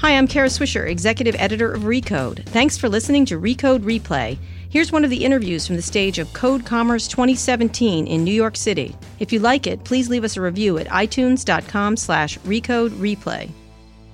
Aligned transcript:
Hi, 0.00 0.16
I'm 0.16 0.26
Kara 0.26 0.48
Swisher, 0.48 0.88
Executive 0.88 1.36
Editor 1.38 1.70
of 1.70 1.82
Recode. 1.82 2.46
Thanks 2.46 2.78
for 2.78 2.88
listening 2.88 3.26
to 3.26 3.38
Recode 3.38 3.80
Replay. 3.80 4.38
Here's 4.70 4.90
one 4.90 5.04
of 5.04 5.10
the 5.10 5.22
interviews 5.22 5.66
from 5.66 5.76
the 5.76 5.82
stage 5.82 6.18
of 6.18 6.32
Code 6.32 6.64
Commerce 6.64 7.06
2017 7.06 8.06
in 8.06 8.24
New 8.24 8.32
York 8.32 8.56
City. 8.56 8.96
If 9.18 9.30
you 9.30 9.40
like 9.40 9.66
it, 9.66 9.84
please 9.84 10.08
leave 10.08 10.24
us 10.24 10.38
a 10.38 10.40
review 10.40 10.78
at 10.78 10.86
itunes.com 10.86 11.98
slash 11.98 12.38
recode 12.38 12.92
replay. 12.92 13.50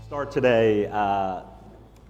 Start 0.08 0.32
today 0.32 0.88
uh, 0.88 1.42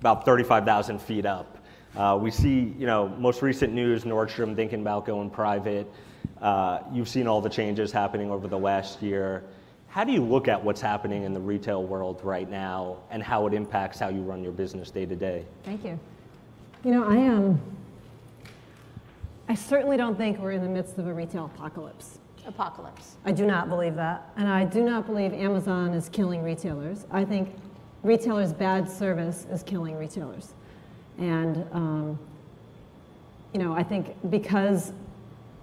about 0.00 0.24
35,000 0.24 0.98
feet 0.98 1.26
up. 1.26 1.58
Uh, 1.94 2.18
we 2.18 2.30
see, 2.30 2.74
you 2.78 2.86
know, 2.86 3.08
most 3.18 3.42
recent 3.42 3.74
news, 3.74 4.04
Nordstrom 4.04 4.56
thinking 4.56 4.80
about 4.80 5.04
going 5.04 5.28
private. 5.28 5.86
Uh, 6.40 6.78
you've 6.94 7.10
seen 7.10 7.26
all 7.26 7.42
the 7.42 7.50
changes 7.50 7.92
happening 7.92 8.30
over 8.30 8.48
the 8.48 8.58
last 8.58 9.02
year. 9.02 9.44
How 9.96 10.04
do 10.04 10.12
you 10.12 10.22
look 10.22 10.46
at 10.46 10.62
what's 10.62 10.82
happening 10.82 11.22
in 11.22 11.32
the 11.32 11.40
retail 11.40 11.82
world 11.82 12.20
right 12.22 12.50
now 12.50 12.98
and 13.10 13.22
how 13.22 13.46
it 13.46 13.54
impacts 13.54 13.98
how 13.98 14.10
you 14.10 14.20
run 14.20 14.42
your 14.42 14.52
business 14.52 14.90
day 14.90 15.06
to 15.06 15.16
day? 15.16 15.46
Thank 15.64 15.86
you. 15.86 15.98
You 16.84 16.90
know, 16.90 17.04
I 17.04 17.16
am. 17.16 17.34
Um, 17.34 17.60
I 19.48 19.54
certainly 19.54 19.96
don't 19.96 20.14
think 20.14 20.38
we're 20.38 20.50
in 20.50 20.62
the 20.62 20.68
midst 20.68 20.98
of 20.98 21.06
a 21.06 21.14
retail 21.14 21.46
apocalypse. 21.46 22.18
Apocalypse. 22.46 23.16
I 23.24 23.32
do 23.32 23.46
not 23.46 23.70
believe 23.70 23.94
that. 23.94 24.30
And 24.36 24.46
I 24.46 24.66
do 24.66 24.84
not 24.84 25.06
believe 25.06 25.32
Amazon 25.32 25.94
is 25.94 26.10
killing 26.10 26.42
retailers. 26.42 27.06
I 27.10 27.24
think 27.24 27.56
retailers' 28.02 28.52
bad 28.52 28.90
service 28.90 29.46
is 29.50 29.62
killing 29.62 29.96
retailers. 29.96 30.52
And, 31.16 31.66
um, 31.72 32.18
you 33.54 33.60
know, 33.60 33.72
I 33.72 33.82
think 33.82 34.14
because 34.28 34.92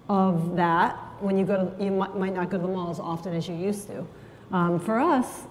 of 0.08 0.56
that, 0.56 0.96
when 1.20 1.38
you 1.38 1.46
go 1.46 1.68
to, 1.68 1.84
you 1.84 1.92
might, 1.92 2.16
might 2.16 2.34
not 2.34 2.50
go 2.50 2.58
to 2.58 2.62
the 2.66 2.72
mall 2.72 2.90
as 2.90 2.98
often 2.98 3.32
as 3.32 3.48
you 3.48 3.54
used 3.54 3.86
to. 3.86 4.04
Um, 4.52 4.78
for 4.78 4.98
us, 4.98 5.44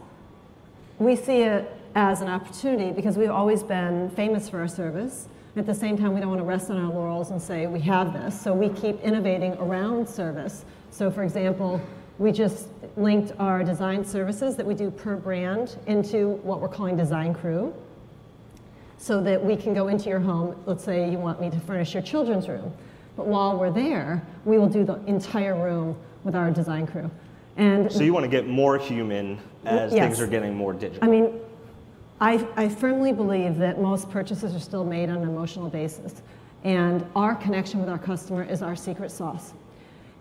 we 0.99 1.15
see 1.15 1.41
it 1.41 1.71
as 1.95 2.21
an 2.21 2.27
opportunity 2.27 2.91
because 2.91 3.17
we've 3.17 3.29
always 3.29 3.63
been 3.63 4.09
famous 4.11 4.49
for 4.49 4.59
our 4.59 4.67
service. 4.67 5.27
At 5.55 5.65
the 5.65 5.73
same 5.73 5.97
time, 5.97 6.13
we 6.13 6.19
don't 6.19 6.29
want 6.29 6.41
to 6.41 6.45
rest 6.45 6.71
on 6.71 6.77
our 6.77 6.91
laurels 6.91 7.29
and 7.29 7.41
say 7.41 7.67
we 7.67 7.79
have 7.81 8.13
this. 8.13 8.39
So 8.39 8.53
we 8.53 8.69
keep 8.69 8.99
innovating 9.01 9.53
around 9.53 10.07
service. 10.09 10.65
So, 10.89 11.11
for 11.11 11.23
example, 11.23 11.79
we 12.17 12.31
just 12.31 12.67
linked 12.95 13.33
our 13.39 13.63
design 13.63 14.05
services 14.05 14.55
that 14.55 14.65
we 14.65 14.73
do 14.73 14.89
per 14.89 15.15
brand 15.15 15.77
into 15.87 16.29
what 16.43 16.59
we're 16.59 16.69
calling 16.69 16.95
Design 16.95 17.33
Crew 17.33 17.73
so 18.97 19.21
that 19.21 19.43
we 19.43 19.55
can 19.55 19.73
go 19.73 19.89
into 19.89 20.09
your 20.09 20.19
home. 20.19 20.55
Let's 20.65 20.83
say 20.83 21.09
you 21.09 21.17
want 21.17 21.41
me 21.41 21.49
to 21.49 21.59
furnish 21.59 21.93
your 21.93 22.03
children's 22.03 22.47
room. 22.47 22.73
But 23.15 23.27
while 23.27 23.59
we're 23.59 23.71
there, 23.71 24.23
we 24.45 24.57
will 24.57 24.69
do 24.69 24.83
the 24.83 24.99
entire 25.05 25.55
room 25.55 25.95
with 26.23 26.35
our 26.35 26.49
design 26.51 26.87
crew. 26.87 27.11
And 27.57 27.91
so 27.91 28.01
you 28.01 28.13
want 28.13 28.23
to 28.23 28.29
get 28.29 28.47
more 28.47 28.77
human 28.77 29.39
as 29.65 29.93
yes. 29.93 30.05
things 30.05 30.19
are 30.19 30.27
getting 30.27 30.55
more 30.55 30.73
digital. 30.73 31.03
I 31.03 31.07
mean, 31.07 31.39
I, 32.19 32.45
I 32.55 32.69
firmly 32.69 33.11
believe 33.13 33.57
that 33.57 33.79
most 33.79 34.09
purchases 34.09 34.55
are 34.55 34.59
still 34.59 34.85
made 34.85 35.09
on 35.09 35.17
an 35.17 35.23
emotional 35.23 35.69
basis. 35.69 36.21
And 36.63 37.05
our 37.15 37.35
connection 37.35 37.79
with 37.79 37.89
our 37.89 37.97
customer 37.97 38.43
is 38.43 38.61
our 38.61 38.75
secret 38.75 39.11
sauce. 39.11 39.53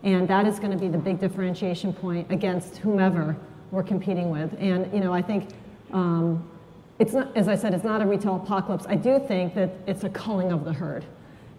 And 0.03 0.27
that 0.27 0.45
is 0.45 0.59
going 0.59 0.71
to 0.71 0.77
be 0.77 0.89
the 0.89 0.97
big 0.97 1.19
differentiation 1.19 1.93
point 1.93 2.29
against 2.29 2.77
whomever 2.77 3.37
we're 3.71 3.83
competing 3.83 4.29
with. 4.29 4.53
And, 4.59 4.93
you 4.93 4.99
know, 4.99 5.13
I 5.13 5.21
think 5.21 5.49
um, 5.93 6.47
it's 6.99 7.13
not, 7.13 7.35
as 7.37 7.47
I 7.47 7.55
said, 7.55 7.73
it's 7.73 7.85
not 7.85 8.01
a 8.01 8.05
retail 8.05 8.35
apocalypse. 8.35 8.85
I 8.87 8.95
do 8.95 9.19
think 9.19 9.55
that 9.55 9.71
it's 9.87 10.03
a 10.03 10.09
culling 10.09 10.51
of 10.51 10.65
the 10.65 10.73
herd. 10.73 11.05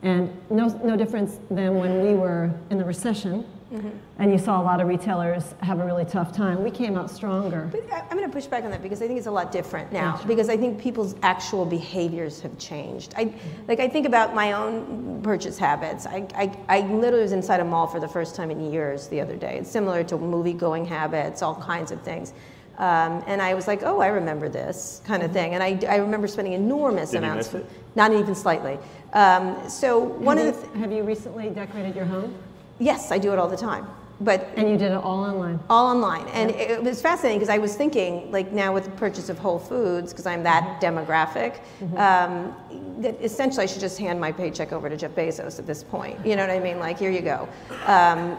And 0.02 0.30
no, 0.50 0.69
no 0.84 0.97
difference 0.97 1.39
than 1.50 1.77
when 1.77 2.02
we 2.02 2.12
were 2.12 2.50
in 2.69 2.77
the 2.77 2.84
recession 2.84 3.47
mm-hmm. 3.73 3.89
and 4.19 4.33
you 4.33 4.39
saw 4.39 4.61
a 4.61 4.65
lot 4.65 4.81
of 4.81 4.89
retailers 4.89 5.55
have 5.61 5.81
a 5.81 5.84
really 5.84 6.05
tough 6.05 6.33
time. 6.33 6.62
We 6.62 6.70
came 6.70 6.97
out 6.97 7.11
stronger. 7.11 7.69
But 7.70 7.84
I'm 7.93 8.17
going 8.17 8.29
to 8.29 8.33
push 8.33 8.47
back 8.47 8.65
on 8.65 8.70
that 8.70 8.83
because 8.83 9.03
I 9.03 9.07
think 9.07 9.19
it's 9.19 9.27
a 9.27 9.31
lot 9.31 9.53
different 9.53 9.93
now 9.93 10.20
because 10.27 10.48
I 10.48 10.57
think 10.57 10.81
people's 10.81 11.15
actual 11.23 11.65
behaviors 11.65 12.41
have 12.41 12.57
changed. 12.59 13.15
I, 13.17 13.33
like 13.69 13.81
I 13.81 13.89
think 13.89 14.07
about 14.07 14.35
my 14.35 14.53
own 14.53 15.23
purchase 15.23 15.59
habits. 15.59 16.07
I, 16.07 16.27
I, 16.35 16.59
I 16.69 16.81
literally 16.81 17.23
was 17.23 17.33
inside 17.33 17.61
a 17.61 17.64
mall 17.64 17.86
for 17.86 18.01
the 18.01 18.08
first 18.08 18.35
time 18.36 18.51
in 18.51 18.73
years 18.73 19.08
the 19.08 19.20
other 19.20 19.36
day. 19.36 19.58
It's 19.58 19.70
similar 19.70 20.05
to 20.05 20.17
movie 20.17 20.52
going 20.52 20.85
habits, 20.85 21.42
all 21.42 21.55
kinds 21.57 21.91
of 21.91 22.02
things. 22.02 22.33
Um, 22.79 23.23
and 23.27 23.41
I 23.41 23.55
was 23.55 23.69
like, 23.69 23.83
oh, 23.85 24.01
I 24.01 24.08
remember 24.08 24.48
this 24.48 25.01
kind 25.05 25.23
of 25.23 25.31
mm-hmm. 25.31 25.39
thing. 25.39 25.55
And 25.55 25.63
I, 25.63 25.79
I 25.89 25.96
remember 25.96 26.27
spending 26.27 26.55
enormous 26.55 27.13
Did 27.13 27.19
amounts, 27.19 27.55
not 27.95 28.13
even 28.13 28.35
slightly. 28.35 28.79
Um, 29.13 29.69
so 29.69 29.98
one 29.98 30.39
have 30.39 30.48
of 30.48 30.61
the 30.61 30.67
th- 30.67 30.79
have 30.79 30.92
you 30.92 31.05
recently 31.05 31.51
decorated 31.51 31.95
your 31.95 32.05
home? 32.05 32.35
Yes, 32.79 33.11
I 33.11 33.18
do 33.18 33.33
it 33.33 33.39
all 33.39 33.48
the 33.48 33.57
time. 33.57 33.86
But 34.20 34.48
and 34.57 34.70
you 34.70 34.77
did 34.77 34.92
it 34.92 34.96
all 34.96 35.24
online. 35.24 35.58
All 35.68 35.86
online, 35.86 36.29
and 36.29 36.51
yeah. 36.51 36.57
it 36.57 36.83
was 36.83 37.02
fascinating 37.02 37.40
because 37.40 37.52
I 37.52 37.58
was 37.58 37.74
thinking, 37.74 38.30
like 38.30 38.52
now 38.52 38.73
with 38.73 38.85
the 38.85 38.90
purchase 38.92 39.29
of 39.29 39.39
Whole 39.39 39.58
Foods, 39.58 40.12
because 40.12 40.24
I'm 40.24 40.45
that 40.45 40.80
mm-hmm. 40.80 40.98
demographic, 40.98 41.61
mm-hmm. 41.80 41.96
um, 41.96 43.02
that 43.02 43.20
essentially 43.20 43.64
I 43.64 43.67
should 43.67 43.80
just 43.80 43.98
hand 43.98 44.20
my 44.20 44.30
paycheck 44.30 44.73
over 44.73 44.89
to 44.89 44.96
Jeff 44.96 45.11
Bezos 45.13 45.58
at 45.58 45.67
this 45.67 45.83
point. 45.83 46.24
You 46.24 46.36
know 46.36 46.46
what 46.46 46.55
I 46.55 46.61
mean? 46.61 46.79
Like 46.79 46.96
here 46.96 47.11
you 47.11 47.23
go. 47.23 47.48
Um, 47.86 48.39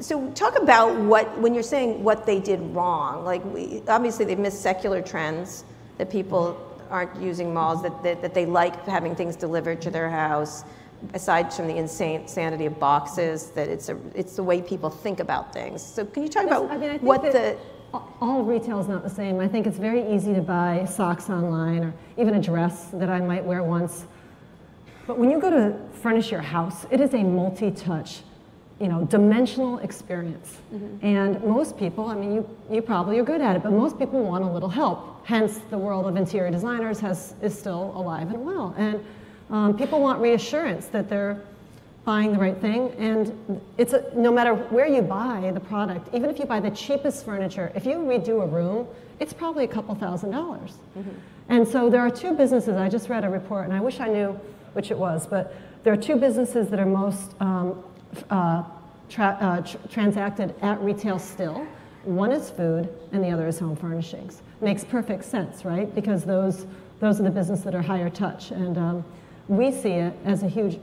so 0.00 0.30
talk 0.32 0.58
about 0.58 0.94
what 0.96 1.38
when 1.38 1.54
you're 1.54 1.62
saying 1.62 2.02
what 2.02 2.26
they 2.26 2.40
did 2.40 2.60
wrong 2.74 3.24
like 3.24 3.44
we, 3.44 3.80
obviously 3.88 4.24
they've 4.24 4.38
missed 4.38 4.60
secular 4.60 5.00
trends 5.00 5.64
that 5.98 6.10
people 6.10 6.58
aren't 6.90 7.14
using 7.22 7.54
malls 7.54 7.82
that, 7.82 8.02
that, 8.02 8.20
that 8.20 8.34
they 8.34 8.44
like 8.44 8.84
having 8.86 9.16
things 9.16 9.36
delivered 9.36 9.80
to 9.80 9.90
their 9.90 10.10
house 10.10 10.64
aside 11.14 11.52
from 11.52 11.66
the 11.66 11.76
insane 11.76 12.26
sanity 12.26 12.66
of 12.66 12.78
boxes 12.78 13.50
that 13.50 13.68
it's 13.68 13.88
a 13.88 13.98
it's 14.14 14.36
the 14.36 14.42
way 14.42 14.62
people 14.62 14.90
think 14.90 15.20
about 15.20 15.52
things 15.52 15.82
so 15.82 16.04
can 16.04 16.22
you 16.22 16.28
talk 16.28 16.44
about 16.44 16.70
I 16.70 16.76
mean, 16.76 16.98
what 17.00 17.22
the 17.22 17.56
all 18.20 18.42
retail 18.42 18.80
is 18.80 18.88
not 18.88 19.02
the 19.02 19.10
same 19.10 19.40
i 19.40 19.48
think 19.48 19.66
it's 19.66 19.78
very 19.78 20.06
easy 20.12 20.34
to 20.34 20.40
buy 20.40 20.84
socks 20.84 21.30
online 21.30 21.84
or 21.84 21.94
even 22.16 22.34
a 22.34 22.40
dress 22.40 22.86
that 22.94 23.08
i 23.08 23.20
might 23.20 23.44
wear 23.44 23.62
once 23.62 24.06
but 25.06 25.18
when 25.18 25.30
you 25.30 25.40
go 25.40 25.50
to 25.50 25.76
furnish 25.92 26.30
your 26.30 26.42
house 26.42 26.86
it 26.90 27.00
is 27.00 27.14
a 27.14 27.22
multi-touch 27.22 28.22
you 28.80 28.88
know, 28.88 29.04
dimensional 29.04 29.78
experience. 29.78 30.58
Mm-hmm. 30.74 31.06
And 31.06 31.42
most 31.44 31.78
people, 31.78 32.06
I 32.06 32.14
mean, 32.14 32.34
you, 32.34 32.56
you 32.70 32.82
probably 32.82 33.18
are 33.18 33.22
good 33.22 33.40
at 33.40 33.56
it, 33.56 33.62
but 33.62 33.72
most 33.72 33.98
people 33.98 34.22
want 34.22 34.44
a 34.44 34.50
little 34.50 34.68
help. 34.68 35.24
Hence, 35.24 35.60
the 35.70 35.78
world 35.78 36.06
of 36.06 36.16
interior 36.16 36.50
designers 36.50 36.98
has, 37.00 37.34
is 37.40 37.56
still 37.56 37.92
alive 37.94 38.30
and 38.30 38.44
well. 38.44 38.74
And 38.76 39.04
um, 39.50 39.76
people 39.76 40.00
want 40.00 40.20
reassurance 40.20 40.86
that 40.86 41.08
they're 41.08 41.40
buying 42.04 42.32
the 42.32 42.38
right 42.38 42.58
thing. 42.58 42.90
And 42.98 43.60
it's 43.78 43.92
a, 43.92 44.10
no 44.14 44.30
matter 44.32 44.54
where 44.54 44.86
you 44.86 45.02
buy 45.02 45.50
the 45.54 45.60
product, 45.60 46.08
even 46.14 46.30
if 46.30 46.38
you 46.38 46.44
buy 46.44 46.60
the 46.60 46.70
cheapest 46.70 47.24
furniture, 47.24 47.72
if 47.74 47.86
you 47.86 47.96
redo 47.96 48.42
a 48.42 48.46
room, 48.46 48.86
it's 49.20 49.32
probably 49.32 49.64
a 49.64 49.68
couple 49.68 49.94
thousand 49.94 50.30
dollars. 50.30 50.72
Mm-hmm. 50.98 51.10
And 51.48 51.68
so 51.68 51.90
there 51.90 52.00
are 52.00 52.10
two 52.10 52.34
businesses. 52.34 52.76
I 52.76 52.88
just 52.88 53.08
read 53.08 53.24
a 53.24 53.28
report, 53.28 53.64
and 53.64 53.72
I 53.72 53.80
wish 53.80 54.00
I 54.00 54.08
knew 54.08 54.38
which 54.72 54.90
it 54.90 54.98
was, 54.98 55.26
but 55.26 55.54
there 55.82 55.92
are 55.92 55.96
two 55.98 56.16
businesses 56.16 56.68
that 56.70 56.80
are 56.80 56.86
most 56.86 57.34
um, 57.40 57.82
uh, 58.30 58.64
tra- 59.08 59.38
uh, 59.40 59.60
tr- 59.60 59.76
transacted 59.90 60.54
at 60.62 60.80
retail 60.80 61.18
still. 61.18 61.66
One 62.04 62.32
is 62.32 62.50
food, 62.50 62.88
and 63.12 63.22
the 63.22 63.30
other 63.30 63.46
is 63.46 63.58
home 63.58 63.76
furnishings. 63.76 64.42
Makes 64.60 64.84
perfect 64.84 65.24
sense, 65.24 65.64
right? 65.64 65.94
Because 65.94 66.24
those 66.24 66.66
those 67.00 67.20
are 67.20 67.24
the 67.24 67.30
businesses 67.30 67.64
that 67.64 67.74
are 67.74 67.82
higher 67.82 68.08
touch, 68.08 68.50
and 68.50 68.78
um, 68.78 69.04
we 69.48 69.70
see 69.70 69.90
it 69.90 70.14
as 70.24 70.42
a 70.42 70.48
huge, 70.48 70.78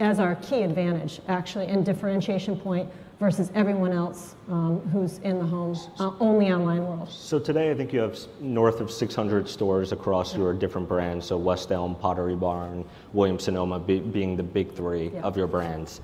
as 0.00 0.18
our 0.18 0.34
key 0.36 0.62
advantage 0.62 1.20
actually, 1.28 1.66
and 1.66 1.84
differentiation 1.84 2.56
point 2.56 2.88
versus 3.18 3.50
everyone 3.54 3.92
else 3.92 4.34
um, 4.48 4.80
who's 4.92 5.18
in 5.18 5.38
the 5.38 5.44
home 5.44 5.76
uh, 5.98 6.10
only 6.20 6.50
online 6.50 6.86
world. 6.86 7.08
So 7.10 7.38
today, 7.38 7.70
I 7.70 7.74
think 7.74 7.92
you 7.92 8.00
have 8.00 8.18
north 8.40 8.80
of 8.80 8.90
600 8.90 9.46
stores 9.46 9.92
across 9.92 10.34
your 10.34 10.54
different 10.54 10.88
brands. 10.88 11.26
So 11.26 11.36
West 11.36 11.70
Elm, 11.70 11.94
Pottery 11.94 12.34
Barn, 12.34 12.84
Williams 13.12 13.44
Sonoma 13.44 13.78
be, 13.78 14.00
being 14.00 14.36
the 14.36 14.42
big 14.42 14.72
three 14.72 15.10
yeah. 15.10 15.20
of 15.20 15.36
your 15.36 15.46
brands 15.46 16.00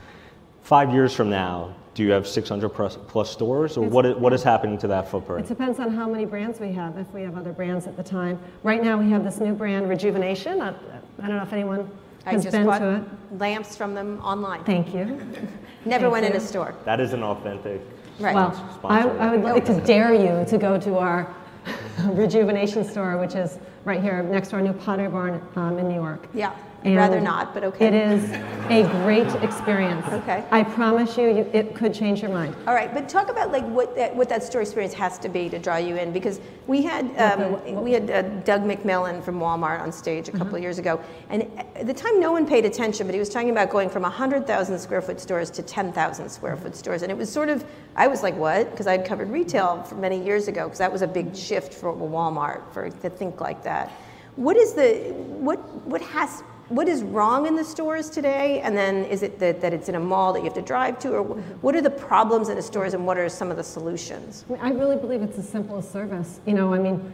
five 0.67 0.93
years 0.93 1.15
from 1.15 1.31
now, 1.31 1.73
do 1.95 2.03
you 2.03 2.11
have 2.11 2.27
600 2.27 2.69
plus, 2.71 2.99
plus 3.07 3.31
stores, 3.31 3.77
or 3.77 3.89
what 3.89 4.05
is, 4.05 4.17
what 4.17 4.33
is 4.33 4.43
happening 4.43 4.77
to 4.79 4.89
that 4.89 5.09
footprint? 5.09 5.47
It 5.47 5.49
depends 5.49 5.79
on 5.79 5.95
how 5.95 6.09
many 6.09 6.25
brands 6.25 6.59
we 6.59 6.73
have, 6.73 6.99
if 6.99 7.09
we 7.13 7.23
have 7.23 7.39
other 7.39 7.53
brands 7.53 7.87
at 7.87 7.97
the 7.97 8.03
time. 8.03 8.39
Right 8.65 8.83
now, 8.83 8.99
we 8.99 9.09
have 9.11 9.23
this 9.23 9.39
new 9.39 9.55
brand, 9.55 9.89
Rejuvenation. 9.89 10.61
I, 10.61 10.71
I 10.71 11.29
don't 11.29 11.37
know 11.37 11.43
if 11.43 11.53
anyone 11.53 11.89
has 12.25 12.45
been 12.45 12.67
to 12.67 12.97
it. 12.97 13.39
lamps 13.39 13.77
from 13.77 13.95
them 13.95 14.21
online. 14.23 14.65
Thank 14.65 14.93
you. 14.93 15.05
Never 15.85 16.11
Thank 16.11 16.13
went 16.13 16.25
you. 16.25 16.33
in 16.33 16.37
a 16.37 16.41
store. 16.41 16.75
That 16.85 16.99
is 16.99 17.13
an 17.13 17.23
authentic. 17.23 17.81
Right. 18.19 18.35
Well, 18.35 18.81
I, 18.83 19.03
I, 19.03 19.37
would 19.37 19.45
like 19.45 19.65
to 19.67 19.81
dare 19.83 20.13
you 20.13 20.45
to 20.49 20.59
go 20.59 20.81
to 20.81 20.99
our 20.99 21.33
Rejuvenation 22.07 22.83
store, 22.83 23.19
which 23.19 23.37
is 23.37 23.59
right 23.85 24.03
here 24.03 24.21
next 24.25 24.49
to 24.49 24.57
our 24.57 24.63
new 24.63 24.73
Pottery 24.73 25.09
Barn 25.09 25.41
um, 25.55 25.79
in 25.79 25.89
New 25.89 25.95
York. 25.95 26.29
Yeah. 26.35 26.57
I'd 26.87 26.97
rather 26.97 27.21
not, 27.21 27.53
but 27.55 27.65
okay. 27.65 27.87
It 27.87 27.95
is 27.95 28.31
a 28.71 28.89
great 29.03 29.33
experience. 29.43 30.07
Okay. 30.07 30.45
I 30.51 30.63
promise 30.63 31.17
you, 31.17 31.29
you, 31.29 31.51
it 31.53 31.75
could 31.75 31.93
change 31.93 32.23
your 32.23 32.31
mind. 32.31 32.55
All 32.67 32.75
right, 32.75 32.93
but 32.93 33.09
talk 33.09 33.29
about 33.29 33.53
like 33.53 33.65
what 33.65 33.95
that, 33.97 34.15
what 34.15 34.29
that 34.29 34.43
store 34.43 34.63
experience 34.63 34.95
has 34.95 35.19
to 35.19 35.29
be 35.29 35.49
to 35.49 35.59
draw 35.59 35.77
you 35.77 35.97
in, 35.97 36.13
because 36.13 36.41
we 36.67 36.83
had 36.83 37.05
um, 37.17 37.83
we 37.83 37.93
had 37.93 38.11
uh, 38.11 38.23
Doug 38.45 38.63
McMillon 38.63 39.23
from 39.23 39.39
Walmart 39.39 39.81
on 39.81 39.93
stage 39.93 40.29
a 40.29 40.33
couple 40.33 40.55
of 40.55 40.63
years 40.63 40.79
ago, 40.79 41.01
and 41.31 41.43
at 41.75 41.87
the 41.87 41.95
time 41.95 42.21
no 42.21 42.33
one 42.33 42.47
paid 42.47 42.65
attention, 42.65 43.07
but 43.07 43.15
he 43.15 43.21
was 43.21 43.29
talking 43.29 43.51
about 43.51 43.71
going 43.71 43.91
from 43.91 44.03
100,000 44.03 44.79
square 44.79 45.03
foot 45.03 45.21
stores 45.21 45.51
to 45.51 45.63
10,000 45.63 46.29
square 46.29 46.57
foot 46.57 46.77
stores, 46.77 47.03
and 47.03 47.11
it 47.11 47.19
was 47.19 47.31
sort 47.33 47.49
of 47.49 47.65
I 47.97 48.09
was 48.09 48.23
like, 48.23 48.37
what? 48.37 48.71
Because 48.71 48.87
I 48.87 48.93
had 48.93 49.07
covered 49.07 49.31
retail 49.31 49.83
for 49.83 49.95
many 49.95 50.23
years 50.23 50.49
ago, 50.49 50.65
because 50.65 50.79
that 50.79 50.93
was 50.93 51.03
a 51.03 51.07
big 51.07 51.35
shift 51.35 51.73
for 51.73 51.93
Walmart 51.93 52.73
for 52.73 52.91
to 52.91 53.11
think 53.11 53.41
like 53.41 53.63
that. 53.65 53.91
what 54.37 54.57
is 54.57 54.75
the 54.75 55.13
what 55.15 55.59
what 55.87 56.03
has 56.03 56.43
what 56.69 56.89
is 56.89 57.03
wrong 57.03 57.47
in 57.47 57.55
the 57.55 57.65
stores 57.65 58.11
today? 58.11 58.61
And 58.61 58.77
then 58.77 59.05
is 59.05 59.23
it 59.23 59.39
that, 59.39 59.61
that 59.61 59.73
it's 59.73 59.89
in 59.89 59.95
a 59.95 60.01
mall 60.01 60.33
that 60.33 60.41
you 60.41 60.45
have 60.47 60.55
to 60.55 60.63
drive 60.63 60.99
to? 61.01 61.13
Or 61.13 61.23
what 61.23 61.77
are 61.77 61.81
the 61.81 61.91
problems 61.91 62.49
in 62.49 62.57
the 62.57 62.63
stores 62.63 62.95
and 62.95 63.07
what 63.07 63.17
are 63.17 63.29
some 63.29 63.51
of 63.51 63.57
the 63.57 63.65
solutions? 63.65 64.45
I, 64.61 64.71
really 64.71 64.97
believe 64.97 65.23
it's 65.23 65.39
as 65.39 65.49
simple 65.49 65.79
as 65.79 65.89
service. 65.89 66.41
You 66.45 66.55
know 66.55 66.75
i 66.75 66.79
mean 66.79 67.13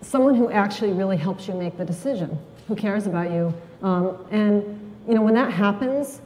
someone 0.00 0.34
who 0.34 0.50
actually 0.50 0.92
really 0.92 1.16
helps 1.16 1.48
you 1.48 1.54
make 1.54 1.76
the 1.76 1.84
decision 1.84 2.38
who 2.68 2.74
cares 2.74 3.06
about 3.06 3.30
you. 3.30 3.52
Um, 3.82 4.16
and 4.30 4.62
you 5.08 5.14
know 5.14 5.22
when 5.22 5.34
that 5.34 5.52
happens 5.52 6.20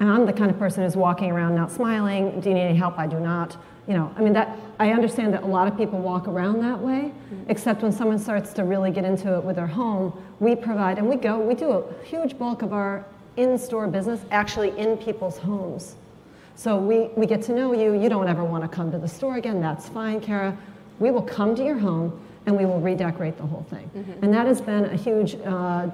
and 0.00 0.10
i'm 0.10 0.26
the 0.26 0.32
kind 0.32 0.50
of 0.50 0.58
person 0.58 0.82
who's 0.82 0.96
walking 0.96 1.30
around 1.30 1.54
not 1.54 1.70
smiling 1.70 2.40
do 2.40 2.48
you 2.48 2.54
need 2.56 2.62
any 2.62 2.76
help? 2.76 2.98
I 2.98 3.06
do 3.06 3.20
not 3.20 3.56
you 3.86 3.94
know 3.94 4.12
i 4.16 4.22
mean 4.22 4.32
that 4.32 4.58
i 4.78 4.90
understand 4.92 5.32
that 5.32 5.42
a 5.42 5.46
lot 5.46 5.68
of 5.68 5.76
people 5.76 5.98
walk 5.98 6.26
around 6.28 6.60
that 6.60 6.78
way 6.78 7.12
mm-hmm. 7.12 7.50
except 7.50 7.82
when 7.82 7.92
someone 7.92 8.18
starts 8.18 8.52
to 8.52 8.64
really 8.64 8.90
get 8.90 9.04
into 9.04 9.34
it 9.36 9.44
with 9.44 9.56
their 9.56 9.66
home 9.66 10.12
we 10.40 10.54
provide, 10.54 10.98
and 10.98 11.08
we 11.08 11.16
go, 11.16 11.38
we 11.38 11.54
do 11.54 11.70
a 11.70 12.04
huge 12.04 12.38
bulk 12.38 12.62
of 12.62 12.72
our 12.72 13.04
in 13.36 13.58
store 13.58 13.86
business 13.88 14.20
actually 14.30 14.76
in 14.78 14.96
people's 14.96 15.38
homes. 15.38 15.96
So 16.56 16.76
we, 16.76 17.08
we 17.16 17.26
get 17.26 17.42
to 17.42 17.52
know 17.52 17.72
you. 17.72 18.00
You 18.00 18.08
don't 18.08 18.28
ever 18.28 18.44
want 18.44 18.62
to 18.62 18.68
come 18.68 18.92
to 18.92 18.98
the 18.98 19.08
store 19.08 19.36
again. 19.36 19.60
That's 19.60 19.88
fine, 19.88 20.20
Kara. 20.20 20.56
We 21.00 21.10
will 21.10 21.22
come 21.22 21.56
to 21.56 21.64
your 21.64 21.78
home 21.78 22.20
and 22.46 22.56
we 22.56 22.64
will 22.64 22.80
redecorate 22.80 23.36
the 23.36 23.42
whole 23.42 23.66
thing. 23.70 23.90
Mm-hmm. 23.96 24.24
And 24.24 24.34
that 24.34 24.46
has 24.46 24.60
been 24.60 24.84
a 24.84 24.96
huge 24.96 25.34
uh, 25.44 25.88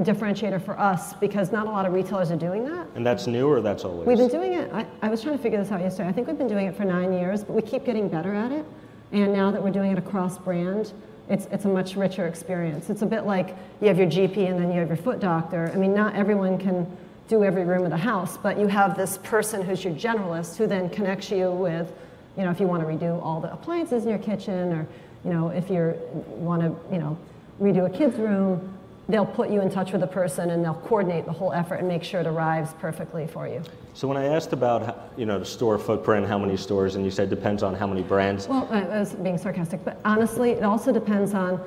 differentiator 0.00 0.64
for 0.64 0.78
us 0.78 1.14
because 1.14 1.52
not 1.52 1.66
a 1.66 1.70
lot 1.70 1.86
of 1.86 1.92
retailers 1.92 2.30
are 2.30 2.36
doing 2.36 2.64
that. 2.64 2.86
And 2.96 3.06
that's 3.06 3.26
new 3.26 3.48
or 3.48 3.60
that's 3.60 3.84
always? 3.84 4.06
We've 4.06 4.18
been 4.18 4.28
doing 4.28 4.54
it. 4.54 4.72
I, 4.72 4.86
I 5.02 5.08
was 5.08 5.22
trying 5.22 5.36
to 5.36 5.42
figure 5.42 5.58
this 5.58 5.70
out 5.70 5.80
yesterday. 5.80 6.08
I 6.08 6.12
think 6.12 6.26
we've 6.26 6.38
been 6.38 6.48
doing 6.48 6.66
it 6.66 6.76
for 6.76 6.84
nine 6.84 7.12
years, 7.12 7.44
but 7.44 7.52
we 7.52 7.62
keep 7.62 7.84
getting 7.84 8.08
better 8.08 8.34
at 8.34 8.50
it. 8.50 8.64
And 9.12 9.32
now 9.32 9.52
that 9.52 9.62
we're 9.62 9.70
doing 9.70 9.92
it 9.92 9.98
across 9.98 10.36
brand, 10.38 10.92
it's, 11.28 11.46
it's 11.46 11.64
a 11.64 11.68
much 11.68 11.94
richer 11.94 12.26
experience. 12.26 12.90
It's 12.90 13.02
a 13.02 13.06
bit 13.06 13.24
like 13.24 13.56
you 13.80 13.88
have 13.88 13.98
your 13.98 14.08
GP 14.08 14.50
and 14.50 14.58
then 14.58 14.72
you 14.72 14.80
have 14.80 14.88
your 14.88 14.96
foot 14.96 15.20
doctor. 15.20 15.70
I 15.72 15.76
mean, 15.76 15.94
not 15.94 16.16
everyone 16.16 16.58
can 16.58 16.86
do 17.28 17.44
every 17.44 17.64
room 17.64 17.84
of 17.84 17.90
the 17.90 17.96
house, 17.96 18.36
but 18.36 18.58
you 18.58 18.66
have 18.66 18.96
this 18.96 19.18
person 19.18 19.62
who's 19.62 19.84
your 19.84 19.94
generalist 19.94 20.56
who 20.56 20.66
then 20.66 20.90
connects 20.90 21.30
you 21.30 21.50
with, 21.50 21.92
you 22.36 22.42
know, 22.42 22.50
if 22.50 22.60
you 22.60 22.66
want 22.66 22.82
to 22.82 22.88
redo 22.88 23.22
all 23.22 23.40
the 23.40 23.50
appliances 23.52 24.02
in 24.02 24.10
your 24.10 24.18
kitchen 24.18 24.72
or, 24.72 24.86
you 25.24 25.30
know, 25.30 25.48
if 25.48 25.70
you 25.70 25.94
want 26.26 26.60
to, 26.60 26.74
you 26.92 26.98
know, 26.98 27.16
redo 27.60 27.86
a 27.86 27.90
kid's 27.90 28.18
room, 28.18 28.76
they'll 29.08 29.26
put 29.26 29.50
you 29.50 29.60
in 29.60 29.70
touch 29.70 29.92
with 29.92 30.02
a 30.02 30.06
person 30.06 30.50
and 30.50 30.64
they'll 30.64 30.74
coordinate 30.74 31.26
the 31.26 31.32
whole 31.32 31.52
effort 31.52 31.76
and 31.76 31.88
make 31.88 32.02
sure 32.02 32.20
it 32.20 32.26
arrives 32.26 32.72
perfectly 32.80 33.26
for 33.26 33.46
you. 33.46 33.62
So 33.92 34.08
when 34.08 34.16
I 34.16 34.26
asked 34.26 34.52
about 34.52 35.12
you 35.16 35.26
know 35.26 35.38
the 35.38 35.44
store 35.44 35.78
footprint, 35.78 36.26
how 36.26 36.38
many 36.38 36.56
stores, 36.56 36.94
and 36.94 37.04
you 37.04 37.10
said 37.10 37.30
depends 37.30 37.62
on 37.62 37.74
how 37.74 37.86
many 37.86 38.02
brands. 38.02 38.48
Well, 38.48 38.68
I 38.70 38.82
was 38.82 39.12
being 39.12 39.38
sarcastic, 39.38 39.84
but 39.84 40.00
honestly, 40.04 40.52
it 40.52 40.64
also 40.64 40.92
depends 40.92 41.34
on 41.34 41.60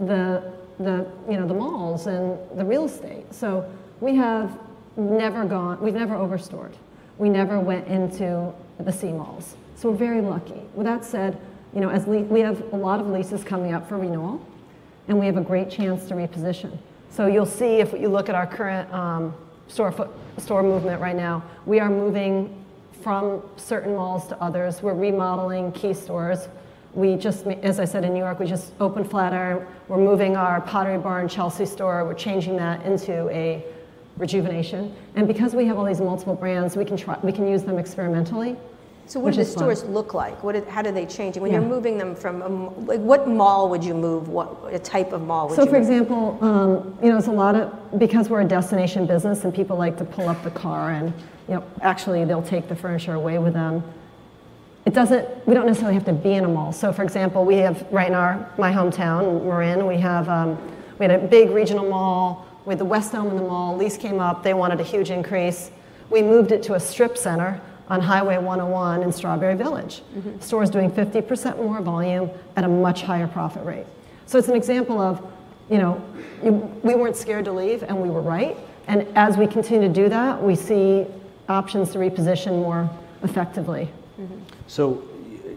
the 0.00 0.52
the 0.78 1.06
you 1.28 1.38
know 1.38 1.46
the 1.46 1.54
malls 1.54 2.06
and 2.06 2.38
the 2.56 2.64
real 2.64 2.84
estate. 2.84 3.32
So 3.32 3.70
we 4.00 4.16
have 4.16 4.58
never 4.96 5.44
gone, 5.44 5.80
we've 5.80 5.94
never 5.94 6.14
overstored. 6.14 6.76
We 7.18 7.28
never 7.28 7.60
went 7.60 7.86
into 7.86 8.52
the 8.78 8.92
C 8.92 9.12
malls. 9.12 9.56
So 9.76 9.90
we're 9.90 9.96
very 9.96 10.20
lucky. 10.20 10.60
With 10.74 10.86
that 10.86 11.04
said, 11.04 11.38
you 11.72 11.80
know, 11.80 11.90
as 11.90 12.06
we 12.06 12.40
have 12.40 12.60
a 12.72 12.76
lot 12.76 13.00
of 13.00 13.06
leases 13.08 13.44
coming 13.44 13.72
up 13.72 13.88
for 13.88 13.96
renewal 13.98 14.44
and 15.08 15.18
we 15.18 15.26
have 15.26 15.36
a 15.36 15.42
great 15.42 15.70
chance 15.70 16.06
to 16.06 16.14
reposition. 16.14 16.76
So 17.10 17.26
you'll 17.26 17.46
see 17.46 17.76
if 17.80 17.92
you 17.92 18.08
look 18.08 18.28
at 18.28 18.34
our 18.34 18.46
current 18.46 18.92
um, 18.92 19.34
store, 19.68 19.92
foot, 19.92 20.10
store 20.38 20.62
movement 20.62 21.00
right 21.00 21.16
now, 21.16 21.42
we 21.66 21.80
are 21.80 21.90
moving 21.90 22.64
from 23.02 23.42
certain 23.56 23.94
malls 23.94 24.26
to 24.28 24.42
others. 24.42 24.82
We're 24.82 24.94
remodeling 24.94 25.72
key 25.72 25.94
stores. 25.94 26.48
We 26.94 27.16
just, 27.16 27.46
as 27.46 27.80
I 27.80 27.84
said 27.84 28.04
in 28.04 28.14
New 28.14 28.20
York, 28.20 28.38
we 28.38 28.46
just 28.46 28.72
opened 28.80 29.10
Flatiron. 29.10 29.66
We're 29.88 29.98
moving 29.98 30.36
our 30.36 30.60
Pottery 30.60 30.98
Barn 30.98 31.28
Chelsea 31.28 31.66
store. 31.66 32.04
We're 32.04 32.14
changing 32.14 32.56
that 32.56 32.84
into 32.86 33.28
a 33.30 33.64
rejuvenation. 34.16 34.94
And 35.16 35.26
because 35.26 35.54
we 35.54 35.66
have 35.66 35.76
all 35.76 35.84
these 35.84 36.00
multiple 36.00 36.34
brands, 36.34 36.76
we 36.76 36.84
can, 36.84 36.96
try, 36.96 37.18
we 37.22 37.32
can 37.32 37.48
use 37.48 37.64
them 37.64 37.78
experimentally. 37.78 38.56
So 39.06 39.20
what 39.20 39.34
do 39.34 39.40
the 39.40 39.44
stores 39.44 39.82
fun. 39.82 39.92
look 39.92 40.14
like? 40.14 40.42
What 40.42 40.56
is, 40.56 40.66
how 40.66 40.80
do 40.80 40.90
they 40.90 41.04
change? 41.04 41.36
When 41.36 41.52
yeah. 41.52 41.60
you're 41.60 41.68
moving 41.68 41.98
them 41.98 42.14
from, 42.14 42.42
a, 42.42 42.48
like 42.80 43.00
what 43.00 43.28
mall 43.28 43.68
would 43.68 43.84
you 43.84 43.94
move? 43.94 44.28
What 44.28 44.72
a 44.72 44.78
type 44.78 45.12
of 45.12 45.22
mall 45.22 45.48
would 45.48 45.56
you 45.56 45.58
move? 45.58 45.66
so 45.66 45.70
for 45.70 45.78
move? 45.78 45.88
example, 45.88 46.38
um, 46.40 46.98
you 47.02 47.10
know, 47.10 47.18
it's 47.18 47.26
a 47.26 47.32
lot 47.32 47.54
of, 47.54 47.98
because 47.98 48.30
we're 48.30 48.40
a 48.40 48.46
destination 48.46 49.06
business 49.06 49.44
and 49.44 49.54
people 49.54 49.76
like 49.76 49.98
to 49.98 50.04
pull 50.04 50.28
up 50.28 50.42
the 50.42 50.50
car 50.50 50.92
and, 50.92 51.12
you 51.48 51.54
know, 51.54 51.64
actually 51.82 52.24
they'll 52.24 52.42
take 52.42 52.68
the 52.68 52.76
furniture 52.76 53.12
away 53.12 53.38
with 53.38 53.52
them. 53.52 53.82
It 54.86 54.94
doesn't, 54.94 55.46
we 55.46 55.54
don't 55.54 55.66
necessarily 55.66 55.94
have 55.94 56.06
to 56.06 56.12
be 56.12 56.32
in 56.32 56.44
a 56.44 56.48
mall. 56.48 56.72
So 56.72 56.92
for 56.92 57.02
example, 57.02 57.44
we 57.44 57.56
have, 57.56 57.86
right 57.90 58.08
in 58.08 58.14
our, 58.14 58.50
my 58.58 58.72
hometown, 58.72 59.44
Marin, 59.44 59.86
we 59.86 59.98
have, 59.98 60.28
um, 60.30 60.58
we 60.98 61.06
had 61.06 61.22
a 61.22 61.26
big 61.26 61.50
regional 61.50 61.88
mall 61.88 62.46
with 62.64 62.78
the 62.78 62.84
West 62.84 63.12
Elm 63.12 63.28
in 63.28 63.36
the 63.36 63.42
mall. 63.42 63.76
Lease 63.76 63.98
came 63.98 64.18
up, 64.18 64.42
they 64.42 64.54
wanted 64.54 64.80
a 64.80 64.84
huge 64.84 65.10
increase. 65.10 65.70
We 66.08 66.22
moved 66.22 66.52
it 66.52 66.62
to 66.64 66.74
a 66.74 66.80
strip 66.80 67.18
center 67.18 67.60
on 67.88 68.00
Highway 68.00 68.36
101 68.36 69.02
in 69.02 69.12
Strawberry 69.12 69.56
Village. 69.56 70.02
Mm-hmm. 70.16 70.40
Stores 70.40 70.70
doing 70.70 70.90
50% 70.90 71.56
more 71.56 71.80
volume 71.80 72.30
at 72.56 72.64
a 72.64 72.68
much 72.68 73.02
higher 73.02 73.26
profit 73.26 73.64
rate. 73.64 73.86
So 74.26 74.38
it's 74.38 74.48
an 74.48 74.56
example 74.56 75.00
of, 75.00 75.24
you 75.70 75.78
know, 75.78 76.02
you, 76.42 76.52
we 76.82 76.94
weren't 76.94 77.16
scared 77.16 77.44
to 77.44 77.52
leave 77.52 77.82
and 77.82 78.00
we 78.00 78.08
were 78.08 78.22
right. 78.22 78.56
And 78.86 79.06
as 79.16 79.36
we 79.36 79.46
continue 79.46 79.88
to 79.88 79.94
do 79.94 80.08
that, 80.08 80.42
we 80.42 80.54
see 80.54 81.06
options 81.48 81.92
to 81.92 81.98
reposition 81.98 82.52
more 82.52 82.88
effectively. 83.22 83.88
Mm-hmm. 84.18 84.38
So 84.66 85.06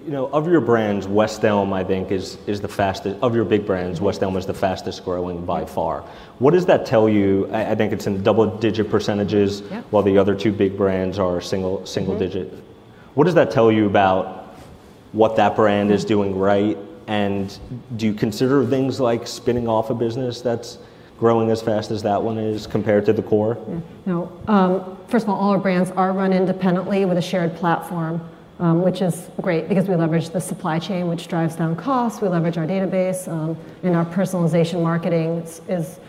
you 0.07 0.13
know, 0.13 0.27
of 0.27 0.47
your 0.47 0.61
brands, 0.61 1.05
West 1.05 1.43
Elm, 1.43 1.73
I 1.73 1.83
think, 1.83 2.11
is, 2.11 2.37
is 2.47 2.61
the 2.61 2.67
fastest, 2.69 3.19
of 3.21 3.35
your 3.35 3.43
big 3.43 3.65
brands, 3.65 3.99
West 3.99 4.23
Elm 4.23 4.37
is 4.37 4.45
the 4.45 4.53
fastest 4.53 5.03
growing 5.03 5.45
by 5.45 5.65
far. 5.65 5.99
What 6.39 6.51
does 6.51 6.65
that 6.67 6.85
tell 6.85 7.09
you? 7.09 7.49
I, 7.51 7.71
I 7.71 7.75
think 7.75 7.91
it's 7.91 8.07
in 8.07 8.23
double 8.23 8.57
digit 8.57 8.89
percentages, 8.89 9.63
yep. 9.69 9.83
while 9.89 10.03
the 10.03 10.17
other 10.17 10.33
two 10.33 10.53
big 10.53 10.77
brands 10.77 11.19
are 11.19 11.41
single, 11.41 11.85
single 11.85 12.13
mm-hmm. 12.13 12.23
digit. 12.23 12.53
What 13.15 13.25
does 13.25 13.33
that 13.33 13.51
tell 13.51 13.69
you 13.69 13.85
about 13.85 14.55
what 15.11 15.35
that 15.35 15.57
brand 15.57 15.91
is 15.91 16.05
doing 16.05 16.39
right? 16.39 16.77
And 17.07 17.57
do 17.97 18.05
you 18.05 18.13
consider 18.13 18.65
things 18.65 19.01
like 19.01 19.27
spinning 19.27 19.67
off 19.67 19.89
a 19.89 19.93
business 19.93 20.39
that's 20.39 20.77
growing 21.19 21.51
as 21.51 21.61
fast 21.61 21.91
as 21.91 22.01
that 22.03 22.23
one 22.23 22.37
is 22.37 22.65
compared 22.65 23.05
to 23.07 23.13
the 23.13 23.23
core? 23.23 23.57
Yeah. 23.67 23.79
No. 24.05 24.31
Um, 24.47 24.97
first 25.09 25.25
of 25.25 25.29
all, 25.29 25.37
all 25.37 25.49
our 25.49 25.57
brands 25.57 25.91
are 25.91 26.13
run 26.13 26.31
independently 26.31 27.03
with 27.03 27.17
a 27.17 27.21
shared 27.21 27.57
platform 27.57 28.21
um, 28.59 28.81
which 28.81 29.01
is 29.01 29.29
great 29.41 29.69
because 29.69 29.87
we 29.87 29.95
leverage 29.95 30.29
the 30.29 30.41
supply 30.41 30.79
chain, 30.79 31.07
which 31.07 31.27
drives 31.27 31.55
down 31.55 31.75
costs. 31.75 32.21
We 32.21 32.27
leverage 32.27 32.57
our 32.57 32.65
database, 32.65 33.27
um, 33.27 33.57
and 33.83 33.95
our 33.95 34.05
personalization 34.05 34.81
marketing 34.81 35.37
is, 35.37 35.61
is, 35.67 35.99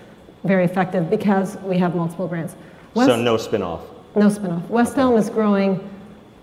very 0.44 0.64
effective 0.64 1.10
because 1.10 1.56
we 1.58 1.76
have 1.78 1.96
multiple 1.96 2.28
brands. 2.28 2.54
West, 2.94 3.08
so 3.08 3.16
no 3.16 3.34
spinoff. 3.34 3.80
No 4.14 4.28
spinoff. 4.28 4.66
West. 4.68 4.96
Elm 4.96 5.16
is 5.16 5.28
growing. 5.28 5.80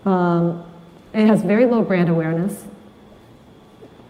Um, 0.04 0.62
it 1.14 1.26
has 1.26 1.40
very 1.42 1.64
low 1.64 1.82
brand 1.82 2.10
awareness, 2.10 2.66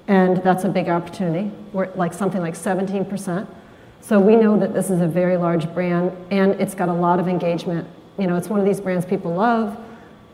and 0.09 0.39
that's 0.39 0.65
a 0.65 0.69
big 0.69 0.89
opportunity. 0.89 1.53
We're 1.73 1.95
like 1.95 2.13
something 2.13 2.41
like 2.41 2.55
17%. 2.55 3.47
So 4.01 4.19
we 4.19 4.35
know 4.35 4.59
that 4.59 4.75
this 4.75 4.91
is 4.91 5.01
a 5.01 5.07
very 5.07 5.37
large 5.37 5.73
brand, 5.73 6.11
and 6.33 6.61
it's 6.61 6.75
got 6.75 6.89
a 6.89 6.93
lot 6.93 7.21
of 7.21 7.29
engagement. 7.29 7.89
You 8.19 8.27
know, 8.27 8.37
it's 8.37 8.49
one 8.49 8.59
of 8.59 8.67
these 8.67 8.81
brands 8.81 9.07
people 9.07 9.35
love. 9.35 9.79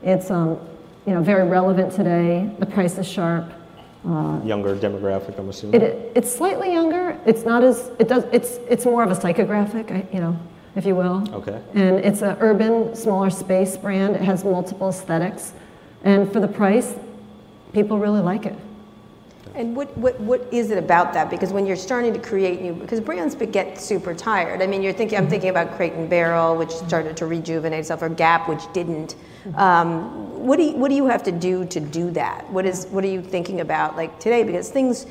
It's 0.03 0.31
um, 0.31 0.59
you 1.07 1.15
know, 1.15 1.23
very 1.23 1.49
relevant 1.49 1.93
today. 1.93 2.51
The 2.59 2.67
price 2.67 2.99
is 2.99 3.09
sharp. 3.09 3.53
Uh, 4.07 4.41
younger 4.45 4.75
demographic, 4.75 5.39
I'm 5.39 5.49
assuming. 5.49 5.81
It, 5.81 6.13
it's 6.17 6.35
slightly 6.35 6.73
younger. 6.73 7.19
It's 7.25 7.45
not 7.45 7.63
as 7.63 7.91
it 8.01 8.09
does. 8.09 8.25
It's 8.33 8.59
it's 8.69 8.85
more 8.85 9.05
of 9.05 9.11
a 9.11 9.15
psychographic, 9.15 10.13
you 10.13 10.21
know, 10.21 10.37
if 10.75 10.85
you 10.85 10.97
will. 10.97 11.29
Okay. 11.33 11.61
And 11.75 11.99
it's 11.99 12.23
an 12.23 12.37
urban, 12.41 12.97
smaller 12.97 13.31
space 13.31 13.77
brand. 13.77 14.17
It 14.17 14.23
has 14.23 14.45
multiple 14.45 14.89
aesthetics, 14.89 15.53
and 16.03 16.33
for 16.33 16.41
the 16.41 16.49
price, 16.49 16.97
people 17.73 17.99
really 17.99 18.21
like 18.21 18.45
it. 18.45 18.57
And 19.55 19.77
what, 19.77 19.97
what, 19.99 20.19
what 20.21 20.49
is 20.53 20.71
it 20.71 20.79
about 20.79 21.13
that? 21.13 21.29
Because 21.29 21.53
when 21.53 21.67
you're 21.67 21.77
starting 21.77 22.13
to 22.15 22.19
create 22.19 22.63
new, 22.63 22.73
because 22.73 23.01
brands 23.01 23.35
get 23.35 23.79
super 23.79 24.15
tired. 24.15 24.63
I 24.63 24.67
mean, 24.67 24.83
you're 24.83 24.93
thinking, 24.95 25.19
I'm 25.19 25.29
thinking 25.29 25.51
about 25.51 25.77
Crate 25.77 25.93
and 25.93 26.09
Barrel, 26.09 26.57
which 26.57 26.71
started 26.71 27.17
to 27.19 27.27
rejuvenate 27.27 27.81
itself, 27.81 28.03
or 28.03 28.09
Gap, 28.09 28.49
which 28.49 28.63
didn't. 28.73 29.15
Um, 29.57 30.47
what 30.47 30.57
do 30.57 30.63
you, 30.63 30.77
what 30.77 30.89
do 30.89 30.95
you 30.95 31.07
have 31.07 31.23
to 31.25 31.33
do 31.33 31.65
to 31.67 31.81
do 31.81 32.11
that? 32.13 32.49
What 32.51 32.65
is 32.65 32.87
what 32.87 33.05
are 33.05 33.09
you 33.09 33.23
thinking 33.23 33.61
about 33.61 33.97
like 33.97 34.19
today? 34.19 34.43
Because 34.43 34.71
things. 34.71 35.07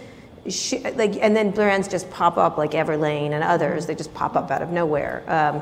Sh- 0.50 0.82
like 0.96 1.18
and 1.22 1.36
then 1.36 1.52
brands 1.52 1.88
just 1.88 2.10
pop 2.10 2.36
up 2.38 2.58
like 2.58 2.72
Everlane 2.72 3.32
and 3.34 3.44
others. 3.44 3.86
They 3.86 3.94
just 3.94 4.12
pop 4.16 4.36
up 4.36 4.50
out 4.50 4.64
of 4.64 4.70
nowhere, 4.70 5.24
um, 5.28 5.62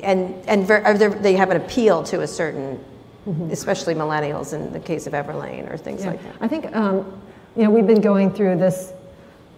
and 0.00 0.32
and 0.46 0.64
ver- 0.64 1.18
they 1.20 1.34
have 1.34 1.50
an 1.50 1.56
appeal 1.56 2.04
to 2.04 2.20
a 2.20 2.26
certain, 2.28 2.78
mm-hmm. 3.26 3.50
especially 3.50 3.94
millennials 3.96 4.52
in 4.52 4.72
the 4.72 4.78
case 4.78 5.08
of 5.08 5.12
Everlane 5.12 5.68
or 5.68 5.76
things 5.76 6.04
yeah. 6.04 6.10
like 6.10 6.22
that. 6.22 6.36
I 6.40 6.46
think 6.46 6.76
um, 6.76 7.20
you 7.56 7.62
know 7.62 7.70
we've 7.70 7.86
been 7.86 8.00
going 8.00 8.30
through 8.30 8.58
this 8.58 8.92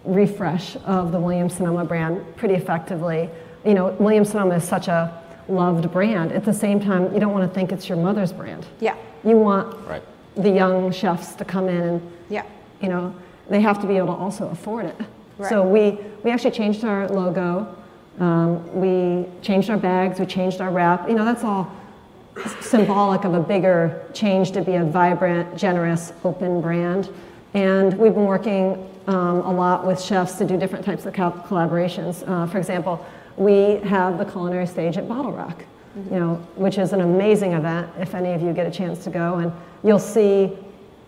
refresh 0.05 0.75
of 0.85 1.11
the 1.11 1.19
Williams 1.19 1.55
Sonoma 1.55 1.85
brand 1.85 2.23
pretty 2.37 2.55
effectively. 2.55 3.29
You 3.65 3.73
know, 3.73 3.89
Williams 3.99 4.29
Sonoma 4.29 4.55
is 4.55 4.63
such 4.63 4.87
a 4.87 5.21
loved 5.47 5.91
brand. 5.91 6.31
At 6.31 6.45
the 6.45 6.53
same 6.53 6.79
time, 6.79 7.13
you 7.13 7.19
don't 7.19 7.33
want 7.33 7.49
to 7.49 7.53
think 7.53 7.71
it's 7.71 7.89
your 7.89 7.97
mother's 7.97 8.31
brand. 8.31 8.65
Yeah. 8.79 8.95
You 9.23 9.37
want 9.37 9.75
right. 9.85 10.01
the 10.35 10.49
young 10.49 10.91
chefs 10.91 11.35
to 11.35 11.45
come 11.45 11.67
in 11.67 11.81
and, 11.81 12.11
yeah. 12.29 12.45
you 12.81 12.87
know, 12.87 13.13
they 13.49 13.61
have 13.61 13.81
to 13.81 13.87
be 13.87 13.97
able 13.97 14.07
to 14.07 14.13
also 14.13 14.47
afford 14.49 14.85
it. 14.85 14.95
Right. 15.37 15.49
So 15.49 15.67
we, 15.67 15.99
we 16.23 16.31
actually 16.31 16.51
changed 16.51 16.85
our 16.85 17.07
logo. 17.09 17.75
Um, 18.19 18.79
we 18.79 19.25
changed 19.41 19.69
our 19.69 19.77
bags. 19.77 20.19
We 20.19 20.25
changed 20.25 20.61
our 20.61 20.71
wrap. 20.71 21.09
You 21.09 21.15
know, 21.15 21.25
that's 21.25 21.43
all 21.43 21.75
symbolic 22.61 23.25
of 23.25 23.33
a 23.33 23.39
bigger 23.39 24.05
change 24.13 24.51
to 24.51 24.61
be 24.61 24.75
a 24.75 24.85
vibrant, 24.85 25.57
generous, 25.57 26.13
open 26.23 26.61
brand. 26.61 27.09
And 27.53 27.97
we've 27.97 28.13
been 28.13 28.25
working 28.25 28.87
um, 29.07 29.41
a 29.41 29.51
lot 29.51 29.85
with 29.85 29.99
chefs 29.99 30.35
to 30.35 30.45
do 30.45 30.57
different 30.57 30.85
types 30.85 31.05
of 31.05 31.13
collaborations. 31.13 32.27
Uh, 32.27 32.45
for 32.45 32.59
example, 32.59 33.03
we 33.37 33.77
have 33.87 34.17
the 34.17 34.25
culinary 34.25 34.67
stage 34.67 34.97
at 34.97 35.07
Bottle 35.07 35.31
Rock, 35.31 35.63
mm-hmm. 35.97 36.13
you 36.13 36.19
know, 36.19 36.35
which 36.55 36.77
is 36.77 36.93
an 36.93 37.01
amazing 37.01 37.53
event 37.53 37.89
if 37.99 38.13
any 38.13 38.33
of 38.33 38.41
you 38.41 38.53
get 38.53 38.67
a 38.67 38.71
chance 38.71 39.03
to 39.05 39.09
go. 39.09 39.35
And 39.35 39.51
you'll 39.83 39.97
see 39.97 40.55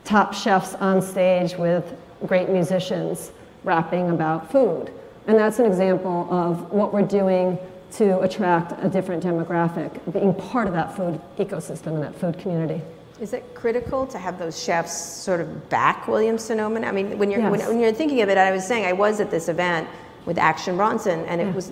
top 0.03 0.33
chefs 0.33 0.73
on 0.75 1.01
stage 1.01 1.55
with 1.55 1.93
great 2.25 2.49
musicians 2.49 3.31
rapping 3.63 4.09
about 4.09 4.51
food. 4.51 4.91
And 5.27 5.37
that's 5.37 5.59
an 5.59 5.65
example 5.65 6.27
of 6.31 6.71
what 6.71 6.93
we're 6.93 7.03
doing 7.03 7.59
to 7.93 8.19
attract 8.21 8.73
a 8.83 8.89
different 8.89 9.23
demographic, 9.23 9.99
being 10.11 10.33
part 10.33 10.67
of 10.67 10.73
that 10.73 10.95
food 10.95 11.21
ecosystem 11.37 11.87
and 11.87 12.03
that 12.03 12.15
food 12.15 12.39
community. 12.39 12.81
Is 13.21 13.33
it 13.33 13.53
critical 13.53 14.07
to 14.07 14.17
have 14.17 14.39
those 14.39 14.61
chefs 14.61 14.99
sort 14.99 15.41
of 15.41 15.69
back 15.69 16.07
Williams 16.07 16.43
Sonoma? 16.43 16.81
I 16.81 16.91
mean, 16.91 17.19
when 17.19 17.29
you're, 17.29 17.39
yes. 17.39 17.51
when, 17.51 17.59
when, 17.67 17.79
you're 17.79 17.93
thinking 17.93 18.21
of 18.21 18.29
it, 18.29 18.37
I 18.39 18.51
was 18.51 18.65
saying 18.65 18.83
I 18.85 18.93
was 18.93 19.19
at 19.19 19.29
this 19.29 19.47
event 19.47 19.87
with 20.25 20.39
Action 20.39 20.75
Bronson, 20.75 21.23
and 21.25 21.39
it 21.39 21.45
yeah. 21.45 21.53
was 21.53 21.71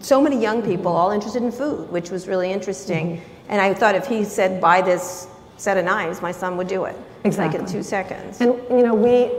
so 0.00 0.22
many 0.22 0.40
young 0.40 0.62
people 0.62 0.90
all 0.90 1.10
interested 1.10 1.42
in 1.42 1.52
food, 1.52 1.90
which 1.90 2.10
was 2.10 2.26
really 2.26 2.50
interesting. 2.50 3.18
Mm-hmm. 3.18 3.50
And 3.50 3.60
I 3.60 3.74
thought 3.74 3.94
if 3.94 4.06
he 4.06 4.24
said, 4.24 4.62
buy 4.62 4.80
this 4.80 5.26
set 5.58 5.76
of 5.76 5.84
knives, 5.84 6.22
my 6.22 6.32
son 6.32 6.56
would 6.56 6.68
do 6.68 6.84
it. 6.86 6.96
Exactly. 7.24 7.58
Like 7.58 7.68
in 7.68 7.72
two 7.74 7.82
seconds. 7.82 8.40
And, 8.40 8.54
you 8.70 8.82
know, 8.82 8.94
we, 8.94 9.30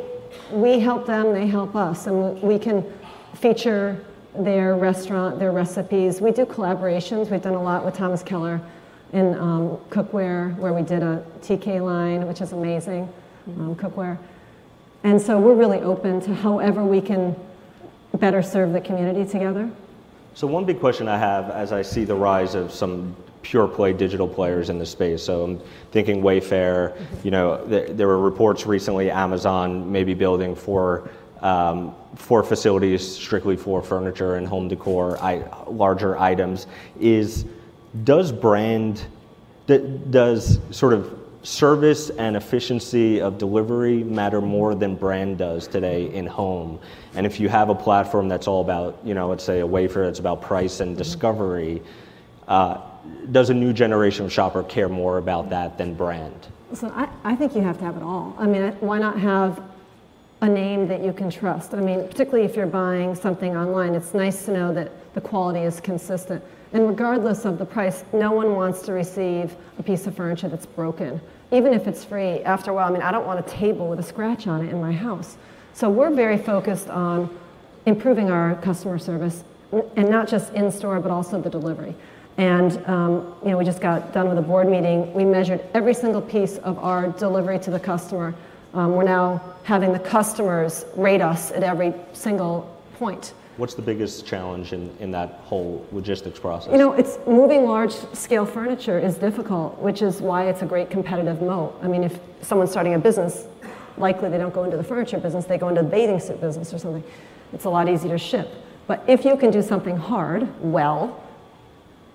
we 0.56 0.80
help 0.80 1.08
them, 1.08 1.34
they 1.34 1.48
help 1.48 1.76
us, 1.76 2.06
and 2.06 2.40
we 2.44 2.60
can 2.60 2.86
feature 3.34 4.06
their 4.38 4.76
restaurant, 4.76 5.40
their 5.40 5.52
recipes. 5.52 6.22
We 6.22 6.30
do 6.30 6.46
collaborations. 6.46 7.32
We've 7.32 7.42
done 7.42 7.56
a 7.56 7.64
lot 7.64 7.84
with 7.84 7.96
Thomas 7.96 8.22
Keller 8.22 8.62
in 9.14 9.36
um, 9.36 9.78
cookware, 9.90 10.56
where 10.58 10.74
we 10.74 10.82
did 10.82 11.04
a 11.04 11.24
TK 11.42 11.82
line, 11.82 12.28
which 12.28 12.42
is 12.42 12.52
amazing, 12.52 13.08
um, 13.48 13.76
cookware. 13.76 14.18
And 15.04 15.22
so 15.22 15.40
we're 15.40 15.54
really 15.54 15.80
open 15.80 16.20
to 16.22 16.34
however 16.34 16.84
we 16.84 17.00
can 17.00 17.36
better 18.18 18.42
serve 18.42 18.74
the 18.74 18.82
community 18.82 19.30
together. 19.30 19.70
So 20.34 20.48
one 20.48 20.66
big 20.66 20.80
question 20.80 21.08
I 21.08 21.18
have 21.18 21.52
as 21.52 21.72
I 21.72 21.84
see 21.84 22.06
the 22.06 22.16
rise 22.16 22.56
of 22.56 22.72
some 22.72 23.16
pure 23.44 23.68
play 23.68 23.94
digital 23.94 24.28
players 24.28 24.70
in 24.70 24.80
the 24.80 24.86
space. 24.86 25.22
So 25.22 25.44
I'm 25.44 25.60
thinking 25.92 26.24
Wayfair. 26.24 26.98
You 27.24 27.32
know, 27.32 27.64
there, 27.66 27.90
there 27.90 28.08
were 28.08 28.20
reports 28.20 28.66
recently 28.66 29.12
Amazon 29.12 29.92
may 29.92 30.04
be 30.04 30.14
building 30.14 30.56
for 30.56 31.10
um, 31.42 31.94
for 32.16 32.42
facilities 32.42 33.06
strictly 33.06 33.58
for 33.58 33.82
furniture 33.82 34.38
and 34.38 34.48
home 34.48 34.70
decor, 34.70 35.22
I, 35.22 35.44
larger 35.68 36.18
items. 36.18 36.68
Is 37.00 37.46
does 38.04 38.32
brand 38.32 39.06
does 39.68 40.60
sort 40.72 40.94
of 40.94 41.20
service 41.44 42.10
and 42.10 42.36
efficiency 42.36 43.22
of 43.22 43.38
delivery 43.38 44.04
matter 44.04 44.42
more 44.42 44.76
than 44.76 44.96
brand 44.96 45.38
does 45.38 45.68
today 45.68 46.14
in 46.14 46.26
home? 46.26 46.80
And 47.16 47.26
if 47.26 47.40
you 47.40 47.50
have 47.50 47.70
a 47.70 47.76
platform 47.76 48.28
that's 48.28 48.48
all 48.48 48.62
about, 48.62 49.00
you 49.04 49.14
know, 49.14 49.30
let's 49.30 49.44
say 49.44 49.62
a 49.62 49.68
Wayfair 49.68 50.06
that's 50.06 50.20
about 50.20 50.42
price 50.42 50.80
and 50.80 50.98
discovery. 50.98 51.82
Uh, 52.48 52.82
does 53.32 53.50
a 53.50 53.54
new 53.54 53.74
generation 53.74 54.26
of 54.26 54.32
shopper 54.32 54.64
care 54.64 54.90
more 54.90 55.18
about 55.18 55.50
that 55.50 55.78
than 55.78 55.94
brand? 55.94 56.48
So 56.74 56.90
I, 56.90 57.08
I 57.24 57.36
think 57.36 57.56
you 57.56 57.62
have 57.62 57.78
to 57.80 57.86
have 57.86 57.98
it 57.98 58.04
all. 58.04 58.36
I 58.38 58.48
mean, 58.48 58.72
why 58.80 59.00
not 59.00 59.20
have 59.20 59.62
a 60.42 60.50
name 60.50 60.88
that 60.88 61.04
you 61.04 61.14
can 61.14 61.30
trust? 61.30 61.74
I 61.74 61.80
mean, 61.80 62.08
particularly 62.08 62.46
if 62.46 62.56
you're 62.56 62.66
buying 62.66 63.16
something 63.16 63.56
online, 63.56 63.96
it's 63.96 64.14
nice 64.14 64.46
to 64.46 64.52
know 64.52 64.74
that 64.74 65.14
the 65.14 65.22
quality 65.22 65.62
is 65.62 65.80
consistent. 65.80 66.44
And 66.74 66.88
regardless 66.88 67.46
of 67.46 67.60
the 67.60 67.66
price, 67.66 68.04
no 68.12 68.32
one 68.32 68.56
wants 68.56 68.82
to 68.84 68.94
receive 68.94 69.56
a 69.78 69.84
piece 69.84 70.08
of 70.08 70.16
furniture 70.16 70.50
that's 70.50 70.66
broken. 70.66 71.22
Even 71.52 71.72
if 71.72 71.88
it's 71.88 72.04
free, 72.04 72.40
after 72.40 72.72
a 72.72 72.74
while, 72.74 72.88
I 72.88 72.92
mean, 72.92 73.04
I 73.04 73.12
don't 73.12 73.28
want 73.28 73.40
a 73.40 73.50
table 73.50 73.88
with 73.88 74.00
a 74.00 74.04
scratch 74.04 74.48
on 74.48 74.66
it 74.66 74.72
in 74.72 74.82
my 74.82 74.92
house. 74.92 75.38
So 75.74 75.90
we're 75.90 76.10
very 76.10 76.38
focused 76.38 76.90
on 76.90 77.30
improving 77.86 78.32
our 78.32 78.56
customer 78.56 78.98
service, 78.98 79.44
and 79.96 80.10
not 80.10 80.28
just 80.28 80.54
in 80.54 80.72
store, 80.72 81.00
but 81.00 81.12
also 81.12 81.40
the 81.40 81.50
delivery. 81.50 81.96
And 82.38 82.84
um, 82.88 83.36
you 83.44 83.52
know, 83.52 83.58
we 83.58 83.66
just 83.66 83.82
got 83.82 84.12
done 84.12 84.28
with 84.28 84.38
a 84.40 84.42
board 84.42 84.68
meeting. 84.68 85.14
We 85.14 85.26
measured 85.26 85.62
every 85.76 85.94
single 85.94 86.22
piece 86.22 86.58
of 86.60 86.80
our 86.80 87.10
delivery 87.10 87.60
to 87.60 87.72
the 87.72 87.80
customer. 87.80 88.34
Um, 88.74 88.94
we're 88.94 89.04
now 89.04 89.42
having 89.64 89.94
the 89.94 90.00
customers 90.00 90.86
rate 90.96 91.22
us 91.22 91.52
at 91.52 91.62
every 91.62 91.94
single 92.14 92.76
point. 92.96 93.34
What's 93.58 93.76
the 93.76 93.84
biggest 93.84 94.26
challenge 94.26 94.74
in, 94.74 94.96
in 95.00 95.12
that 95.12 95.42
whole 95.44 95.86
logistics 95.92 96.40
process? 96.40 96.72
You 96.72 96.80
know, 96.80 96.94
it's 96.94 97.20
moving 97.28 97.66
large 97.66 97.94
scale 98.14 98.46
furniture 98.46 98.98
is 98.98 99.16
difficult, 99.16 99.78
which 99.78 100.02
is 100.02 100.22
why 100.22 100.50
it's 100.50 100.64
a 100.64 100.66
great 100.66 100.90
competitive 100.90 101.42
moat. 101.42 101.78
I 101.84 101.88
mean, 101.88 102.04
if 102.04 102.20
someone's 102.42 102.72
starting 102.72 102.96
a 102.96 103.00
business, 103.00 103.46
likely 103.98 104.30
they 104.30 104.40
don't 104.40 104.54
go 104.54 104.64
into 104.64 104.78
the 104.78 104.84
furniture 104.84 105.20
business, 105.20 105.46
they 105.46 105.60
go 105.60 105.70
into 105.70 105.84
the 105.84 105.88
bathing 105.88 106.20
suit 106.20 106.42
business 106.42 106.74
or 106.74 106.80
something. 106.80 107.04
It's 107.54 107.66
a 107.66 107.70
lot 107.70 107.88
easier 107.88 108.12
to 108.12 108.18
ship. 108.18 108.50
But 108.88 109.04
if 109.08 109.24
you 109.24 109.38
can 109.38 109.52
do 109.52 109.62
something 109.62 109.98
hard, 109.98 110.48
well, 110.60 111.23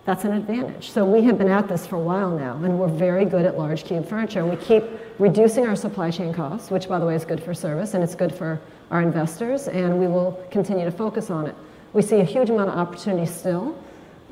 that's 0.09 0.25
an 0.25 0.33
advantage. 0.33 0.91
So 0.91 1.05
we 1.05 1.23
have 1.25 1.37
been 1.37 1.51
at 1.51 1.69
this 1.69 1.87
for 1.87 1.97
a 1.97 2.01
while 2.01 2.31
now, 2.31 2.57
and 2.65 2.79
we're 2.79 2.89
very 2.89 3.27
good 3.27 3.45
at 3.45 3.59
large 3.59 3.85
cube 3.85 4.09
furniture. 4.09 4.41
And 4.41 4.49
we 4.49 4.57
keep 4.57 4.83
reducing 5.19 5.67
our 5.67 5.77
supply 5.77 6.11
chain 6.11 6.33
costs, 6.33 6.71
which, 6.71 6.89
by 6.89 6.99
the 6.99 7.05
way, 7.05 7.15
is 7.15 7.27
good 7.27 7.43
for 7.43 7.53
service 7.53 7.93
and 7.93 8.03
it's 8.03 8.15
good 8.15 8.35
for 8.35 8.59
our 8.91 9.03
investors, 9.03 9.69
and 9.69 9.99
we 10.01 10.07
will 10.07 10.43
continue 10.51 10.87
to 10.87 10.91
focus 10.91 11.29
on 11.29 11.47
it. 11.47 11.55
We 11.93 12.01
see 12.01 12.21
a 12.21 12.25
huge 12.25 12.49
amount 12.49 12.71
of 12.71 12.79
opportunity 12.79 13.31
still 13.31 13.77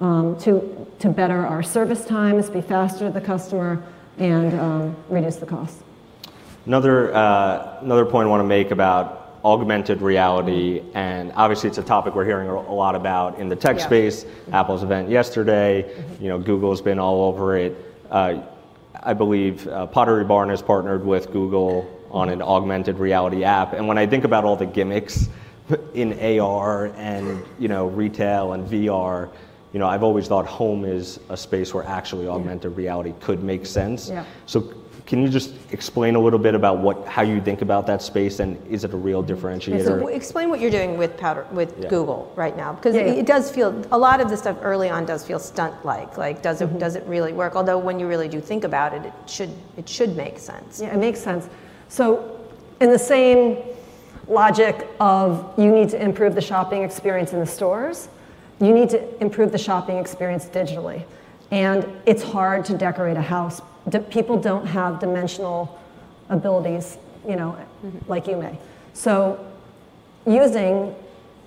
um, 0.00 0.38
to, 0.40 0.86
to 1.00 1.10
better 1.10 1.46
our 1.46 1.62
service 1.62 2.06
times, 2.06 2.48
be 2.48 2.62
faster 2.62 3.08
to 3.08 3.12
the 3.12 3.20
customer, 3.20 3.84
and 4.16 4.58
um, 4.58 4.96
reduce 5.10 5.36
the 5.36 5.44
cost. 5.44 5.76
Another, 6.64 7.14
uh, 7.14 7.80
another 7.82 8.06
point 8.06 8.28
I 8.28 8.30
want 8.30 8.40
to 8.40 8.48
make 8.48 8.70
about 8.70 9.25
augmented 9.46 10.02
reality, 10.02 10.82
and 10.94 11.32
obviously 11.36 11.68
it's 11.68 11.78
a 11.78 11.82
topic 11.82 12.16
we're 12.16 12.24
hearing 12.24 12.48
a 12.48 12.74
lot 12.74 12.96
about 12.96 13.38
in 13.38 13.48
the 13.48 13.54
tech 13.54 13.78
yeah. 13.78 13.86
space. 13.86 14.26
Apple's 14.52 14.82
event 14.82 15.08
yesterday, 15.08 15.84
mm-hmm. 15.84 16.22
you 16.24 16.28
know, 16.28 16.38
Google's 16.38 16.82
been 16.82 16.98
all 16.98 17.22
over 17.22 17.56
it. 17.56 17.76
Uh, 18.10 18.42
I 19.04 19.14
believe 19.14 19.68
uh, 19.68 19.86
Pottery 19.86 20.24
Barn 20.24 20.48
has 20.48 20.60
partnered 20.60 21.04
with 21.06 21.30
Google 21.30 21.88
on 22.10 22.28
an 22.28 22.42
augmented 22.42 22.98
reality 22.98 23.44
app, 23.44 23.72
and 23.72 23.86
when 23.86 23.98
I 23.98 24.06
think 24.06 24.24
about 24.24 24.44
all 24.44 24.56
the 24.56 24.66
gimmicks 24.66 25.28
in 25.94 26.18
AR 26.40 26.86
and 26.96 27.44
you 27.60 27.68
know 27.68 27.86
retail 27.86 28.54
and 28.54 28.68
VR, 28.68 29.30
you 29.72 29.78
know, 29.78 29.86
I've 29.86 30.02
always 30.02 30.26
thought 30.26 30.46
home 30.46 30.84
is 30.84 31.20
a 31.28 31.36
space 31.36 31.72
where 31.72 31.84
actually 31.84 32.26
augmented 32.26 32.76
reality 32.76 33.14
could 33.20 33.44
make 33.44 33.64
sense. 33.64 34.08
Yeah. 34.08 34.24
So 34.46 34.74
can 35.06 35.22
you 35.22 35.28
just 35.28 35.52
explain 35.70 36.16
a 36.16 36.20
little 36.20 36.38
bit 36.38 36.56
about 36.56 36.78
what, 36.78 37.06
how 37.06 37.22
you 37.22 37.40
think 37.40 37.62
about 37.62 37.86
that 37.86 38.02
space 38.02 38.40
and 38.40 38.58
is 38.66 38.82
it 38.82 38.92
a 38.92 38.96
real 38.96 39.22
differentiator? 39.22 39.84
So 39.84 40.08
explain 40.08 40.50
what 40.50 40.58
you're 40.58 40.70
doing 40.70 40.98
with 40.98 41.16
Powder, 41.16 41.46
with 41.52 41.78
yeah. 41.78 41.88
Google 41.88 42.32
right 42.34 42.56
now, 42.56 42.72
because 42.72 42.96
yeah, 42.96 43.06
yeah. 43.06 43.12
it 43.12 43.24
does 43.24 43.48
feel 43.48 43.84
a 43.92 43.98
lot 43.98 44.20
of 44.20 44.28
the 44.28 44.36
stuff 44.36 44.58
early 44.62 44.90
on 44.90 45.06
does 45.06 45.24
feel 45.24 45.38
stunt-like. 45.38 46.18
Like, 46.18 46.42
does 46.42 46.60
it 46.60 46.68
mm-hmm. 46.68 46.78
does 46.78 46.96
it 46.96 47.04
really 47.06 47.32
work? 47.32 47.54
Although 47.54 47.78
when 47.78 48.00
you 48.00 48.08
really 48.08 48.26
do 48.26 48.40
think 48.40 48.64
about 48.64 48.94
it, 48.94 49.06
it 49.06 49.12
should 49.26 49.50
it 49.76 49.88
should 49.88 50.16
make 50.16 50.40
sense. 50.40 50.80
Yeah, 50.80 50.92
it 50.92 50.98
makes 50.98 51.20
sense. 51.20 51.48
So, 51.88 52.40
in 52.80 52.90
the 52.90 52.98
same 52.98 53.58
logic 54.26 54.88
of 54.98 55.54
you 55.56 55.70
need 55.70 55.88
to 55.90 56.02
improve 56.02 56.34
the 56.34 56.40
shopping 56.40 56.82
experience 56.82 57.32
in 57.32 57.38
the 57.38 57.46
stores, 57.46 58.08
you 58.60 58.72
need 58.72 58.90
to 58.90 59.22
improve 59.22 59.52
the 59.52 59.58
shopping 59.58 59.98
experience 59.98 60.46
digitally. 60.46 61.04
And 61.52 61.86
it's 62.06 62.24
hard 62.24 62.64
to 62.64 62.76
decorate 62.76 63.16
a 63.16 63.22
house 63.22 63.62
people 64.10 64.38
don't 64.38 64.66
have 64.66 65.00
dimensional 65.00 65.78
abilities, 66.28 66.98
you 67.26 67.36
know, 67.36 67.56
mm-hmm. 67.84 68.10
like 68.10 68.26
you 68.26 68.36
may. 68.36 68.58
So 68.94 69.44
using 70.26 70.94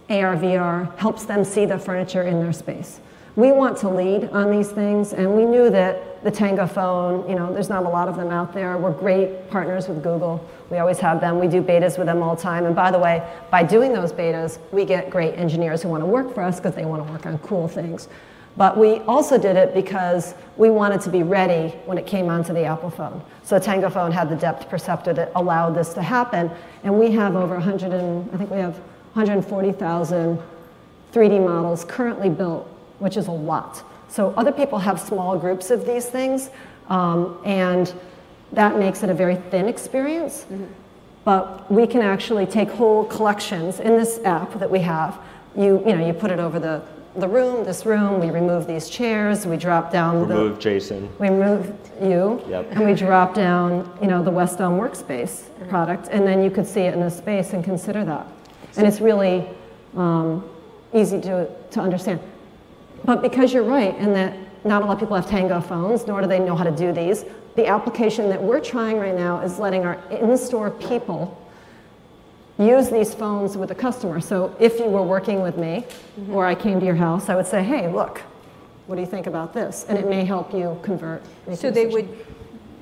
AR, 0.09 0.35
VR 0.35 0.97
helps 0.97 1.25
them 1.25 1.43
see 1.43 1.65
the 1.65 1.77
furniture 1.77 2.23
in 2.23 2.39
their 2.39 2.53
space. 2.53 2.99
We 3.35 3.51
want 3.51 3.77
to 3.79 3.89
lead 3.89 4.29
on 4.31 4.51
these 4.51 4.69
things, 4.69 5.13
and 5.13 5.35
we 5.35 5.45
knew 5.45 5.69
that 5.69 6.23
the 6.23 6.31
Tango 6.31 6.67
phone, 6.67 7.29
you 7.29 7.35
know, 7.35 7.53
there's 7.53 7.69
not 7.69 7.85
a 7.85 7.89
lot 7.89 8.07
of 8.07 8.17
them 8.17 8.31
out 8.31 8.53
there. 8.53 8.77
We're 8.77 8.91
great 8.91 9.49
partners 9.49 9.87
with 9.87 10.03
Google. 10.03 10.45
We 10.69 10.79
always 10.79 10.99
have 10.99 11.21
them. 11.21 11.39
We 11.39 11.47
do 11.47 11.61
betas 11.61 11.97
with 11.97 12.07
them 12.07 12.21
all 12.21 12.35
the 12.35 12.41
time. 12.41 12.65
And 12.65 12.75
by 12.75 12.91
the 12.91 12.99
way, 12.99 13.25
by 13.49 13.63
doing 13.63 13.93
those 13.93 14.11
betas, 14.11 14.59
we 14.71 14.83
get 14.83 15.09
great 15.09 15.35
engineers 15.35 15.83
who 15.83 15.89
want 15.89 16.01
to 16.01 16.07
work 16.07 16.33
for 16.33 16.43
us 16.43 16.59
because 16.59 16.75
they 16.75 16.85
want 16.85 17.05
to 17.05 17.13
work 17.13 17.25
on 17.25 17.37
cool 17.39 17.67
things. 17.67 18.09
But 18.59 18.77
we 18.77 18.97
also 19.07 19.37
did 19.37 19.55
it 19.55 19.73
because 19.73 20.35
we 20.57 20.69
wanted 20.69 20.99
to 21.01 21.09
be 21.09 21.23
ready 21.23 21.69
when 21.85 21.97
it 21.97 22.05
came 22.05 22.29
onto 22.29 22.51
the 22.51 22.65
Apple 22.65 22.89
phone. 22.89 23.23
So 23.41 23.57
Tango 23.57 23.89
phone 23.89 24.11
had 24.11 24.27
the 24.27 24.35
depth 24.35 24.67
perceptor 24.67 25.13
that 25.13 25.31
allowed 25.33 25.75
this 25.75 25.93
to 25.93 26.01
happen. 26.01 26.51
And 26.83 26.99
we 26.99 27.09
have 27.11 27.37
over 27.37 27.53
100 27.53 27.93
and, 27.93 28.29
I 28.33 28.35
think 28.35 28.51
we 28.51 28.57
have 28.57 28.75
140,000 29.13 30.39
3D 31.13 31.39
models 31.39 31.85
currently 31.85 32.29
built, 32.29 32.67
which 32.99 33.15
is 33.15 33.27
a 33.27 33.31
lot. 33.31 33.81
So 34.09 34.33
other 34.35 34.51
people 34.51 34.77
have 34.77 34.99
small 34.99 35.37
groups 35.37 35.71
of 35.71 35.85
these 35.85 36.07
things, 36.07 36.49
um, 36.89 37.39
and 37.45 37.93
that 38.51 38.77
makes 38.77 39.03
it 39.03 39.09
a 39.09 39.13
very 39.13 39.37
thin 39.37 39.69
experience. 39.69 40.43
Mm-hmm. 40.43 40.65
but 41.23 41.71
we 41.71 41.87
can 41.87 42.01
actually 42.01 42.45
take 42.45 42.69
whole 42.69 43.05
collections 43.05 43.79
in 43.79 43.95
this 43.95 44.19
app 44.25 44.51
that 44.59 44.69
we 44.69 44.79
have. 44.79 45.17
You, 45.55 45.81
you 45.85 45.95
know, 45.95 46.05
you 46.05 46.11
put 46.11 46.29
it 46.29 46.39
over 46.39 46.59
the, 46.59 46.81
the 47.15 47.27
room, 47.27 47.63
this 47.65 47.85
room, 47.85 48.19
we 48.19 48.29
remove 48.29 48.67
these 48.67 48.89
chairs, 48.89 49.45
we 49.45 49.57
drop 49.57 49.91
down 49.91 50.21
Remove 50.27 50.55
the, 50.55 50.61
Jason. 50.61 51.09
we 51.19 51.29
remove 51.29 51.73
you, 52.01 52.41
Yep. 52.47 52.67
and 52.71 52.85
we 52.85 52.93
drop 52.93 53.33
down, 53.33 53.91
you 54.01 54.07
know, 54.07 54.23
the 54.23 54.31
West 54.31 54.59
Elm 54.61 54.79
Workspace 54.79 55.43
product, 55.69 56.07
and 56.11 56.25
then 56.25 56.43
you 56.43 56.51
could 56.51 56.67
see 56.67 56.81
it 56.81 56.93
in 56.93 56.99
the 56.99 57.09
space 57.09 57.53
and 57.53 57.63
consider 57.63 58.05
that. 58.05 58.27
And 58.77 58.85
it's 58.87 59.01
really 59.01 59.47
um, 59.97 60.47
easy 60.93 61.19
to, 61.21 61.49
to 61.71 61.79
understand. 61.81 62.19
But 63.05 63.21
because 63.21 63.53
you're 63.53 63.63
right, 63.63 63.95
in 63.97 64.13
that 64.13 64.37
not 64.65 64.81
a 64.81 64.85
lot 64.85 64.93
of 64.93 64.99
people 64.99 65.15
have 65.15 65.27
Tango 65.27 65.61
phones, 65.61 66.05
nor 66.05 66.21
do 66.21 66.27
they 66.27 66.39
know 66.39 66.55
how 66.55 66.63
to 66.65 66.71
do 66.71 66.91
these, 66.91 67.25
the 67.55 67.65
application 67.65 68.29
that 68.29 68.41
we're 68.41 68.59
trying 68.59 68.97
right 68.99 69.15
now 69.15 69.39
is 69.39 69.57
letting 69.57 69.85
our 69.85 69.95
in-store 70.11 70.71
people 70.71 71.35
use 72.59 72.89
these 72.89 73.13
phones 73.13 73.57
with 73.57 73.71
a 73.71 73.75
customer. 73.75 74.19
So 74.19 74.55
if 74.59 74.79
you 74.79 74.85
were 74.85 75.01
working 75.01 75.41
with 75.41 75.57
me, 75.57 75.85
mm-hmm. 76.19 76.33
or 76.33 76.45
I 76.45 76.55
came 76.55 76.79
to 76.79 76.85
your 76.85 76.95
house, 76.95 77.29
I 77.29 77.35
would 77.35 77.47
say, 77.47 77.63
hey, 77.63 77.91
look, 77.91 78.21
what 78.87 78.95
do 78.95 79.01
you 79.01 79.07
think 79.07 79.27
about 79.27 79.53
this? 79.53 79.85
And 79.87 79.97
it 79.97 80.09
may 80.09 80.25
help 80.25 80.53
you 80.53 80.77
convert. 80.81 81.23
So 81.55 81.71
they 81.71 81.85
would, 81.85 82.09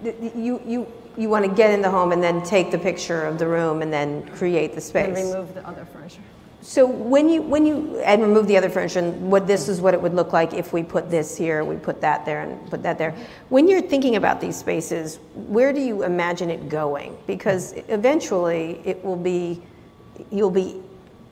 you, 0.03 0.61
you, 0.65 0.91
you 1.17 1.29
want 1.29 1.45
to 1.45 1.51
get 1.51 1.71
in 1.71 1.81
the 1.81 1.91
home 1.91 2.11
and 2.11 2.23
then 2.23 2.43
take 2.43 2.71
the 2.71 2.77
picture 2.77 3.25
of 3.25 3.37
the 3.37 3.47
room 3.47 3.81
and 3.81 3.91
then 3.91 4.27
create 4.29 4.73
the 4.73 4.81
space. 4.81 5.17
And 5.17 5.33
remove 5.33 5.53
the 5.53 5.67
other 5.67 5.85
furniture. 5.85 6.21
So 6.69 6.85
when 6.85 7.29
you, 7.29 7.41
when 7.43 7.65
you, 7.65 7.97
and 8.01 8.21
remove 8.21 8.45
the 8.45 8.57
other 8.57 8.69
furniture, 8.69 8.99
and 8.99 9.31
what 9.31 9.47
this 9.47 9.69
is 9.69 9.79
what 9.79 9.93
it 9.93 10.01
would 10.01 10.13
look 10.13 10.33
like 10.33 10.53
if 10.53 10.73
we 10.73 10.83
put 10.83 11.09
this 11.09 11.37
here, 11.37 11.63
we 11.63 11.77
put 11.77 12.01
that 12.01 12.25
there 12.25 12.41
and 12.41 12.69
put 12.69 12.83
that 12.83 12.97
there. 12.97 13.15
When 13.47 13.69
you're 13.69 13.81
thinking 13.81 14.17
about 14.17 14.41
these 14.41 14.57
spaces, 14.57 15.19
where 15.33 15.71
do 15.71 15.79
you 15.79 16.03
imagine 16.03 16.49
it 16.49 16.67
going? 16.67 17.17
Because 17.25 17.71
eventually 17.87 18.81
it 18.83 19.01
will 19.01 19.15
be, 19.15 19.61
you'll 20.29 20.51
be 20.51 20.83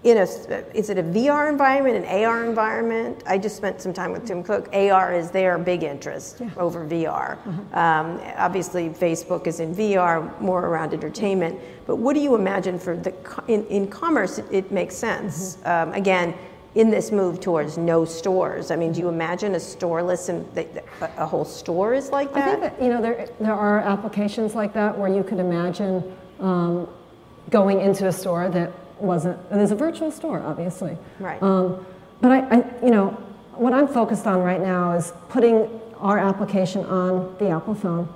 in 0.06 0.18
a, 0.18 0.22
is 0.22 0.92
it 0.92 1.00
a 1.00 1.04
VR 1.04 1.50
environment, 1.50 2.06
an 2.06 2.24
AR 2.24 2.46
environment? 2.46 3.24
I 3.26 3.40
just 3.40 3.58
spent 3.58 3.82
some 3.82 3.92
time 3.92 4.12
with 4.12 4.24
Tim 4.28 4.44
Cook. 4.44 4.70
AR 4.72 5.16
is 5.16 5.32
their 5.32 5.58
big 5.58 5.82
interest 5.82 6.44
over 6.58 6.86
VR. 6.86 7.44
Um, 7.76 8.22
obviously, 8.38 8.90
Facebook 8.90 9.48
is 9.48 9.60
in 9.60 9.74
VR, 9.74 10.40
more 10.40 10.64
around 10.64 10.94
entertainment. 10.94 11.60
But 11.88 11.96
what 11.96 12.14
do 12.14 12.20
you 12.20 12.36
imagine 12.36 12.78
for 12.78 12.96
the 12.96 13.16
in, 13.48 13.66
in 13.66 13.88
commerce? 13.88 14.38
It, 14.38 14.46
it 14.52 14.72
makes 14.72 14.96
sense. 14.96 15.58
Um, 15.66 15.92
again, 15.94 16.36
in 16.76 16.92
this 16.92 17.12
move 17.12 17.40
towards 17.40 17.76
no 17.78 18.06
stores. 18.06 18.70
I 18.70 18.76
mean, 18.76 18.92
do 18.92 19.00
you 19.00 19.10
imagine 19.10 19.56
a 19.56 19.60
storeless 19.60 20.30
and 20.30 20.46
a 21.18 21.26
whole 21.26 21.46
store 21.46 21.96
is 21.96 22.12
like 22.12 22.32
that? 22.34 22.48
I 22.48 22.52
think 22.52 22.62
that, 22.62 22.84
you 22.84 22.90
know, 22.90 23.02
there, 23.02 23.28
there 23.40 23.56
are 23.56 23.80
applications 23.80 24.54
like 24.54 24.74
that 24.74 24.96
where 24.96 25.10
you 25.10 25.24
could 25.24 25.40
imagine 25.40 26.16
um, 26.40 26.88
going 27.50 27.82
into 27.82 28.08
a 28.08 28.12
store 28.12 28.50
that 28.50 28.72
wasn't, 29.00 29.40
and 29.50 29.60
there's 29.60 29.72
a 29.72 29.76
virtual 29.76 30.12
store, 30.12 30.42
obviously. 30.42 30.98
Right. 31.20 31.42
Um, 31.42 31.86
but 32.22 32.32
I, 32.32 32.40
I, 32.58 32.58
you 32.84 32.92
know, 32.92 33.10
what 33.54 33.74
I'm 33.74 33.88
focused 33.88 34.28
on 34.28 34.42
right 34.42 34.62
now 34.62 34.94
is 34.94 35.14
putting 35.30 35.70
our 36.00 36.18
application 36.20 36.86
on 36.86 37.36
the 37.40 37.50
Apple 37.50 37.76
phone 37.76 38.10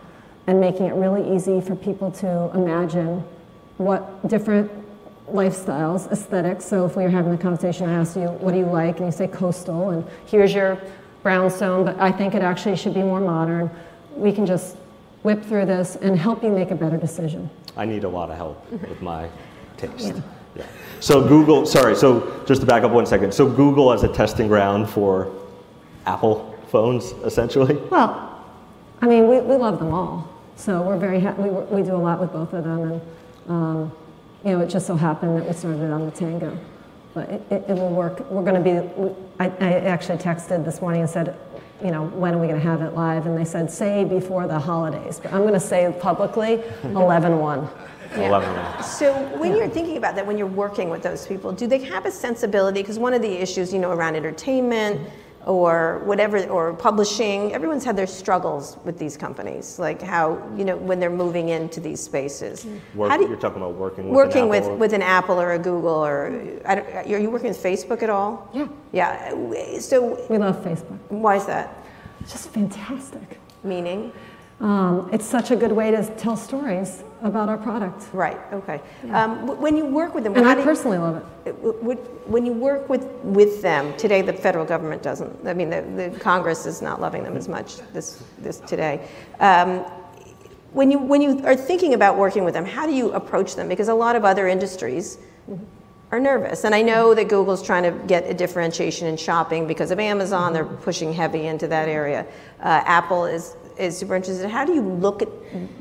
and 0.48 0.60
making 0.60 0.86
it 0.86 0.94
really 0.94 1.36
easy 1.36 1.62
for 1.62 1.76
people 1.76 2.12
to 2.12 2.52
imagine 2.54 3.24
what 3.78 4.28
different 4.28 4.72
lifestyles, 5.28 6.12
aesthetics. 6.12 6.66
So 6.66 6.86
if 6.86 6.96
we 6.96 7.04
were 7.04 7.10
having 7.10 7.34
a 7.34 7.38
conversation, 7.38 7.88
I 7.88 7.94
asked 7.94 8.18
you, 8.18 8.24
what 8.24 8.52
do 8.52 8.58
you 8.58 8.66
like? 8.66 8.98
And 8.98 9.06
you 9.06 9.12
say 9.12 9.28
coastal, 9.28 9.92
and 9.92 10.06
here's 10.26 10.54
your 10.54 10.82
brownstone, 11.24 11.86
but 11.86 12.00
I 12.00 12.12
think 12.12 12.34
it 12.34 12.42
actually 12.42 12.76
should 12.76 12.94
be 12.94 13.04
more 13.04 13.20
modern. 13.20 13.70
We 14.16 14.32
can 14.32 14.46
just 14.46 14.76
whip 15.24 15.44
through 15.44 15.66
this 15.66 15.98
and 15.98 16.18
help 16.18 16.44
you 16.44 16.50
make 16.50 16.72
a 16.72 16.76
better 16.76 16.98
decision. 16.98 17.50
I 17.78 17.86
need 17.86 18.04
a 18.04 18.10
lot 18.10 18.30
of 18.30 18.38
help 18.38 18.70
with 18.72 19.02
my 19.02 19.30
taste. 19.78 20.16
Yeah. 20.16 20.22
So 21.00 21.26
Google, 21.26 21.66
sorry, 21.66 21.96
so 21.96 22.44
just 22.46 22.62
to 22.62 22.68
back 22.68 22.84
up 22.84 22.92
one 22.92 23.06
second. 23.06 23.34
So 23.34 23.50
Google 23.50 23.94
as 23.94 24.04
a 24.04 24.08
testing 24.10 24.48
ground 24.48 24.90
for 24.90 25.34
Apple 26.06 26.50
phones, 26.70 27.12
essentially? 27.24 27.76
Well, 27.90 28.46
I 29.02 29.08
mean, 29.08 29.28
we, 29.28 29.40
we 29.40 29.56
love 29.56 29.80
them 29.80 29.94
all. 29.94 30.28
So 30.56 30.82
we're 30.82 30.98
very 30.98 31.20
happy. 31.20 31.44
We, 31.44 31.50
we 31.50 31.84
do 31.84 31.96
a 31.96 31.98
lot 31.98 32.20
with 32.20 32.32
both 32.32 32.54
of 32.54 32.64
them. 32.64 32.92
And, 32.92 33.02
um, 33.48 33.92
you 34.44 34.52
know, 34.52 34.62
it 34.62 34.68
just 34.68 34.88
so 34.88 34.96
happened 34.96 35.38
that 35.38 35.48
we 35.48 35.54
started 35.54 35.92
on 35.92 36.06
the 36.06 36.12
Tango. 36.12 36.58
But 37.14 37.30
it, 37.30 37.42
it, 37.50 37.66
it 37.70 37.74
will 37.74 37.90
work. 37.90 38.30
We're 38.30 38.44
going 38.44 38.62
to 38.62 38.62
be, 38.62 38.88
we, 39.02 39.10
I, 39.40 39.46
I 39.46 39.74
actually 39.86 40.18
texted 40.18 40.66
this 40.66 40.82
morning 40.82 41.02
and 41.02 41.10
said, 41.10 41.38
you 41.84 41.92
know, 41.92 42.06
when 42.08 42.36
are 42.36 42.38
we 42.38 42.48
going 42.48 42.60
to 42.60 42.66
have 42.68 42.82
it 42.82 42.94
live? 42.94 43.26
And 43.26 43.38
they 43.38 43.46
said, 43.46 43.72
say 43.72 44.04
before 44.04 44.48
the 44.48 44.60
holidays. 44.60 45.20
But 45.22 45.34
I'm 45.34 45.42
going 45.42 45.54
to 45.54 45.60
say 45.60 45.96
publicly 46.00 46.62
11 46.84 47.40
1. 47.40 47.70
Yeah. 48.12 48.28
11 48.28 48.54
minutes. 48.56 48.98
So 48.98 49.14
when 49.38 49.56
you're 49.56 49.68
thinking 49.70 49.98
about 49.98 50.16
that, 50.16 50.26
when 50.26 50.38
you're 50.38 50.48
working 50.48 50.90
with 50.90 51.04
those 51.04 51.28
people, 51.28 51.52
do 51.52 51.68
they 51.68 51.80
have 51.80 52.06
a 52.06 52.12
sensibility? 52.12 52.82
Because 52.82 52.98
one 53.00 53.14
of 53.14 53.22
the 53.22 53.32
issues, 53.32 53.72
you 53.74 53.80
know, 53.80 53.92
around 53.92 54.16
entertainment 54.16 55.00
or 55.46 56.02
whatever, 56.06 56.44
or 56.48 56.74
publishing, 56.74 57.54
everyone's 57.54 57.86
had 57.86 57.96
their 57.96 58.06
struggles 58.08 58.78
with 58.84 59.00
these 59.00 59.16
companies, 59.16 59.80
like 59.80 60.02
how, 60.02 60.38
you 60.58 60.66
know, 60.66 60.76
when 60.76 61.00
they're 61.00 61.10
moving 61.10 61.50
into 61.50 61.80
these 61.80 62.00
spaces. 62.02 62.68
Work, 62.94 63.10
How 63.12 63.18
do 63.18 63.24
you- 63.24 63.30
you're 63.30 63.38
talking 63.38 63.62
about 63.62 63.76
working 63.76 64.10
with 64.10 64.16
working 64.16 64.44
an 64.44 64.50
with, 64.50 64.64
Apple. 64.66 64.76
with 64.78 64.94
an 64.94 65.02
Apple 65.02 65.40
or 65.40 65.54
a 65.54 65.60
Google 65.60 66.06
or, 66.06 66.34
I 66.66 66.76
don't, 66.76 66.88
are 66.96 67.20
you 67.20 67.30
working 67.30 67.48
with 67.50 67.64
Facebook 67.64 68.04
at 68.04 68.10
all? 68.10 68.50
Yeah. 68.54 68.68
Yeah. 68.92 69.34
So 69.80 70.18
We 70.30 70.38
love 70.38 70.58
Facebook. 70.64 70.98
why 71.10 71.38
is 71.38 71.46
that? 71.46 71.84
It's 72.22 72.34
just 72.34 72.50
fantastic. 72.50 73.40
Meaning? 73.64 74.12
Um, 74.62 75.10
it's 75.14 75.26
such 75.26 75.52
a 75.52 75.56
good 75.56 75.72
way 75.72 75.90
to 75.92 76.06
tell 76.18 76.36
stories 76.36 77.04
about 77.22 77.48
our 77.48 77.58
product. 77.58 78.14
Right. 78.14 78.38
Okay. 78.52 78.82
Um, 79.12 79.48
when 79.62 79.78
you 79.78 79.86
work 79.86 80.14
with 80.14 80.26
them, 80.26 80.36
And 80.36 80.46
I 80.46 80.54
do 80.54 80.60
you- 80.60 80.66
personally 80.66 80.98
love 80.98 81.24
it. 81.46 81.56
Would- 81.84 81.98
When 82.28 82.46
you 82.46 82.54
work 82.54 82.90
with, 82.90 83.06
with 83.24 83.62
them, 83.62 83.94
today 83.98 84.22
the 84.22 84.34
federal 84.34 84.66
government 84.66 85.02
doesn't, 85.02 85.48
I 85.48 85.54
mean, 85.54 85.70
the, 85.70 85.82
the 85.82 86.20
Congress 86.20 86.66
is 86.66 86.82
not 86.82 87.00
loving 87.02 87.24
them 87.24 87.36
as 87.38 87.48
much 87.48 87.78
this, 87.94 88.22
this 88.38 88.60
today. 88.60 89.08
Um, 89.40 89.80
when, 90.74 90.92
you, 90.92 91.00
when 91.00 91.22
you 91.22 91.44
are 91.46 91.56
thinking 91.56 91.94
about 91.94 92.18
working 92.18 92.44
with 92.44 92.54
them, 92.54 92.66
how 92.66 92.86
do 92.86 92.94
you 92.94 93.12
approach 93.14 93.56
them? 93.56 93.68
Because 93.68 93.88
a 93.88 93.94
lot 93.96 94.16
of 94.16 94.24
other 94.26 94.48
industries 94.48 95.18
are 96.12 96.20
nervous. 96.20 96.64
And 96.66 96.76
I 96.76 96.82
know 96.82 97.14
that 97.16 97.30
Google's 97.30 97.64
trying 97.64 97.84
to 97.84 97.92
get 98.08 98.26
a 98.30 98.34
differentiation 98.34 99.08
in 99.08 99.16
shopping 99.18 99.68
because 99.68 99.90
of 99.92 100.00
Amazon, 100.00 100.54
they're 100.54 100.66
pushing 100.66 101.14
heavy 101.14 101.48
into 101.48 101.68
that 101.70 101.88
area. 101.88 102.26
Uh, 102.62 102.82
Apple 102.86 103.26
is, 103.26 103.56
is 103.80 103.98
super 103.98 104.16
interested. 104.16 104.50
How 104.50 104.66
do 104.66 104.74
you 104.74 104.82
look 104.82 105.22
at 105.22 105.30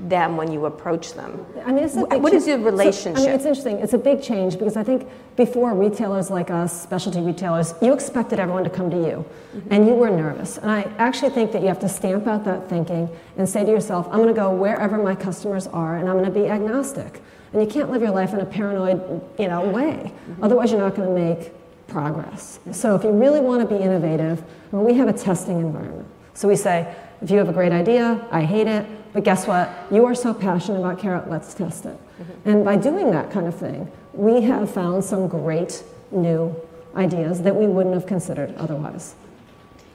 them 0.09 0.37
when 0.37 0.51
you 0.53 0.67
approach 0.67 1.13
them? 1.15 1.45
I 1.67 1.73
mean, 1.73 1.85
it's 1.85 1.97
a 1.97 2.07
big 2.07 2.23
what 2.23 2.33
is 2.33 2.45
change. 2.47 2.59
the 2.59 2.65
So, 2.65 2.71
relationship? 2.71 3.19
I 3.19 3.27
mean, 3.27 3.35
it's 3.35 3.45
interesting. 3.45 3.79
It's 3.79 3.93
a 3.93 3.99
big 3.99 4.23
change 4.23 4.59
because 4.59 4.77
I 4.77 4.85
think 4.85 5.09
before 5.37 5.75
retailers 5.75 6.31
like 6.31 6.51
us, 6.51 6.81
specialty 6.83 7.21
retailers, 7.21 7.75
you 7.83 7.93
expected 7.93 8.39
everyone 8.39 8.65
to 8.65 8.71
come 8.71 8.91
to 8.91 8.97
you, 8.97 9.25
Mm-hmm. 9.57 9.73
and 9.73 9.87
you 9.87 9.95
were 9.95 10.11
nervous. 10.11 10.59
And 10.59 10.71
I 10.71 10.83
actually 10.99 11.31
think 11.31 11.53
that 11.53 11.63
you 11.63 11.69
have 11.69 11.79
to 11.81 11.89
stamp 11.89 12.27
out 12.27 12.45
that 12.45 12.69
thinking 12.69 13.09
and 13.39 13.49
say 13.49 13.65
to 13.65 13.71
yourself, 13.71 14.07
"I'm 14.11 14.19
going 14.23 14.29
to 14.29 14.35
go 14.35 14.51
wherever 14.55 14.99
my 15.03 15.15
customers 15.15 15.67
are, 15.69 15.97
and 15.97 16.07
I'm 16.09 16.17
going 16.19 16.27
to 16.33 16.39
be 16.43 16.47
agnostic." 16.49 17.23
And 17.53 17.63
you 17.63 17.67
can't 17.69 17.91
live 17.91 18.03
your 18.03 18.11
life 18.11 18.35
in 18.35 18.41
a 18.41 18.45
paranoid, 18.45 19.23
you 19.39 19.49
know, 19.49 19.67
way. 19.71 20.13
Mm-hmm. 20.13 20.45
Otherwise, 20.45 20.71
you're 20.71 20.81
not 20.81 20.95
going 20.95 21.09
to 21.09 21.15
make 21.15 21.53
progress. 21.87 22.61
So 22.73 22.95
if 22.95 23.03
you 23.05 23.11
really 23.11 23.41
want 23.41 23.67
to 23.67 23.75
be 23.77 23.83
innovative, 23.83 24.43
we 24.71 24.93
have 24.95 25.09
a 25.09 25.15
testing 25.15 25.59
environment. 25.59 26.07
So 26.35 26.47
we 26.47 26.57
say, 26.57 26.95
if 27.21 27.31
you 27.31 27.39
have 27.39 27.49
a 27.49 27.53
great 27.53 27.73
idea, 27.73 28.27
I 28.31 28.43
hate 28.43 28.67
it, 28.67 28.87
but 29.13 29.25
guess 29.25 29.47
what? 29.47 29.71
You 29.91 30.05
are 30.05 30.15
so 30.15 30.33
passionate 30.35 30.79
about 30.79 30.99
carrot, 30.99 31.29
let's 31.31 31.55
test 31.55 31.87
it. 31.87 31.97
Mm-hmm. 31.97 32.49
And 32.49 32.65
by 32.65 32.77
doing 32.77 33.11
that 33.11 33.31
kind 33.31 33.47
of 33.47 33.57
thing, 33.57 33.91
we 34.13 34.43
have 34.43 34.71
found 34.71 35.05
some 35.05 35.29
great 35.29 35.83
new 36.11 36.55
ideas 36.95 37.43
that 37.43 37.55
we 37.55 37.67
wouldn't 37.67 37.95
have 37.95 38.07
considered 38.07 38.55
otherwise. 38.57 39.15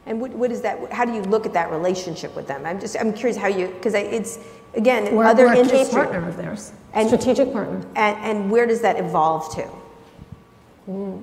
And 0.06 0.20
what, 0.20 0.32
what 0.32 0.52
is 0.52 0.62
that? 0.62 0.92
How 0.92 1.06
do 1.06 1.14
you 1.14 1.22
look 1.22 1.46
at 1.46 1.54
that 1.54 1.72
relationship 1.72 2.36
with 2.36 2.46
them? 2.48 2.66
I'm 2.66 2.80
just 2.80 2.98
I'm 3.00 3.14
curious 3.14 3.38
how 3.38 3.48
you 3.48 3.68
because 3.68 3.94
it's 3.94 4.38
again 4.76 5.16
We're, 5.16 5.24
other 5.24 5.46
we're 5.46 5.54
a 5.54 5.58
industry 5.60 5.90
partner 5.94 6.28
of 6.28 6.36
theirs, 6.36 6.74
And- 6.94 7.08
strategic 7.08 7.54
partner. 7.54 7.78
and, 7.96 8.18
and 8.18 8.52
where 8.52 8.66
does 8.68 8.82
that 8.82 9.00
evolve 9.00 9.54
to? 9.56 9.64
Hmm. 10.86 11.18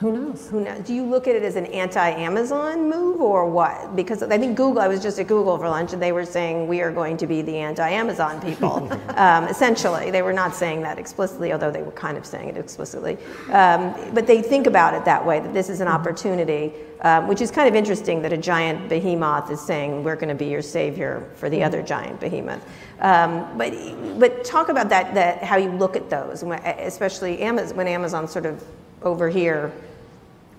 Who 0.00 0.12
knows? 0.12 0.50
Who 0.50 0.60
knows? 0.60 0.80
Do 0.80 0.92
you 0.92 1.02
look 1.04 1.26
at 1.26 1.34
it 1.36 1.42
as 1.42 1.56
an 1.56 1.64
anti-Amazon 1.66 2.90
move 2.90 3.18
or 3.18 3.48
what? 3.48 3.96
Because 3.96 4.22
I 4.22 4.36
think 4.36 4.54
Google. 4.54 4.82
I 4.82 4.88
was 4.88 5.02
just 5.02 5.18
at 5.18 5.26
Google 5.26 5.56
for 5.56 5.70
lunch 5.70 5.94
and 5.94 6.02
they 6.02 6.12
were 6.12 6.26
saying 6.26 6.68
we 6.68 6.82
are 6.82 6.92
going 6.92 7.16
to 7.16 7.26
be 7.26 7.40
the 7.40 7.56
anti-Amazon 7.56 8.42
people. 8.42 8.92
um, 9.16 9.44
essentially, 9.44 10.10
they 10.10 10.20
were 10.20 10.34
not 10.34 10.54
saying 10.54 10.82
that 10.82 10.98
explicitly, 10.98 11.50
although 11.54 11.70
they 11.70 11.82
were 11.82 11.92
kind 11.92 12.18
of 12.18 12.26
saying 12.26 12.50
it 12.50 12.58
explicitly. 12.58 13.16
Um, 13.50 13.94
but 14.12 14.26
they 14.26 14.42
think 14.42 14.66
about 14.66 14.92
it 14.92 15.06
that 15.06 15.24
way 15.24 15.40
that 15.40 15.54
this 15.54 15.70
is 15.70 15.80
an 15.80 15.88
opportunity, 15.88 16.74
um, 17.00 17.26
which 17.26 17.40
is 17.40 17.50
kind 17.50 17.66
of 17.66 17.74
interesting 17.74 18.20
that 18.20 18.34
a 18.34 18.38
giant 18.38 18.90
behemoth 18.90 19.50
is 19.50 19.62
saying 19.62 20.04
we're 20.04 20.16
going 20.16 20.28
to 20.28 20.34
be 20.34 20.46
your 20.46 20.60
savior 20.60 21.26
for 21.36 21.48
the 21.48 21.64
other 21.64 21.82
giant 21.82 22.20
behemoth. 22.20 22.62
Um, 23.00 23.56
but 23.56 23.72
but 24.20 24.44
talk 24.44 24.68
about 24.68 24.90
that 24.90 25.14
that 25.14 25.42
how 25.42 25.56
you 25.56 25.70
look 25.70 25.96
at 25.96 26.10
those, 26.10 26.42
especially 26.42 27.40
Amazon 27.40 27.78
when 27.78 27.88
Amazon's 27.88 28.30
sort 28.30 28.44
of 28.44 28.62
over 29.02 29.28
here 29.28 29.72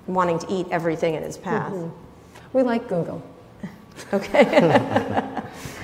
wanting 0.06 0.40
to 0.40 0.52
eat 0.52 0.68
everything 0.72 1.16
in 1.16 1.24
its 1.24 1.38
path. 1.38 1.74
We 2.54 2.64
like 2.64 2.88
Google. 2.88 3.22
Okay. 4.14 5.42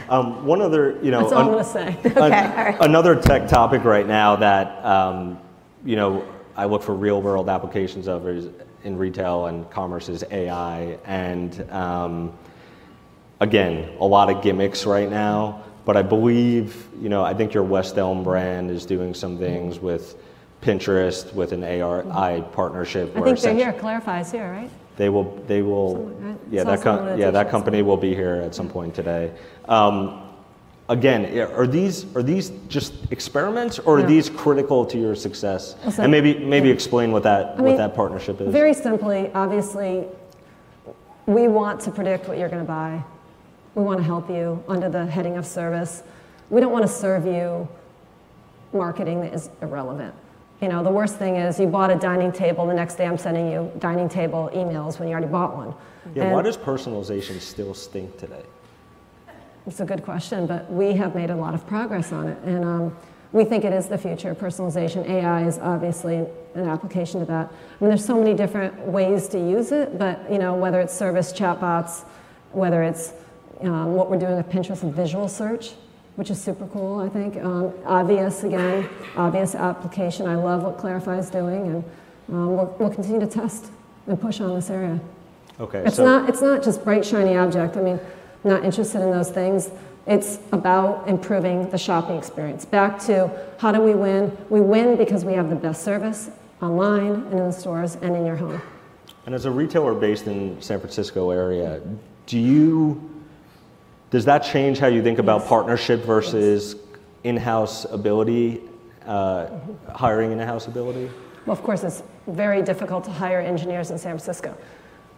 Um, 0.09 0.45
one 0.45 0.61
other, 0.61 0.99
you 1.01 1.11
know, 1.11 1.21
That's 1.21 1.31
all 1.31 1.39
I'm 1.39 1.47
going 1.47 1.63
to 1.63 1.69
say. 1.69 1.97
Okay, 2.05 2.17
all 2.17 2.29
right. 2.29 2.77
another 2.81 3.15
tech 3.15 3.47
topic 3.47 3.83
right 3.83 4.05
now 4.05 4.35
that 4.35 4.83
um, 4.85 5.39
you 5.85 5.95
know 5.95 6.25
I 6.55 6.65
look 6.65 6.83
for 6.83 6.93
real 6.93 7.21
world 7.21 7.49
applications 7.49 8.07
of 8.07 8.27
is 8.27 8.49
in 8.83 8.97
retail 8.97 9.47
and 9.47 9.67
commerce 9.71 10.09
is 10.09 10.23
AI 10.29 10.97
and 11.05 11.67
um, 11.71 12.33
again 13.39 13.89
a 13.99 14.05
lot 14.05 14.29
of 14.29 14.43
gimmicks 14.43 14.85
right 14.85 15.09
now 15.09 15.63
but 15.85 15.97
I 15.97 16.01
believe 16.01 16.85
you 17.01 17.09
know 17.09 17.23
I 17.23 17.33
think 17.33 17.53
your 17.53 17.63
West 17.63 17.97
Elm 17.97 18.23
brand 18.23 18.69
is 18.69 18.85
doing 18.85 19.13
some 19.13 19.37
things 19.37 19.79
with 19.79 20.15
Pinterest 20.63 21.33
with 21.33 21.51
an 21.51 21.63
ARI 21.63 22.41
partnership 22.53 23.15
I 23.17 23.21
think 23.21 23.39
they're 23.39 23.53
here. 23.53 23.73
Clarifai's 23.73 24.31
here, 24.31 24.49
right? 24.49 24.69
they 24.95 25.09
will, 25.09 25.35
they 25.47 25.61
will, 25.61 25.95
right? 25.97 26.37
yeah, 26.51 26.63
that, 26.63 26.81
com- 26.81 27.17
yeah, 27.17 27.31
that 27.31 27.49
company 27.49 27.81
will 27.81 27.97
be 27.97 28.13
here 28.13 28.35
at 28.35 28.53
some 28.55 28.69
point 28.69 28.93
today. 28.93 29.31
Um, 29.67 30.29
again, 30.87 31.25
are 31.39 31.65
these, 31.67 32.05
are 32.15 32.23
these 32.23 32.51
just 32.67 32.93
experiments 33.11 33.79
or 33.79 33.97
are 33.97 34.01
No. 34.01 34.07
these 34.07 34.29
critical 34.29 34.85
to 34.85 34.97
your 34.97 35.15
success? 35.15 35.75
Listen, 35.83 36.03
And 36.05 36.11
maybe, 36.11 36.37
maybe 36.37 36.69
explain 36.69 37.11
what 37.11 37.23
that, 37.23 37.55
what 37.57 37.65
mean, 37.65 37.77
that 37.77 37.95
partnership 37.95 38.39
is. 38.39 38.51
Very 38.51 38.73
simply, 38.73 39.31
obviously, 39.33 40.05
we 41.25 41.47
want 41.47 41.81
to 41.81 41.91
predict 41.91 42.27
what 42.27 42.37
you're 42.37 42.49
going 42.49 42.61
to 42.61 42.67
buy. 42.67 43.03
We 43.75 43.83
want 43.83 43.97
to 43.97 44.03
help 44.03 44.29
you 44.29 44.63
under 44.67 44.89
the 44.89 45.05
heading 45.05 45.37
of 45.37 45.45
service. 45.45 46.03
We 46.49 46.61
don't 46.61 46.71
want 46.71 46.85
to 46.85 46.91
serve 46.91 47.25
you 47.25 47.67
marketing 48.73 49.21
that 49.21 49.33
is 49.33 49.49
irrelevant. 49.61 50.13
You 50.63 50.69
know, 50.69 50.81
the 50.81 50.91
worst 50.91 51.17
thing 51.17 51.35
is 51.35 51.59
you 51.59 51.67
bought 51.67 51.91
a 51.91 51.95
dining 51.97 52.31
table, 52.31 52.65
the 52.65 52.73
next 52.73 52.95
day 52.95 53.05
I'm 53.05 53.17
sending 53.17 53.51
you 53.51 53.69
dining 53.79 54.07
table 54.07 54.49
emails 54.53 54.97
when 54.97 55.09
you 55.09 55.13
already 55.13 55.27
bought 55.29 55.57
one. 55.57 55.73
Yeah, 56.15 56.23
And 56.23 56.31
why 56.31 56.41
does 56.41 56.55
personalization 56.55 57.41
still 57.41 57.73
stink 57.73 58.17
today? 58.17 58.43
It's 59.67 59.81
a 59.81 59.85
good 59.85 60.05
question, 60.05 60.47
but 60.47 60.71
we 60.71 60.93
have 60.93 61.15
made 61.15 61.31
a 61.31 61.35
lot 61.35 61.53
of 61.53 61.67
progress 61.67 62.13
on 62.13 62.29
it. 62.29 62.37
And 62.45 62.63
um, 62.63 62.97
we 63.33 63.43
think 63.43 63.65
it 63.65 63.73
is 63.73 63.89
the 63.89 63.97
future 63.97 64.29
of 64.29 64.37
personalization. 64.37 65.05
AI 65.05 65.45
is 65.45 65.59
obviously 65.59 66.25
an 66.55 66.69
application 66.69 67.19
to 67.19 67.25
that. 67.25 67.47
I 67.47 67.83
mean, 67.83 67.89
there's 67.89 68.05
so 68.05 68.17
many 68.17 68.33
different 68.33 68.87
ways 68.87 69.27
to 69.29 69.37
use 69.37 69.73
it, 69.73 69.99
but 69.99 70.31
you 70.31 70.37
know, 70.37 70.53
whether 70.53 70.79
it's 70.79 70.93
service 70.93 71.33
chatbots, 71.33 72.05
whether 72.53 72.83
it's 72.83 73.11
um, 73.59 73.95
what 73.95 74.09
we're 74.09 74.17
doing 74.17 74.37
with 74.37 74.47
Pinterest 74.47 74.81
with 74.81 74.95
visual 74.95 75.27
search, 75.27 75.71
which 76.15 76.29
is 76.29 76.39
super 76.41 76.67
cool, 76.67 76.99
I 76.99 77.09
think. 77.09 77.37
Um, 77.43 77.73
obvious, 77.85 78.43
again, 78.43 78.87
obvious 79.15 79.55
application. 79.55 80.27
I 80.27 80.35
love 80.35 80.63
what 80.63 80.77
Clarifai 80.77 81.19
is 81.19 81.29
doing, 81.29 81.67
and 81.67 81.83
um, 82.29 82.55
we'll, 82.55 82.75
we'll 82.79 82.89
continue 82.93 83.19
to 83.19 83.27
test 83.27 83.65
and 84.07 84.19
push 84.19 84.39
on 84.41 84.53
this 84.55 84.69
area. 84.69 84.99
Okay, 85.59 85.83
It's 85.85 85.95
so, 85.97 86.05
not, 86.05 86.29
it's 86.29 86.41
not 86.41 86.63
just 86.63 86.83
bright, 86.83 87.05
shiny 87.05 87.35
object. 87.37 87.77
I 87.77 87.81
mean, 87.81 87.99
not 88.43 88.63
interested 88.63 89.01
in 89.01 89.11
those 89.11 89.29
things. 89.31 89.69
It's 90.05 90.39
about 90.51 91.07
improving 91.07 91.69
the 91.69 91.77
shopping 91.77 92.17
experience. 92.17 92.65
Back 92.65 92.99
to 93.03 93.31
how 93.59 93.71
do 93.71 93.79
we 93.81 93.93
win? 93.95 94.35
We 94.49 94.59
win 94.59 94.97
because 94.97 95.23
we 95.23 95.33
have 95.33 95.49
the 95.49 95.55
best 95.55 95.83
service 95.83 96.29
online 96.61 97.13
and 97.13 97.33
in 97.33 97.45
the 97.45 97.51
stores 97.51 97.95
and 98.01 98.15
in 98.15 98.25
your 98.25 98.35
home. 98.35 98.61
and 99.25 99.33
as 99.33 99.45
a 99.45 99.51
retailer 99.51 99.93
based 99.93 100.27
in 100.27 100.61
San 100.61 100.79
Francisco 100.79 101.29
area, 101.29 101.81
do 102.25 102.37
you, 102.37 103.01
does 104.13 104.25
that 104.25 104.43
change 104.43 104.77
how 104.77 104.85
you 104.85 105.01
think 105.01 105.17
about 105.17 105.39
Yes. 105.39 105.49
partnership 105.49 106.05
versus 106.05 106.75
in-house 107.23 107.85
ability, 107.85 108.61
uh, 109.07 109.47
hiring 109.95 110.31
in-house 110.31 110.67
ability? 110.67 111.09
Well, 111.47 111.57
of 111.57 111.63
course, 111.63 111.83
it's 111.83 112.03
very 112.27 112.61
difficult 112.61 113.05
to 113.05 113.11
hire 113.11 113.39
engineers 113.39 113.89
in 113.89 113.97
San 113.97 114.11
Francisco, 114.11 114.55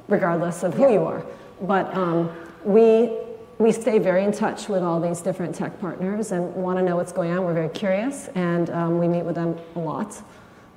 regardless 0.08 0.63
of 0.63 0.73
who 0.75 0.89
you 0.89 1.03
are. 1.03 1.25
But 1.63 1.93
um, 1.93 2.31
we, 2.63 3.12
we 3.58 3.73
stay 3.73 3.99
very 3.99 4.23
in 4.23 4.31
touch 4.31 4.69
with 4.69 4.81
all 4.81 5.01
these 5.01 5.19
different 5.19 5.53
tech 5.53 5.77
partners 5.81 6.31
and 6.31 6.55
want 6.55 6.79
to 6.79 6.86
know 6.86 6.95
what's 6.95 7.12
going 7.12 7.31
on. 7.38 7.43
We're 7.43 7.53
very 7.53 7.69
curious, 7.69 8.29
and 8.34 8.69
um, 8.69 8.97
we 8.97 9.10
meet 9.10 9.25
with 9.25 9.36
them 9.36 9.58
a 9.75 9.79
lot. 9.79 10.21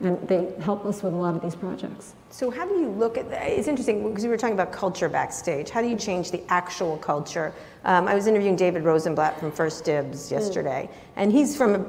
And 0.01 0.29
they 0.29 0.53
help 0.61 0.85
us 0.87 1.03
with 1.03 1.13
a 1.13 1.17
lot 1.17 1.35
of 1.35 1.43
these 1.43 1.57
projects. 1.57 2.15
So 2.31 2.51
how 2.51 2.67
do 2.67 2.75
you 2.75 2.89
look 2.89 3.19
at 3.19 3.29
that? 3.31 3.49
It's 3.49 3.67
interesting 3.67 4.09
because 4.09 4.23
we 4.23 4.31
were 4.31 4.37
talking 4.37 4.55
about 4.55 4.71
culture 4.71 5.09
backstage. 5.09 5.71
How 5.71 5.83
do 5.83 5.89
you 5.89 5.97
change 5.97 6.31
the 6.31 6.41
actual 6.49 6.99
culture? 6.99 7.53
Um, 7.85 8.07
I 8.07 8.15
was 8.15 8.29
interviewing 8.29 8.55
David 8.55 8.85
Rosenblatt 8.85 9.41
from 9.41 9.51
1stDibs 9.51 10.31
yesterday, 10.31 10.89
and 11.17 11.33
he's 11.33 11.57
from 11.57 11.75
an 11.75 11.87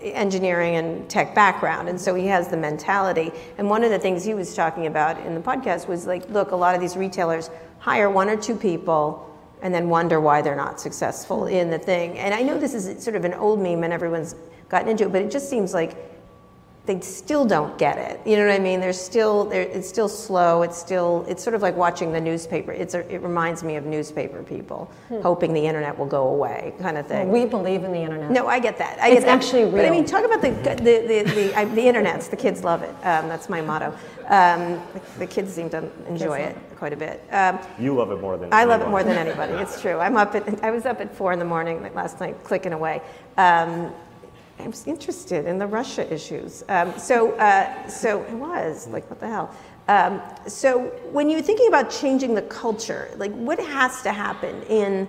engineering 0.00 0.76
and 0.76 1.10
tech 1.10 1.34
background, 1.34 1.90
and 1.90 2.00
so 2.00 2.14
he 2.14 2.26
has 2.28 2.48
the 2.48 2.56
mentality. 2.56 3.30
And 3.58 3.68
one 3.68 3.84
of 3.84 3.90
the 3.90 3.98
things 3.98 4.24
he 4.24 4.32
was 4.32 4.54
talking 4.54 4.86
about 4.86 5.18
in 5.26 5.34
the 5.34 5.40
podcast 5.40 5.86
was 5.86 6.06
like, 6.06 6.28
look, 6.30 6.52
a 6.52 6.56
lot 6.56 6.74
of 6.74 6.80
these 6.80 6.96
retailers 6.96 7.50
hire 7.78 8.08
one 8.08 8.30
or 8.30 8.36
two 8.36 8.56
people 8.56 9.26
and 9.62 9.74
then 9.74 9.88
wonder 9.88 10.20
why 10.20 10.40
they're 10.40 10.56
not 10.56 10.80
successful 10.80 11.46
in 11.46 11.70
the 11.70 11.78
thing. 11.78 12.18
And 12.18 12.32
I 12.34 12.42
know 12.42 12.58
this 12.58 12.74
is 12.74 13.02
sort 13.02 13.16
of 13.16 13.24
an 13.24 13.34
old 13.34 13.60
meme 13.60 13.84
and 13.84 13.92
everyone's 13.92 14.34
gotten 14.68 14.88
into 14.88 15.04
it, 15.04 15.12
but 15.12 15.22
it 15.22 15.30
just 15.30 15.50
seems 15.50 15.74
like 15.74 15.96
they 16.90 17.00
still 17.00 17.44
don't 17.44 17.78
get 17.78 17.96
it. 17.98 18.20
You 18.26 18.36
know 18.36 18.46
what 18.46 18.52
I 18.54 18.58
mean? 18.58 18.80
They're 18.80 18.92
still, 18.92 19.44
they're, 19.44 19.62
it's 19.62 19.88
still 19.88 20.08
slow. 20.08 20.62
It's 20.62 20.76
still, 20.76 21.24
it's 21.28 21.40
sort 21.40 21.54
of 21.54 21.62
like 21.62 21.76
watching 21.76 22.12
the 22.12 22.20
newspaper. 22.20 22.72
It's 22.72 22.94
a, 22.94 23.08
it 23.14 23.22
reminds 23.22 23.62
me 23.62 23.76
of 23.76 23.84
newspaper 23.86 24.42
people 24.42 24.90
hoping 25.22 25.52
the 25.52 25.64
internet 25.64 25.96
will 25.96 26.06
go 26.06 26.26
away, 26.28 26.74
kind 26.80 26.98
of 26.98 27.06
thing. 27.06 27.30
We 27.30 27.44
believe 27.46 27.84
in 27.84 27.92
the 27.92 28.00
internet. 28.00 28.32
no, 28.32 28.48
I 28.48 28.58
get 28.58 28.76
that. 28.78 28.98
I 29.00 29.10
It's 29.10 29.20
get 29.20 29.26
that. 29.26 29.38
actually 29.38 29.70
But 29.70 29.84
I 29.84 29.90
mean, 29.90 30.04
talk 30.04 30.24
about 30.24 30.42
the 30.42 30.50
the 30.50 30.94
the 31.06 31.32
the, 31.32 31.54
I, 31.54 31.64
the 31.66 31.82
internet's. 31.82 32.26
The 32.26 32.36
kids 32.36 32.64
love 32.64 32.82
it. 32.82 32.90
Um, 33.06 33.28
that's 33.28 33.48
my 33.48 33.60
motto. 33.60 33.94
Um, 34.26 34.82
the, 34.92 35.00
the 35.20 35.26
kids 35.28 35.52
seem 35.52 35.70
to 35.70 35.88
enjoy 36.08 36.38
it 36.38 36.56
quite 36.76 36.92
a 36.92 36.96
bit. 36.96 37.22
Um, 37.30 37.60
You 37.78 37.94
love 37.94 38.10
it 38.10 38.20
more 38.20 38.36
than 38.36 38.52
I 38.52 38.64
love 38.64 38.80
it 38.80 38.88
more 38.88 39.04
than 39.04 39.16
anybody. 39.16 39.52
It's 39.54 39.80
true. 39.80 39.98
I'm 40.00 40.16
up 40.16 40.34
at, 40.34 40.64
I 40.64 40.70
was 40.72 40.86
up 40.86 41.00
at 41.00 41.14
four 41.14 41.32
in 41.32 41.38
the 41.38 41.44
morning 41.44 41.76
last 41.94 42.18
night, 42.18 42.42
clicking 42.42 42.72
away. 42.72 43.00
Um, 43.36 43.92
I 44.60 44.66
was 44.66 44.86
interested 44.86 45.46
in 45.46 45.58
the 45.58 45.66
Russia 45.66 46.12
issues. 46.12 46.64
Um, 46.68 46.96
so, 46.98 47.32
uh, 47.32 47.88
so 47.88 48.22
I 48.24 48.34
was 48.34 48.86
like, 48.88 49.08
what 49.08 49.20
the 49.20 49.28
hell? 49.28 49.54
Um, 49.88 50.22
so, 50.46 50.84
when 51.10 51.28
you're 51.28 51.42
thinking 51.42 51.68
about 51.68 51.90
changing 51.90 52.34
the 52.34 52.42
culture, 52.42 53.10
like 53.16 53.32
what 53.32 53.58
has 53.58 54.02
to 54.02 54.12
happen 54.12 54.62
in 54.64 55.08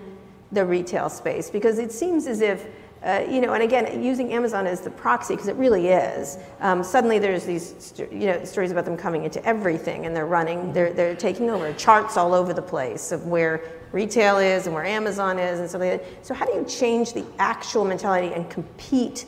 the 0.52 0.66
retail 0.66 1.10
space? 1.10 1.50
Because 1.50 1.78
it 1.78 1.92
seems 1.92 2.26
as 2.28 2.42
if 2.42 2.66
uh, 3.04 3.26
you 3.28 3.42
know, 3.42 3.54
and 3.54 3.64
again, 3.64 4.04
using 4.04 4.32
Amazon 4.32 4.68
as 4.68 4.80
the 4.80 4.92
proxy 4.92 5.34
because 5.34 5.48
it 5.48 5.56
really 5.56 5.88
is. 5.88 6.38
Um, 6.60 6.84
suddenly, 6.84 7.18
there's 7.18 7.46
these, 7.46 7.96
you 7.98 8.28
know, 8.28 8.44
stories 8.44 8.72
about 8.72 8.86
them 8.86 8.96
coming 8.96 9.24
into 9.24 9.44
everything, 9.44 10.06
and 10.06 10.16
they're 10.16 10.28
running, 10.28 10.72
they're 10.72 10.94
they're 10.94 11.16
taking 11.16 11.50
over 11.50 11.74
charts 11.74 12.16
all 12.16 12.34
over 12.36 12.54
the 12.54 12.62
place 12.62 13.12
of 13.12 13.26
where 13.26 13.64
retail 13.92 14.38
is 14.38 14.68
and 14.68 14.76
where 14.76 14.86
Amazon 14.86 15.40
is 15.40 15.60
and 15.60 15.70
something. 15.70 15.90
Like 15.90 16.04
that. 16.04 16.26
So, 16.26 16.36
how 16.36 16.46
do 16.46 16.54
you 16.54 16.64
change 16.66 17.14
the 17.14 17.26
actual 17.40 17.86
mentality 17.86 18.34
and 18.36 18.48
compete 18.52 19.26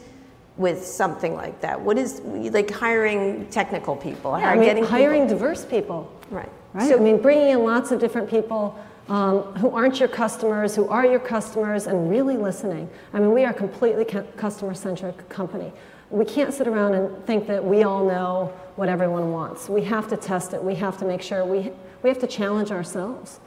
with 0.57 0.85
something 0.85 1.33
like 1.35 1.59
that? 1.61 1.79
What 1.79 1.97
is 1.97 2.21
like 2.21 2.69
hiring 2.71 3.47
technical 3.47 3.95
people, 3.95 4.37
Yeah, 4.37 4.51
I 4.51 4.55
mean, 4.55 4.63
getting 4.65 4.83
people- 4.83 4.97
hiring 4.99 5.27
diverse 5.27 5.65
people. 5.65 6.11
right? 6.29 6.49
Right? 6.73 6.87
So, 6.89 6.97
I 6.97 6.99
mean, 6.99 7.21
bringing 7.21 7.49
in 7.49 7.63
lots 7.63 7.91
of 7.91 7.99
different 7.99 8.29
people 8.29 8.77
um, 9.09 9.41
who 9.55 9.69
aren't 9.71 9.99
your 9.99 10.07
customers, 10.09 10.75
who 10.75 10.87
are 10.87 11.05
your 11.05 11.19
customers, 11.19 11.87
and 11.87 12.09
really 12.09 12.37
listening. 12.37 12.89
I 13.13 13.19
mean, 13.19 13.31
we 13.33 13.43
are 13.43 13.51
a 13.51 13.53
completely 13.53 14.05
customer 14.37 14.73
centric 14.73 15.27
company. 15.27 15.73
We 16.09 16.23
can't 16.25 16.53
sit 16.53 16.67
around 16.67 16.93
and 16.93 17.25
think 17.25 17.45
that 17.47 17.63
we 17.63 17.83
all 17.83 18.05
know 18.05 18.53
what 18.75 18.87
everyone 18.87 19.31
wants. 19.31 19.67
We 19.67 19.83
have 19.83 20.07
to 20.09 20.17
test 20.17 20.53
it. 20.53 20.63
We 20.63 20.75
have 20.75 20.97
to 20.99 21.05
make 21.05 21.21
sure 21.21 21.43
we, 21.45 21.71
we 22.01 22.09
have 22.09 22.19
to 22.19 22.27
challenge 22.27 22.71
ourselves. 22.71 23.39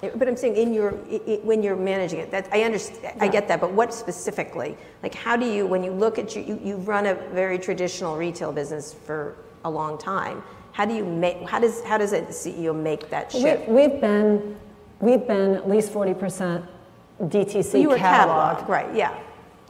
But 0.00 0.28
I'm 0.28 0.36
saying 0.36 0.56
in 0.56 0.74
your 0.74 0.94
i 1.10 1.20
i 1.26 1.40
when 1.42 1.62
you're 1.62 1.76
managing 1.76 2.20
it, 2.20 2.30
that 2.30 2.48
I 2.52 2.62
understand, 2.62 3.16
I 3.20 3.28
get 3.28 3.48
that. 3.48 3.60
But 3.60 3.72
what 3.72 3.94
specifically? 3.94 4.76
Like, 5.02 5.14
how 5.14 5.36
do 5.36 5.46
you, 5.46 5.66
when 5.66 5.82
you 5.82 5.92
look 5.92 6.18
at 6.18 6.36
you, 6.36 6.42
you, 6.42 6.60
you've 6.62 6.86
run 6.86 7.06
a 7.06 7.14
very 7.14 7.58
traditional 7.58 8.16
retail 8.16 8.52
business 8.52 8.92
for 8.92 9.36
a 9.64 9.70
long 9.70 9.98
time. 9.98 10.42
How 10.72 10.84
do 10.84 10.94
you 10.94 11.04
make? 11.04 11.42
How 11.48 11.58
does 11.58 11.82
how 11.82 11.98
does 11.98 12.12
a 12.12 12.22
CEO 12.22 12.74
make 12.74 13.08
that 13.10 13.32
We, 13.34 13.40
shift? 13.40 13.68
we've 13.68 14.00
been 14.00 14.56
we've 15.00 15.26
been 15.26 15.54
at 15.54 15.68
least 15.68 15.92
40% 15.92 16.66
DTC 17.22 17.80
you 17.80 17.88
were 17.88 17.96
catalog. 17.96 18.56
catalog, 18.58 18.68
right? 18.68 18.94
Yeah. 18.94 19.18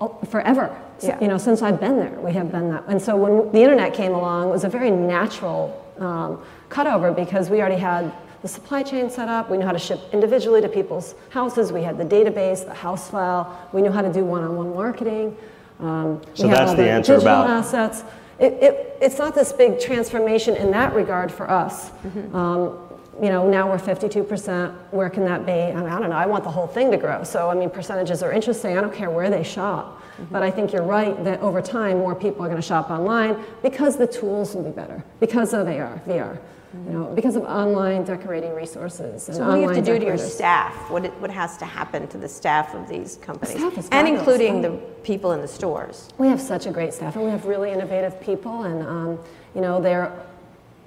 Oh, 0.01 0.09
forever. 0.31 0.77
So, 0.99 1.09
Yeah. 1.09 1.21
You 1.21 1.29
know, 1.29 1.39
since 1.39 1.63
I've 1.63 1.81
been 1.81 1.97
there, 1.99 2.21
we 2.21 2.33
have 2.33 2.51
been 2.53 2.71
that. 2.71 2.85
And 2.89 3.01
so 3.01 3.17
when 3.17 3.53
the 3.53 3.61
internet 3.63 3.95
came 3.95 4.13
along, 4.13 4.49
it 4.49 4.51
was 4.51 4.65
a 4.65 4.69
very 4.69 4.91
natural 4.91 5.83
um, 5.99 6.43
cutover 6.69 7.15
because 7.15 7.51
we 7.51 7.61
already 7.61 7.77
had 7.81 8.13
the 8.47 8.53
supply 8.53 8.81
chain 8.81 9.11
set 9.11 9.29
up. 9.29 9.51
We 9.51 9.57
knew 9.59 9.67
how 9.67 9.73
to 9.73 9.79
ship 9.79 9.99
individually 10.13 10.61
to 10.61 10.69
people's 10.69 11.17
houses. 11.31 11.73
We 11.73 11.83
had 11.83 11.99
the 11.99 12.05
database, 12.05 12.65
the 12.65 12.75
house 12.75 13.11
file. 13.11 13.69
We 13.73 13.83
knew 13.83 13.91
how 13.91 14.03
to 14.03 14.13
do 14.13 14.25
one-on-one 14.25 14.73
marketing. 14.73 15.37
Um, 15.81 16.23
So 16.35 16.45
we 16.45 16.51
had 16.51 16.59
that's 16.61 16.71
all 16.71 16.77
the 16.77 16.89
answer 16.89 17.15
digital 17.15 17.43
about- 17.43 17.51
assets. 17.51 18.05
It, 18.39 18.53
it, 18.63 18.99
it's 19.01 19.19
not 19.19 19.35
this 19.35 19.53
big 19.53 19.81
transformation 19.81 20.55
in 20.57 20.71
that 20.71 20.95
regard 20.95 21.33
for 21.33 21.51
us. 21.51 21.91
Mm-hmm. 21.91 22.37
Um, 22.37 22.79
you 23.21 23.31
know, 23.31 23.49
now 23.51 23.69
we're 23.69 23.79
52%. 23.79 24.73
Where 24.93 25.11
can 25.11 25.25
that 25.25 25.45
be? 25.45 25.53
I, 25.53 25.75
mean, 25.75 25.87
I 25.87 25.99
don't 25.99 26.11
know. 26.11 26.17
I 26.17 26.27
want 26.27 26.45
the 26.45 26.51
whole 26.51 26.69
thing 26.69 26.93
to 26.93 26.99
grow. 26.99 27.25
So, 27.25 27.51
I 27.51 27.55
mean, 27.55 27.71
percentages 27.71 28.23
are 28.23 28.31
interesting. 28.31 28.79
I 28.79 28.81
don't 28.81 28.95
care 28.95 29.11
where 29.11 29.29
they 29.29 29.43
shop. 29.43 30.01
Mm-hmm. 30.03 30.33
But 30.33 30.45
I 30.45 30.53
think 30.53 30.73
you're 30.73 30.85
right 30.85 31.17
that 31.25 31.41
over 31.41 31.61
time, 31.61 31.99
more 31.99 32.15
people 32.15 32.45
are 32.45 32.49
going 32.49 32.63
to 32.63 32.69
shop 32.75 32.91
online 32.91 33.43
because 33.63 33.97
the 33.97 34.07
tools 34.07 34.55
will 34.55 34.63
be 34.63 34.71
better, 34.71 35.03
because 35.19 35.53
of 35.53 35.67
AR, 35.67 36.01
VR. 36.07 36.39
You 36.75 36.93
know, 36.93 37.05
because 37.15 37.37
of 37.37 37.45
online 37.45 38.05
decorating 38.05 38.55
resources. 38.55 39.29
And 39.29 39.37
So 39.37 39.47
what 39.47 39.55
do 39.55 39.61
you 39.61 39.69
have 39.69 39.77
to 39.77 39.81
online 39.81 39.85
do 39.85 39.99
to 40.01 40.07
your 40.07 40.19
staff? 40.19 40.91
What, 40.91 41.05
it- 41.05 41.21
what 41.21 41.31
has 41.31 41.57
to 41.59 41.65
happen 41.65 42.07
to 42.09 42.19
the 42.19 42.29
staff 42.29 42.75
of 42.75 42.89
these 42.89 43.17
companies? 43.23 43.57
staff 43.57 43.79
is 43.79 43.89
And 43.91 44.09
including 44.09 44.63
the 44.63 44.71
people 45.03 45.33
in 45.33 45.41
the 45.41 45.49
stores? 45.49 46.09
We 46.19 46.29
have 46.29 46.41
such 46.41 46.67
a 46.67 46.71
great 46.71 46.93
staff, 46.93 47.17
and 47.17 47.25
we 47.25 47.31
have 47.31 47.47
really 47.47 47.71
innovative 47.71 48.21
people, 48.21 48.65
and 48.65 48.83
um, 48.87 49.19
you 49.55 49.61
know, 49.61 49.81
they're 49.81 50.13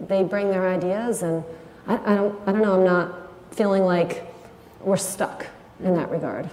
they 0.07 0.23
bring 0.23 0.49
their 0.49 0.67
ideas, 0.69 1.23
and 1.23 1.43
I, 1.87 1.95
I 2.13 2.15
don't, 2.15 2.39
I 2.47 2.51
don't 2.53 2.61
know, 2.61 2.75
I'm 2.75 2.85
not 2.85 3.13
feeling 3.51 3.83
like 3.83 4.25
we're 4.79 4.95
stuck 4.95 5.45
in 5.83 5.93
that 5.95 6.09
regard. 6.09 6.49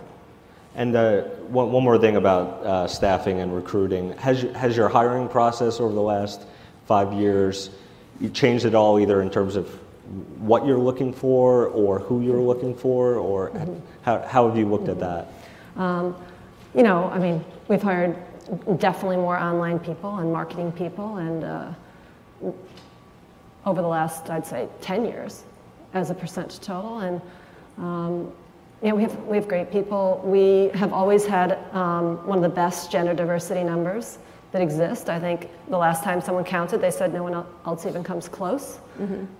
And 0.74 0.96
uh, 0.96 1.22
one, 1.48 1.70
one 1.70 1.84
more 1.84 1.96
thing 1.96 2.16
about 2.16 2.66
uh, 2.66 2.86
staffing 2.88 3.40
and 3.40 3.54
recruiting. 3.54 4.12
Has, 4.18 4.42
has 4.56 4.76
your 4.76 4.88
hiring 4.88 5.28
process 5.28 5.78
over 5.80 5.94
the 5.94 6.02
last 6.02 6.42
five 6.86 7.12
years 7.12 7.70
you 8.20 8.28
changed 8.30 8.64
it 8.64 8.74
all, 8.74 8.98
either 8.98 9.22
in 9.22 9.30
terms 9.30 9.56
of 9.56 9.68
what 10.38 10.66
you're 10.66 10.78
looking 10.78 11.12
for 11.12 11.66
or 11.68 11.98
who 11.98 12.22
you're 12.22 12.40
looking 12.40 12.74
for, 12.74 13.16
or 13.16 13.50
how, 14.02 14.22
how 14.22 14.48
have 14.48 14.56
you 14.56 14.66
looked 14.66 14.88
at 14.88 15.00
that? 15.00 15.28
Um, 15.76 16.16
you 16.74 16.82
know, 16.82 17.04
I 17.06 17.18
mean, 17.18 17.44
we've 17.68 17.82
hired 17.82 18.16
definitely 18.78 19.16
more 19.16 19.36
online 19.36 19.78
people 19.78 20.18
and 20.18 20.32
marketing 20.32 20.72
people, 20.72 21.16
and 21.16 21.44
uh, 21.44 21.72
over 23.64 23.82
the 23.82 23.88
last, 23.88 24.30
I'd 24.30 24.46
say, 24.46 24.68
10 24.80 25.04
years 25.04 25.42
as 25.94 26.10
a 26.10 26.14
percentage 26.14 26.60
total. 26.60 26.98
And 27.00 27.20
um, 27.78 28.32
you 28.82 28.90
know, 28.90 28.94
we 28.94 29.02
have, 29.02 29.18
we 29.24 29.36
have 29.36 29.48
great 29.48 29.72
people. 29.72 30.22
We 30.24 30.70
have 30.78 30.92
always 30.92 31.26
had 31.26 31.58
um, 31.72 32.26
one 32.26 32.38
of 32.38 32.42
the 32.42 32.54
best 32.54 32.92
gender 32.92 33.14
diversity 33.14 33.64
numbers 33.64 34.18
that 34.56 34.62
exist. 34.62 35.10
I 35.10 35.20
think 35.20 35.50
the 35.68 35.76
last 35.76 36.02
time 36.02 36.22
someone 36.22 36.42
counted, 36.44 36.78
they 36.80 36.90
said 36.90 37.12
no 37.12 37.22
one 37.22 37.44
else 37.66 37.84
even 37.84 38.02
comes 38.02 38.26
close. 38.26 38.78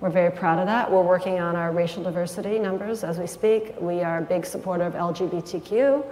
We're 0.03 0.11
very 0.11 0.31
proud 0.31 0.59
of 0.59 0.67
that. 0.67 0.91
We're 0.93 1.01
working 1.03 1.41
on 1.41 1.57
our 1.57 1.73
racial 1.73 2.03
diversity 2.03 2.59
numbers 2.59 3.03
as 3.03 3.19
we 3.19 3.27
speak. 3.27 3.75
We 3.81 4.03
are 4.03 4.19
a 4.19 4.23
big 4.23 4.45
supporter 4.45 4.85
of 4.85 4.93
LGBTQ. 4.93 6.05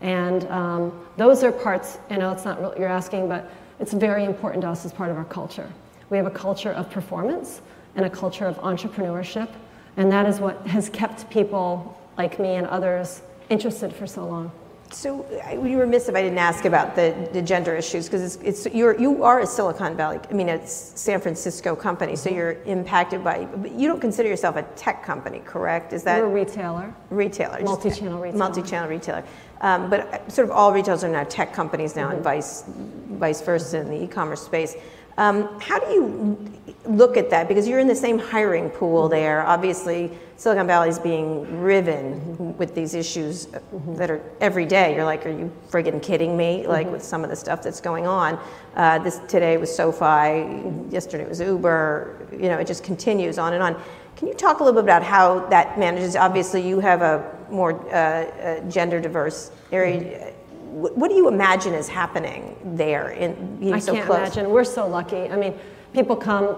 And 0.00 0.46
um, 0.46 1.06
those 1.18 1.44
are 1.44 1.52
parts, 1.52 1.98
you 2.10 2.16
know, 2.16 2.32
it's 2.32 2.46
not 2.46 2.62
what 2.62 2.78
you're 2.78 2.88
asking, 2.88 3.28
but 3.28 3.50
it's 3.78 3.92
very 3.92 4.24
important 4.24 4.62
to 4.62 4.70
us 4.70 4.86
as 4.86 4.92
part 4.92 5.10
of 5.10 5.18
our 5.18 5.26
culture. 5.26 5.70
We 6.08 6.16
have 6.16 6.26
a 6.26 6.30
culture 6.30 6.72
of 6.72 6.90
performance 6.90 7.60
and 7.94 8.06
a 8.06 8.10
culture 8.10 8.46
of 8.46 8.56
entrepreneurship, 8.60 9.50
and 9.98 10.10
that 10.10 10.24
is 10.24 10.40
what 10.40 10.66
has 10.66 10.88
kept 10.88 11.28
people 11.28 11.94
like 12.16 12.38
me 12.38 12.54
and 12.54 12.66
others 12.66 13.20
interested 13.50 13.92
for 13.92 14.06
so 14.06 14.24
long. 14.24 14.50
So 14.90 15.26
I- 15.44 15.54
you 15.54 15.76
were 15.76 15.82
remiss 15.84 16.08
if 16.08 16.14
I 16.14 16.22
didn't 16.22 16.38
ask 16.38 16.64
about 16.64 16.94
the, 16.94 17.28
the 17.32 17.42
gender 17.42 17.74
issues 17.74 18.06
because 18.06 18.36
it's, 18.36 18.64
it's 18.64 18.74
you're 18.74 18.98
you 18.98 19.24
are 19.24 19.40
a 19.40 19.46
Silicon 19.46 19.96
Valley. 19.96 20.20
I 20.30 20.32
mean, 20.32 20.48
it's 20.48 20.72
San 20.94 21.20
Francisco 21.20 21.74
company, 21.76 22.16
so 22.16 22.30
Mm-hmm. 22.30 22.36
you're 22.38 22.52
impacted 22.64 23.22
by. 23.24 23.44
But 23.46 23.72
you 23.72 23.88
don't 23.88 24.00
consider 24.00 24.28
yourself 24.28 24.56
a 24.56 24.62
tech 24.76 25.02
company, 25.04 25.40
correct? 25.44 25.92
Is 25.92 26.02
that 26.04 26.20
We're 26.20 26.26
a 26.26 26.30
retailer. 26.30 26.94
retailer? 27.10 27.60
Multi-channel 27.62 28.18
retailer. 28.20 28.38
Multi-channel 28.38 28.88
retailer. 28.88 29.24
Um, 29.60 29.90
but 29.90 30.00
uh, 30.00 30.28
sort 30.28 30.48
of 30.48 30.52
all 30.52 30.72
retailers 30.72 31.02
are 31.04 31.08
now 31.08 31.24
tech 31.24 31.52
companies 31.52 31.96
now, 31.96 32.10
and 32.10 32.22
vice 32.22 32.64
vice 32.66 33.40
versa 33.42 33.78
in 33.80 33.88
the 33.88 34.02
e-commerce 34.04 34.42
space. 34.42 34.74
Um, 35.18 35.58
how 35.60 35.78
do 35.78 35.86
you 35.92 36.52
look 36.84 37.16
at 37.16 37.30
that? 37.30 37.48
Because 37.48 37.66
you're 37.66 37.78
in 37.78 37.88
the 37.88 37.94
same 37.94 38.18
hiring 38.18 38.70
pool 38.70 39.08
there. 39.08 39.46
Obviously, 39.46 40.10
Silicon 40.36 40.66
Valley 40.66 40.90
is 40.90 40.98
being 40.98 41.60
riven 41.62 42.56
with 42.58 42.74
these 42.74 42.94
issues 42.94 43.48
that 43.96 44.10
are 44.10 44.20
every 44.40 44.66
day. 44.66 44.94
You're 44.94 45.04
like, 45.04 45.24
are 45.24 45.30
you 45.30 45.50
friggin' 45.70 46.02
kidding 46.02 46.36
me? 46.36 46.66
Like 46.66 46.90
with 46.90 47.02
some 47.02 47.24
of 47.24 47.30
the 47.30 47.36
stuff 47.36 47.62
that's 47.62 47.80
going 47.80 48.06
on. 48.06 48.38
Uh, 48.74 48.98
this 48.98 49.20
today 49.28 49.56
was 49.56 49.74
SoFi. 49.74 50.90
Yesterday 50.90 51.26
was 51.26 51.40
Uber. 51.40 52.28
You 52.32 52.48
know, 52.50 52.58
it 52.58 52.66
just 52.66 52.84
continues 52.84 53.38
on 53.38 53.54
and 53.54 53.62
on. 53.62 53.82
Can 54.16 54.28
you 54.28 54.34
talk 54.34 54.60
a 54.60 54.64
little 54.64 54.80
bit 54.80 54.84
about 54.84 55.02
how 55.02 55.46
that 55.48 55.78
manages? 55.78 56.16
Obviously, 56.16 56.66
you 56.66 56.80
have 56.80 57.02
a 57.02 57.36
more 57.50 57.72
uh, 57.90 57.96
uh, 57.96 58.60
gender 58.68 59.00
diverse 59.00 59.50
area. 59.72 60.32
What, 60.66 60.96
what 60.96 61.08
do 61.10 61.16
you 61.16 61.28
imagine 61.28 61.74
is 61.74 61.88
happening 61.88 62.56
there 62.64 63.10
in 63.10 63.56
being 63.58 63.74
I 63.74 63.78
so 63.78 63.92
can't 63.94 64.06
close? 64.06 64.18
imagine. 64.18 64.50
We're 64.50 64.64
so 64.64 64.86
lucky. 64.86 65.28
I 65.30 65.36
mean, 65.36 65.54
people 65.92 66.16
come 66.16 66.56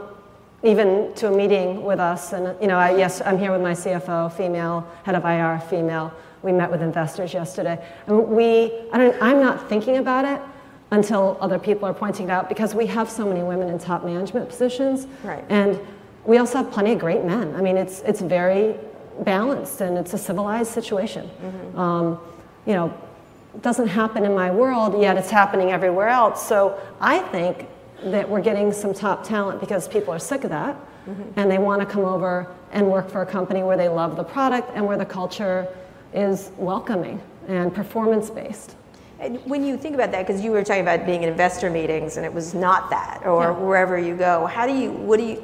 even 0.64 1.12
to 1.14 1.28
a 1.28 1.36
meeting 1.36 1.84
with 1.84 2.00
us, 2.00 2.32
and 2.32 2.60
you 2.60 2.66
know, 2.66 2.76
I, 2.78 2.96
yes, 2.96 3.20
I'm 3.24 3.38
here 3.38 3.52
with 3.52 3.60
my 3.62 3.72
CFO, 3.72 4.32
female, 4.32 4.86
head 5.04 5.14
of 5.14 5.24
IR, 5.24 5.60
female. 5.68 6.12
We 6.42 6.52
met 6.52 6.70
with 6.70 6.82
investors 6.82 7.32
yesterday, 7.34 7.84
and 8.06 8.28
we. 8.28 8.72
I 8.92 8.98
don't, 8.98 9.16
I'm 9.22 9.40
not 9.40 9.68
thinking 9.68 9.98
about 9.98 10.24
it 10.24 10.40
until 10.90 11.36
other 11.40 11.58
people 11.58 11.86
are 11.86 11.94
pointing 11.94 12.26
it 12.28 12.30
out 12.30 12.48
because 12.48 12.74
we 12.74 12.86
have 12.86 13.10
so 13.10 13.26
many 13.26 13.42
women 13.42 13.68
in 13.68 13.78
top 13.78 14.04
management 14.04 14.48
positions, 14.48 15.06
Right. 15.22 15.44
and 15.48 15.78
we 16.24 16.38
also 16.38 16.58
have 16.58 16.70
plenty 16.72 16.92
of 16.92 16.98
great 16.98 17.24
men. 17.24 17.54
I 17.54 17.60
mean, 17.60 17.76
it's 17.76 18.00
it's 18.00 18.20
very 18.20 18.74
balanced 19.24 19.80
and 19.80 19.98
it's 19.98 20.14
a 20.14 20.18
civilized 20.18 20.70
situation. 20.72 21.28
Um, 21.76 22.18
you 22.66 22.72
know, 22.74 22.92
doesn't 23.60 23.88
happen 23.88 24.24
in 24.24 24.34
my 24.34 24.50
world, 24.50 25.00
yet 25.00 25.16
it's 25.16 25.30
happening 25.30 25.72
everywhere 25.72 26.08
else. 26.08 26.46
So 26.46 26.78
I 27.00 27.18
think 27.18 27.66
that 28.04 28.28
we're 28.28 28.40
getting 28.40 28.72
some 28.72 28.94
top 28.94 29.24
talent 29.24 29.60
because 29.60 29.88
people 29.88 30.14
are 30.14 30.18
sick 30.18 30.44
of 30.44 30.50
that 30.50 30.76
mm-hmm. 31.08 31.22
and 31.36 31.50
they 31.50 31.58
want 31.58 31.80
to 31.80 31.86
come 31.86 32.04
over 32.04 32.46
and 32.72 32.86
work 32.86 33.10
for 33.10 33.22
a 33.22 33.26
company 33.26 33.62
where 33.62 33.76
they 33.76 33.88
love 33.88 34.16
the 34.16 34.24
product 34.24 34.70
and 34.74 34.86
where 34.86 34.96
the 34.96 35.06
culture 35.06 35.66
is 36.14 36.50
welcoming 36.56 37.20
and 37.48 37.74
performance 37.74 38.30
based. 38.30 38.76
And 39.20 39.38
when 39.46 39.64
you 39.64 39.76
think 39.76 39.94
about 39.94 40.12
that, 40.12 40.26
because 40.26 40.42
you 40.42 40.52
were 40.52 40.62
talking 40.62 40.82
about 40.82 41.04
being 41.04 41.24
in 41.24 41.28
investor 41.28 41.70
meetings 41.70 42.16
and 42.16 42.24
it 42.24 42.32
was 42.32 42.54
not 42.54 42.90
that, 42.90 43.22
or 43.26 43.42
Yeah. 43.42 43.50
wherever 43.50 43.98
you 43.98 44.14
go, 44.16 44.46
how 44.46 44.66
do 44.66 44.74
you, 44.74 44.92
what 44.92 45.18
do 45.18 45.24
you, 45.24 45.36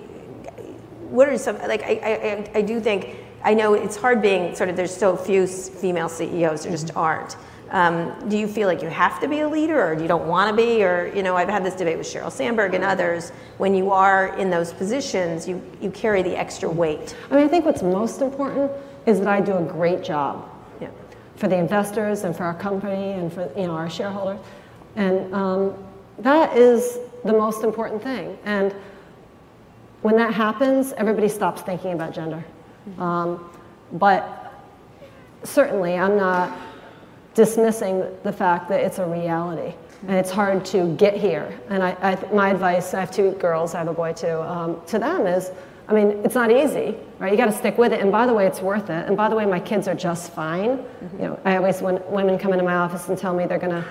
what 1.10 1.28
are 1.28 1.36
some, 1.36 1.58
like, 1.58 1.82
I, 1.82 2.00
I, 2.02 2.10
I- 2.10 2.50
I 2.58 2.62
do 2.62 2.78
think, 2.78 3.16
I 3.42 3.52
know 3.52 3.74
it's 3.74 3.96
hard 3.96 4.22
being 4.22 4.54
sort 4.54 4.68
of, 4.70 4.76
there's 4.76 4.96
so 4.96 5.16
few 5.16 5.46
female 5.46 6.08
CEOs, 6.08 6.62
there 6.62 6.72
just 6.72 6.88
mm-hmm. 6.88 6.98
aren't. 6.98 7.36
Um, 7.74 8.28
do 8.28 8.38
you 8.38 8.46
feel 8.46 8.68
like 8.68 8.82
you 8.82 8.88
have 8.88 9.18
to 9.20 9.26
be 9.26 9.40
a 9.40 9.48
leader 9.48 9.84
or 9.84 10.00
you 10.00 10.06
don't 10.06 10.28
want 10.28 10.48
to 10.48 10.56
be? 10.56 10.84
Or, 10.84 11.12
you 11.12 11.24
know, 11.24 11.36
I've 11.36 11.48
had 11.48 11.64
this 11.64 11.74
debate 11.74 11.98
with 11.98 12.06
Sheryl 12.06 12.30
Sandberg 12.30 12.72
and 12.74 12.84
others. 12.84 13.30
When 13.58 13.74
you 13.74 13.90
are 13.90 14.28
in 14.38 14.48
those 14.48 14.72
positions, 14.72 15.48
you, 15.48 15.60
you 15.80 15.90
carry 15.90 16.22
the 16.22 16.36
extra 16.38 16.70
weight. 16.70 17.16
I 17.32 17.34
mean, 17.34 17.44
I 17.44 17.48
think 17.48 17.64
what's 17.64 17.82
most 17.82 18.20
important 18.22 18.70
is 19.06 19.18
that 19.18 19.26
I 19.26 19.40
do 19.40 19.56
a 19.56 19.62
great 19.62 20.04
job 20.04 20.48
Yeah. 20.80 20.90
for 21.34 21.48
the 21.48 21.56
investors 21.56 22.22
and 22.22 22.34
for 22.36 22.44
our 22.44 22.54
company 22.54 23.10
and 23.12 23.32
for 23.32 23.50
you 23.56 23.66
know 23.66 23.72
our 23.74 23.90
shareholders, 23.90 24.38
and 24.94 25.34
um, 25.34 25.74
that 26.20 26.56
is 26.56 27.00
the 27.24 27.32
most 27.32 27.64
important 27.64 28.00
thing. 28.02 28.38
And 28.44 28.72
when 30.02 30.16
that 30.16 30.32
happens, 30.32 30.92
everybody 30.92 31.28
stops 31.28 31.60
thinking 31.62 31.92
about 31.92 32.14
gender. 32.14 32.44
Um, 32.98 33.50
but 33.92 34.52
certainly, 35.42 35.98
I'm 35.98 36.16
not 36.16 36.56
dismissing 37.34 38.04
the 38.22 38.32
fact 38.32 38.68
that 38.68 38.80
it's 38.80 38.98
a 38.98 39.06
reality 39.06 39.74
and 40.06 40.16
it's 40.16 40.30
hard 40.30 40.64
to 40.66 40.94
get 40.96 41.14
here. 41.14 41.58
And 41.68 41.82
I, 41.82 41.96
I, 42.00 42.34
my 42.34 42.50
advice, 42.50 42.94
I 42.94 43.00
have 43.00 43.10
two 43.10 43.32
girls, 43.32 43.74
I 43.74 43.78
have 43.78 43.88
a 43.88 43.92
boy 43.92 44.12
too, 44.12 44.40
um, 44.42 44.80
to 44.86 44.98
them 44.98 45.26
is, 45.26 45.50
I 45.88 45.92
mean, 45.92 46.22
it's 46.24 46.34
not 46.34 46.50
easy, 46.50 46.96
right? 47.18 47.30
You 47.30 47.36
got 47.36 47.46
to 47.46 47.52
stick 47.52 47.76
with 47.76 47.92
it. 47.92 48.00
And 48.00 48.10
by 48.10 48.26
the 48.26 48.32
way, 48.32 48.46
it's 48.46 48.60
worth 48.60 48.88
it. 48.88 49.06
And 49.06 49.16
by 49.16 49.28
the 49.28 49.36
way, 49.36 49.44
my 49.44 49.60
kids 49.60 49.86
are 49.86 49.94
just 49.94 50.32
fine. 50.32 50.82
You 51.18 51.26
know, 51.26 51.40
I 51.44 51.56
always, 51.56 51.82
when 51.82 52.00
women 52.08 52.38
come 52.38 52.52
into 52.52 52.64
my 52.64 52.74
office 52.74 53.08
and 53.08 53.18
tell 53.18 53.34
me 53.34 53.46
they're 53.46 53.58
going 53.58 53.82
to, 53.82 53.84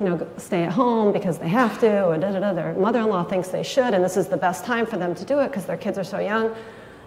you 0.00 0.06
know, 0.06 0.28
stay 0.36 0.64
at 0.64 0.72
home 0.72 1.12
because 1.12 1.38
they 1.38 1.48
have 1.48 1.78
to, 1.80 2.06
or 2.06 2.18
da 2.18 2.32
da 2.32 2.40
da, 2.40 2.52
their 2.52 2.72
mother-in-law 2.74 3.24
thinks 3.24 3.48
they 3.48 3.62
should, 3.62 3.94
and 3.94 4.02
this 4.02 4.16
is 4.16 4.26
the 4.26 4.36
best 4.36 4.64
time 4.64 4.86
for 4.86 4.96
them 4.96 5.14
to 5.14 5.24
do 5.24 5.38
it 5.40 5.48
because 5.48 5.64
their 5.64 5.76
kids 5.76 5.98
are 5.98 6.04
so 6.04 6.18
young. 6.18 6.46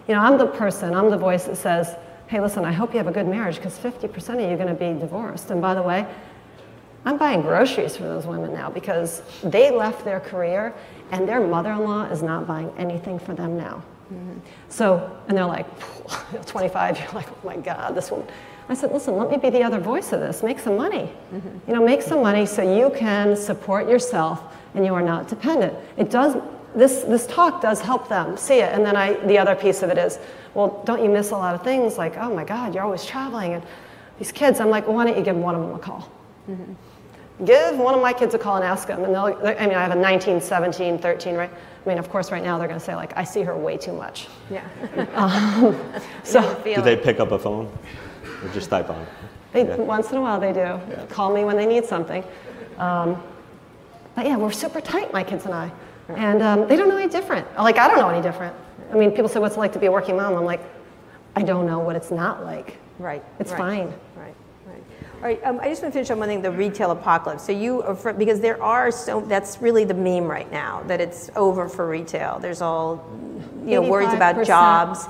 You 0.08 0.14
know, 0.14 0.20
I'm 0.20 0.38
the 0.38 0.46
person, 0.46 0.94
I'm 0.94 1.10
the 1.10 1.18
voice 1.18 1.44
that 1.44 1.56
says, 1.56 1.96
hey, 2.28 2.40
listen, 2.40 2.64
I 2.64 2.72
hope 2.72 2.92
you 2.92 2.98
have 2.98 3.06
a 3.06 3.12
good 3.12 3.28
marriage 3.28 3.56
because 3.56 3.78
50% 3.78 4.34
of 4.34 4.40
you 4.40 4.46
are 4.46 4.56
going 4.56 4.68
to 4.68 4.74
be 4.74 4.98
divorced. 4.98 5.50
And 5.50 5.60
by 5.60 5.74
the 5.74 5.82
way, 5.82 6.06
I'm 7.04 7.18
buying 7.18 7.42
groceries 7.42 7.96
for 7.96 8.04
those 8.04 8.26
women 8.26 8.52
now 8.52 8.70
because 8.70 9.22
they 9.42 9.70
left 9.70 10.04
their 10.04 10.20
career 10.20 10.74
and 11.10 11.28
their 11.28 11.40
mother 11.40 11.72
in 11.72 11.84
law 11.84 12.04
is 12.04 12.22
not 12.22 12.46
buying 12.46 12.72
anything 12.78 13.18
for 13.18 13.34
them 13.34 13.56
now. 13.56 13.82
Mm-hmm. 14.12 14.38
So, 14.68 15.18
and 15.28 15.36
they're 15.36 15.44
like, 15.44 15.66
25, 16.46 16.98
you're 16.98 17.12
like, 17.12 17.28
oh 17.30 17.38
my 17.44 17.56
God, 17.56 17.94
this 17.94 18.10
woman. 18.10 18.26
I 18.68 18.74
said, 18.74 18.92
listen, 18.92 19.16
let 19.16 19.30
me 19.30 19.36
be 19.36 19.50
the 19.50 19.62
other 19.62 19.80
voice 19.80 20.12
of 20.12 20.20
this. 20.20 20.42
Make 20.42 20.60
some 20.60 20.76
money. 20.76 21.10
Mm-hmm. 21.34 21.70
You 21.70 21.74
know, 21.74 21.84
make 21.84 22.02
some 22.02 22.22
money 22.22 22.46
so 22.46 22.62
you 22.62 22.90
can 22.96 23.36
support 23.36 23.88
yourself 23.88 24.42
and 24.74 24.86
you 24.86 24.94
are 24.94 25.02
not 25.02 25.28
dependent. 25.28 25.76
It 25.96 26.10
does, 26.10 26.36
this, 26.74 27.02
this 27.02 27.26
talk 27.26 27.60
does 27.60 27.80
help 27.80 28.08
them 28.08 28.36
see 28.36 28.60
it. 28.60 28.72
And 28.72 28.84
then 28.84 28.96
I, 28.96 29.14
the 29.26 29.38
other 29.38 29.54
piece 29.54 29.82
of 29.82 29.90
it 29.90 29.98
is, 29.98 30.18
well, 30.54 30.82
don't 30.84 31.02
you 31.02 31.08
miss 31.10 31.30
a 31.30 31.36
lot 31.36 31.54
of 31.54 31.62
things 31.62 31.98
like, 31.98 32.16
oh 32.16 32.34
my 32.34 32.44
God, 32.44 32.74
you're 32.74 32.84
always 32.84 33.04
traveling 33.04 33.54
and 33.54 33.62
these 34.18 34.32
kids. 34.32 34.60
I'm 34.60 34.70
like, 34.70 34.86
well, 34.86 34.96
why 34.96 35.04
don't 35.06 35.16
you 35.16 35.22
give 35.24 35.36
one 35.36 35.54
of 35.54 35.60
them 35.62 35.74
a 35.74 35.78
call? 35.78 36.10
Give 37.44 37.76
one 37.78 37.94
of 37.94 38.02
my 38.02 38.12
kids 38.12 38.34
a 38.34 38.38
call 38.38 38.56
and 38.56 38.64
ask 38.64 38.86
them. 38.86 39.04
And 39.04 39.14
they'll, 39.14 39.24
I 39.58 39.66
mean, 39.66 39.74
I 39.76 39.82
have 39.82 39.92
a 39.92 39.96
19, 39.96 40.40
17, 40.40 40.98
13, 40.98 41.34
right? 41.34 41.50
I 41.84 41.88
mean, 41.88 41.98
of 41.98 42.08
course, 42.10 42.30
right 42.30 42.42
now 42.42 42.58
they're 42.58 42.68
going 42.68 42.78
to 42.78 42.84
say, 42.84 42.94
like, 42.94 43.16
I 43.16 43.24
see 43.24 43.42
her 43.42 43.56
way 43.56 43.76
too 43.76 43.92
much. 43.92 44.28
Yeah. 44.50 44.62
So 46.24 46.62
Do 46.64 46.82
they 46.82 46.96
pick 46.96 47.18
up 47.20 47.32
a 47.32 47.38
phone 47.38 47.66
or 48.42 48.48
just 48.50 48.70
type 48.70 48.88
on? 48.90 49.04
they, 49.52 49.66
Yeah. 49.66 49.76
once 49.76 50.10
in 50.12 50.18
a 50.18 50.20
while 50.20 50.38
they 50.38 50.52
do. 50.52 50.78
Call 51.08 51.32
me 51.34 51.44
when 51.44 51.56
they 51.56 51.66
need 51.66 51.84
something. 51.84 52.22
Um, 52.78 53.20
but 54.14 54.26
yeah, 54.26 54.36
we're 54.36 54.52
super 54.52 54.80
tight, 54.80 55.12
my 55.12 55.24
kids 55.24 55.44
and 55.46 55.54
I. 55.54 55.70
And 56.08 56.42
um, 56.42 56.68
they 56.68 56.76
don't 56.76 56.88
know 56.88 56.96
any 56.96 57.10
different. 57.10 57.46
Like, 57.56 57.78
I 57.78 57.88
don't 57.88 57.98
know 57.98 58.08
any 58.08 58.22
different. 58.22 58.54
I 58.90 58.96
mean, 58.96 59.10
people 59.12 59.28
say, 59.28 59.40
what's 59.40 59.56
it 59.56 59.60
like 59.60 59.72
to 59.72 59.78
be 59.78 59.86
a 59.86 59.92
working 59.92 60.16
mom? 60.16 60.34
I'm 60.34 60.44
like, 60.44 60.60
I 61.34 61.42
don't 61.42 61.66
know 61.66 61.78
what 61.78 61.96
it's 61.96 62.10
not 62.10 62.44
like. 62.44 62.76
Right. 62.98 63.24
It's 63.38 63.52
right, 63.52 63.58
fine. 63.58 63.86
Right. 64.16 64.34
Right. 64.66 64.82
All 65.16 65.22
right. 65.22 65.40
Um, 65.44 65.60
I 65.60 65.68
just 65.68 65.82
want 65.82 65.92
to 65.92 65.98
finish 65.98 66.10
on 66.10 66.18
one 66.18 66.28
thing: 66.28 66.42
the 66.42 66.50
retail 66.50 66.90
apocalypse. 66.90 67.44
So 67.44 67.52
you, 67.52 67.82
are 67.82 67.94
fr- 67.94 68.10
because 68.12 68.40
there 68.40 68.62
are 68.62 68.90
so 68.90 69.20
that's 69.22 69.62
really 69.62 69.84
the 69.84 69.94
meme 69.94 70.24
right 70.24 70.50
now 70.52 70.82
that 70.84 71.00
it's 71.00 71.30
over 71.36 71.68
for 71.68 71.88
retail. 71.88 72.38
There's 72.38 72.60
all, 72.60 73.04
you 73.64 73.80
know, 73.80 73.82
worries 73.82 74.12
about 74.12 74.44
jobs. 74.46 75.06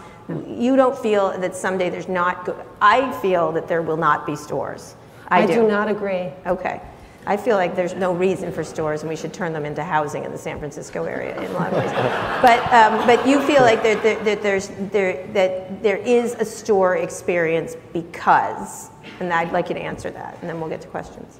You 0.46 0.76
don't 0.76 0.96
feel 0.96 1.36
that 1.38 1.56
someday 1.56 1.90
there's 1.90 2.08
not. 2.08 2.44
Go- 2.44 2.64
I 2.80 3.10
feel 3.20 3.50
that 3.52 3.66
there 3.66 3.82
will 3.82 3.96
not 3.96 4.24
be 4.24 4.36
stores. 4.36 4.94
I, 5.28 5.42
I 5.42 5.46
do 5.46 5.66
not 5.66 5.88
agree. 5.88 6.30
Okay. 6.46 6.80
I 7.24 7.36
feel 7.36 7.56
like 7.56 7.76
there's 7.76 7.94
no 7.94 8.12
reason 8.12 8.52
for 8.52 8.64
stores, 8.64 9.02
and 9.02 9.08
we 9.08 9.14
should 9.14 9.32
turn 9.32 9.52
them 9.52 9.64
into 9.64 9.84
housing 9.84 10.24
in 10.24 10.32
the 10.32 10.38
San 10.38 10.58
Francisco 10.58 11.04
area 11.04 11.40
in 11.40 11.50
a 11.50 11.54
lot 11.54 11.72
of 11.72 11.78
ways. 11.78 11.92
but 12.42 12.60
um, 12.72 13.06
but 13.06 13.26
you 13.26 13.40
feel 13.42 13.62
like 13.62 13.82
there, 13.82 13.94
there, 13.96 14.24
that 14.24 14.42
there's 14.42 14.68
there 14.90 15.26
that 15.28 15.82
there 15.82 15.98
is 15.98 16.34
a 16.34 16.44
store 16.44 16.96
experience 16.96 17.76
because, 17.92 18.90
and 19.20 19.32
I'd 19.32 19.52
like 19.52 19.68
you 19.68 19.76
to 19.76 19.80
answer 19.80 20.10
that, 20.10 20.36
and 20.40 20.50
then 20.50 20.60
we'll 20.60 20.70
get 20.70 20.80
to 20.80 20.88
questions. 20.88 21.38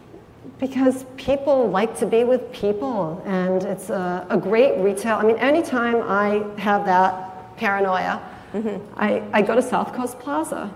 Because 0.58 1.04
people 1.16 1.68
like 1.68 1.98
to 1.98 2.06
be 2.06 2.22
with 2.22 2.52
people, 2.52 3.20
and 3.26 3.64
it's 3.64 3.90
a, 3.90 4.24
a 4.30 4.36
great 4.36 4.78
retail. 4.78 5.16
I 5.16 5.24
mean, 5.24 5.38
anytime 5.38 5.96
I 6.02 6.44
have 6.60 6.84
that 6.86 7.56
paranoia, 7.56 8.22
I, 8.96 9.22
I 9.32 9.42
go 9.42 9.56
to 9.56 9.62
South 9.62 9.92
Coast 9.94 10.18
Plaza. 10.20 10.72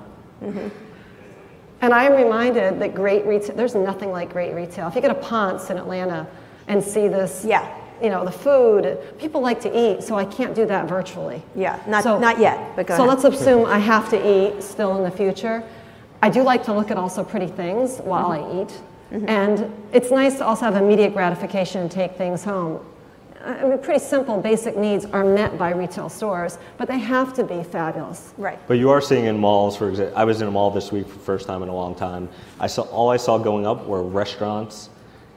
And 1.81 1.93
I 1.93 2.05
am 2.05 2.13
reminded 2.13 2.81
that 2.81 2.95
great 2.95 3.27
retail, 3.27 3.55
there's 3.55 3.75
nothing 3.75 4.11
like 4.11 4.33
great 4.33 4.55
retail. 4.55 4.89
If 4.89 4.95
you 4.95 5.03
go 5.03 5.09
to 5.09 5.15
Ponce 5.15 5.71
in 5.71 5.77
Atlanta 5.77 6.27
and 6.69 6.83
see 6.83 7.09
this, 7.09 7.45
Yeah. 7.45 7.67
you 8.03 8.11
know, 8.11 8.25
the 8.25 8.33
food, 8.33 8.99
people 9.19 9.41
like 9.41 9.61
to 9.63 9.71
eat, 9.79 10.03
so 10.03 10.17
I 10.17 10.25
can't 10.25 10.55
do 10.55 10.67
that 10.67 10.89
virtually. 10.89 11.43
Yeah, 11.55 11.79
not 11.87 12.05
not 12.21 12.39
yet, 12.39 12.77
but 12.77 12.87
go 12.87 12.97
so 12.97 13.05
ahead. 13.05 13.23
let's 13.23 13.41
assume 13.41 13.67
I 13.67 13.79
have 13.79 14.09
to 14.11 14.17
eat 14.17 14.63
still 14.63 14.97
in 14.97 15.03
the 15.03 15.11
future. 15.11 15.63
I 16.23 16.29
do 16.31 16.43
like 16.43 16.65
to 16.65 16.73
look 16.73 16.91
at 16.91 16.97
also 16.97 17.23
pretty 17.23 17.47
things 17.47 17.99
while 17.99 18.33
I 18.33 18.39
mm-hmm. 18.39 18.61
eat. 18.61 18.81
Mm-hmm. 19.13 19.29
And 19.29 19.73
it's 19.93 20.11
nice 20.11 20.37
to 20.39 20.45
also 20.45 20.65
have 20.65 20.77
immediate 20.77 21.13
gratification 21.13 21.83
and 21.83 21.91
take 21.91 22.17
things 22.17 22.43
home. 22.45 22.81
I 23.47 23.65
mean, 23.65 23.79
pretty 23.79 24.01
simple 24.01 24.41
basic 24.41 24.77
needs 24.77 25.05
are 25.07 25.25
met 25.25 25.57
by 25.57 25.71
retail 25.71 26.09
stores, 26.09 26.59
but 26.79 26.89
they 26.89 26.99
have 26.99 27.33
to 27.35 27.45
be 27.45 27.63
fabulous. 27.63 28.35
right. 28.37 28.59
But 28.67 28.75
you 28.79 28.91
are 28.91 29.01
seeing 29.01 29.27
in 29.27 29.39
malls, 29.39 29.77
for 29.77 29.89
example, 29.89 30.19
I 30.19 30.25
was 30.25 30.41
in 30.41 30.49
a 30.49 30.51
mall 30.51 30.71
this 30.71 30.91
week 30.91 31.07
for 31.07 31.15
the 31.15 31.25
first 31.25 31.47
time 31.47 31.63
in 31.63 31.69
a 31.69 31.75
long 31.75 31.95
time. 31.95 32.29
I 32.59 32.67
saw 32.67 32.83
all 32.83 33.09
I 33.09 33.17
saw 33.17 33.39
going 33.39 33.65
up 33.65 33.87
were 33.87 34.03
restaurants 34.03 34.91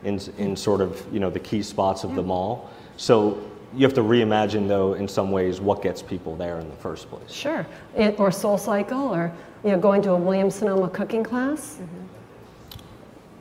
in, 0.04 0.20
in 0.38 0.56
sort 0.56 0.82
of 0.82 1.06
you 1.14 1.20
know 1.20 1.30
the 1.30 1.40
key 1.40 1.62
spots 1.62 2.04
of 2.04 2.16
the 2.16 2.24
mall. 2.24 2.72
So 2.98 3.40
you 3.76 3.86
have 3.86 3.94
to 3.94 4.02
reimagine 4.02 4.68
though 4.68 4.96
in 4.96 5.08
some 5.08 5.32
ways 5.32 5.62
what 5.62 5.84
gets 5.84 6.02
people 6.02 6.36
there 6.36 6.60
in 6.60 6.68
the 6.68 6.76
first 6.78 7.10
place. 7.10 7.32
Sure. 7.32 7.66
It, 7.96 8.20
or 8.20 8.32
Soul 8.32 8.58
Cycle, 8.58 9.14
or 9.14 9.32
you 9.64 9.72
know, 9.72 9.80
going 9.80 10.02
to 10.04 10.12
a 10.12 10.18
Williams 10.18 10.56
Sonoma 10.56 10.90
cooking 10.90 11.24
class. 11.24 11.76
Mm-hmm. 11.76 12.06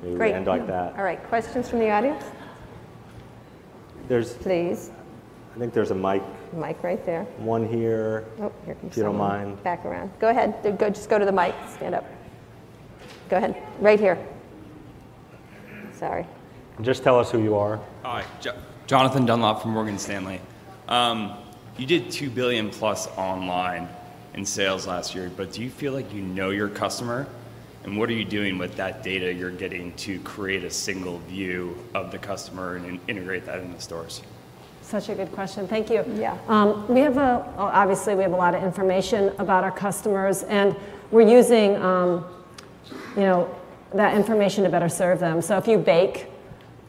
Maybe 0.02 0.16
Great. 0.16 0.30
we 0.32 0.34
end 0.34 0.46
like 0.46 0.66
that. 0.66 0.94
All 0.96 1.04
right. 1.04 1.22
Questions 1.24 1.68
from 1.68 1.78
the 1.80 1.90
audience, 1.90 2.24
There's, 4.08 4.32
please. 4.34 4.90
I 5.54 5.58
think 5.58 5.72
there's 5.74 5.90
a 5.90 5.94
mic, 5.94 6.22
Mic 6.52 6.82
right 6.82 7.04
there. 7.04 7.24
one 7.38 7.68
here. 7.68 8.24
Oh, 8.40 8.52
here 8.64 8.74
comes 8.76 8.92
If 8.92 8.96
you 8.96 9.02
don't 9.02 9.12
someone. 9.14 9.44
mind. 9.48 9.62
Back 9.64 9.84
around. 9.84 10.10
Go 10.18 10.28
ahead. 10.28 10.54
Go, 10.78 10.88
just 10.88 11.10
go 11.10 11.18
to 11.18 11.24
the 11.24 11.32
mic. 11.32 11.54
Stand 11.68 11.94
up. 11.94 12.04
Go 13.28 13.36
ahead. 13.36 13.60
Right 13.80 13.98
here. 13.98 14.18
Sorry. 15.92 16.26
Just 16.80 17.02
tell 17.02 17.18
us 17.18 17.30
who 17.30 17.42
you 17.42 17.56
are. 17.56 17.80
Hi, 18.04 18.24
Jo- 18.40 18.54
Jonathan 18.86 19.26
Dunlop 19.26 19.60
from 19.62 19.72
Morgan 19.72 19.98
Stanley. 19.98 20.40
Um, 20.88 21.34
you 21.76 21.86
did 21.86 22.10
two 22.10 22.30
billion 22.30 22.70
plus 22.70 23.08
online 23.16 23.88
in 24.34 24.46
sales 24.46 24.86
last 24.86 25.14
year, 25.14 25.30
but 25.36 25.52
do 25.52 25.60
you 25.62 25.70
feel 25.70 25.92
like 25.92 26.12
you 26.14 26.22
know 26.22 26.50
your 26.50 26.68
customer? 26.68 27.26
And 27.84 27.96
what 27.96 28.08
are 28.10 28.14
you 28.14 28.24
doing 28.24 28.58
with 28.58 28.76
that 28.76 29.02
data 29.02 29.32
you're 29.32 29.50
getting 29.50 29.92
to 29.94 30.18
create 30.20 30.64
a 30.64 30.70
single 30.70 31.18
view 31.20 31.76
of 31.94 32.10
the 32.10 32.18
customer 32.18 32.76
and 32.76 32.86
in- 32.86 33.00
integrate 33.08 33.46
that 33.46 33.60
in 33.60 33.72
the 33.72 33.80
stores? 33.80 34.22
Such 34.82 35.10
a 35.10 35.14
good 35.14 35.30
question. 35.32 35.68
Thank 35.68 35.90
you. 35.90 36.04
Yeah. 36.16 36.36
Um, 36.48 36.88
we 36.88 37.00
have 37.00 37.16
a, 37.18 37.44
obviously, 37.56 38.14
we 38.14 38.22
have 38.22 38.32
a 38.32 38.36
lot 38.36 38.54
of 38.54 38.62
information 38.62 39.32
about 39.38 39.62
our 39.62 39.70
customers, 39.70 40.44
and 40.44 40.74
we're 41.10 41.28
using, 41.28 41.76
um, 41.76 42.24
you 43.14 43.22
know, 43.22 43.54
that 43.94 44.14
information 44.14 44.64
to 44.64 44.70
better 44.70 44.88
serve 44.88 45.20
them. 45.20 45.40
So 45.42 45.56
if 45.58 45.66
you 45.66 45.78
bake, 45.78 46.26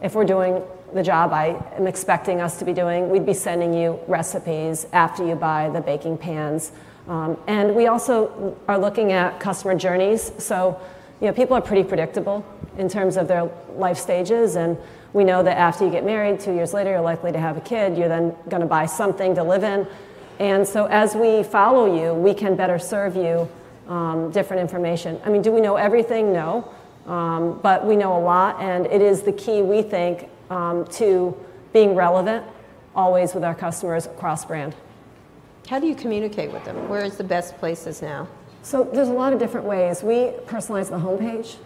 if 0.02 0.15
we're 0.15 0.25
doing 0.25 0.62
the 0.93 1.04
job 1.04 1.32
I 1.34 1.62
am 1.75 1.88
expecting 1.88 2.41
us 2.41 2.58
to 2.60 2.65
be 2.65 2.73
doing, 2.73 3.10
we'd 3.10 3.25
be 3.25 3.34
sending 3.34 3.73
you 3.73 3.99
recipes 4.08 4.88
after 4.91 5.25
you 5.25 5.36
buy 5.36 5.69
the 5.69 5.82
baking 5.82 6.17
pans. 6.17 6.71
Um, 7.10 7.38
and 7.48 7.76
we 7.76 7.88
also 7.88 8.56
are 8.67 8.78
looking 8.78 9.12
at 9.12 9.39
customer 9.39 9.76
journeys. 9.76 10.32
So, 10.38 10.80
you 11.19 11.28
know, 11.28 11.34
people 11.34 11.58
are 11.58 11.62
pretty 11.62 11.84
predictable 11.84 12.45
in 12.78 12.88
terms 12.88 13.17
of 13.17 13.28
their 13.28 13.50
life 13.76 13.98
stages, 13.98 14.56
and 14.56 14.78
we 15.12 15.24
know 15.24 15.41
that 15.41 15.58
after 15.58 15.84
you 15.84 15.91
get 15.91 16.06
married, 16.06 16.39
two 16.39 16.54
years 16.54 16.72
later, 16.72 16.91
you're 16.91 17.02
likely 17.02 17.32
to 17.32 17.39
have 17.39 17.58
a 17.58 17.62
kid. 17.62 17.98
You're 17.98 18.08
then 18.08 18.36
going 18.48 18.62
to 18.62 18.67
buy 18.67 18.86
something 18.86 19.34
to 19.36 19.43
live 19.43 19.63
in. 19.63 19.88
And 20.38 20.65
so, 20.65 20.86
as 20.86 21.15
we 21.15 21.41
follow 21.41 22.00
you, 22.00 22.13
we 22.13 22.34
can 22.36 22.56
better 22.56 22.78
serve 22.78 23.15
you 23.15 23.50
um, 23.91 24.30
different 24.30 24.62
information. 24.62 25.19
I 25.26 25.30
mean, 25.30 25.41
do 25.41 25.52
we 25.52 25.62
know 25.62 25.78
everything? 25.78 26.32
No. 26.32 26.72
Um, 27.08 27.60
but 27.63 27.86
we 27.86 27.95
know 27.95 28.15
a 28.17 28.22
lot, 28.22 28.62
and 28.62 28.86
it 28.86 29.02
is 29.02 29.24
the 29.24 29.32
key, 29.32 29.63
we 29.63 29.82
think, 29.82 30.30
um, 30.52 30.86
to 30.91 31.36
being 31.74 31.95
relevant 31.95 32.45
always 32.95 33.34
with 33.34 33.43
our 33.43 33.56
customers 33.56 34.06
across 34.06 34.45
brand. 34.45 34.76
How 35.67 35.80
do 35.80 35.88
you 35.88 35.95
communicate 35.95 36.52
with 36.52 36.63
them? 36.65 36.89
Where 36.89 37.04
is 37.06 37.17
the 37.17 37.24
best 37.24 37.58
places 37.58 38.02
now? 38.02 38.28
So 38.63 38.84
there's 38.84 39.10
a 39.10 39.13
lot 39.13 39.34
of 39.34 39.39
different 39.39 39.65
ways. 39.67 40.04
We 40.04 40.32
personalize 40.45 40.89
the 40.89 40.98
homepage 40.98 41.58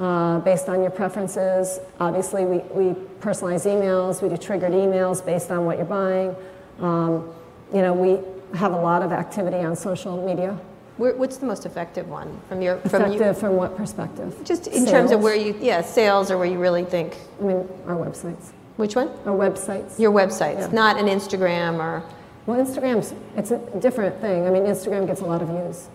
uh, 0.00 0.38
based 0.40 0.68
on 0.68 0.80
your 0.80 0.90
preferences. 0.90 1.80
Obviously, 2.00 2.44
we, 2.44 2.58
we 2.72 2.94
personalize 3.20 3.66
emails. 3.66 4.22
We 4.22 4.28
do 4.28 4.36
triggered 4.36 4.72
emails 4.72 5.24
based 5.24 5.50
on 5.50 5.64
what 5.64 5.76
you're 5.76 5.86
buying. 5.86 6.34
Um, 6.80 7.30
you 7.74 7.82
know, 7.82 7.92
we 7.92 8.20
have 8.56 8.72
a 8.72 8.80
lot 8.80 9.02
of 9.02 9.12
activity 9.12 9.58
on 9.58 9.76
social 9.76 10.24
media. 10.24 10.58
Where, 10.96 11.14
what's 11.14 11.36
the 11.36 11.46
most 11.46 11.66
effective 11.66 12.08
one 12.08 12.40
from 12.48 12.62
your 12.62 12.78
from 12.78 13.12
you? 13.12 13.34
From 13.34 13.54
what 13.56 13.76
perspective? 13.76 14.36
Just 14.44 14.66
in 14.68 14.84
terms 14.86 15.10
of 15.12 15.20
where 15.20 15.36
you, 15.36 15.56
yeah, 15.60 15.80
sales 15.80 16.30
or 16.30 16.38
where 16.38 16.46
you 16.46 16.58
really 16.58 16.84
think. 16.84 17.16
I 17.40 17.44
mean, 17.44 17.68
our 17.86 17.94
websites. 17.96 18.50
Which 18.76 18.96
one? 18.96 19.08
Our 19.26 19.36
websites. 19.36 19.98
Your 19.98 20.12
websites, 20.12 20.60
Yeah. 20.60 20.72
not 20.72 20.98
an 20.98 21.06
Instagram 21.06 21.78
or. 21.78 22.02
Well, 22.48 22.64
Instagram's 22.64 23.12
it's 23.36 23.50
a 23.50 23.58
different 23.78 24.22
thing. 24.22 24.46
I 24.46 24.50
mean, 24.50 24.62
Instagram 24.62 25.06
gets 25.06 25.20
a 25.20 25.26
lot 25.26 25.42
of 25.42 25.48
views, 25.48 25.88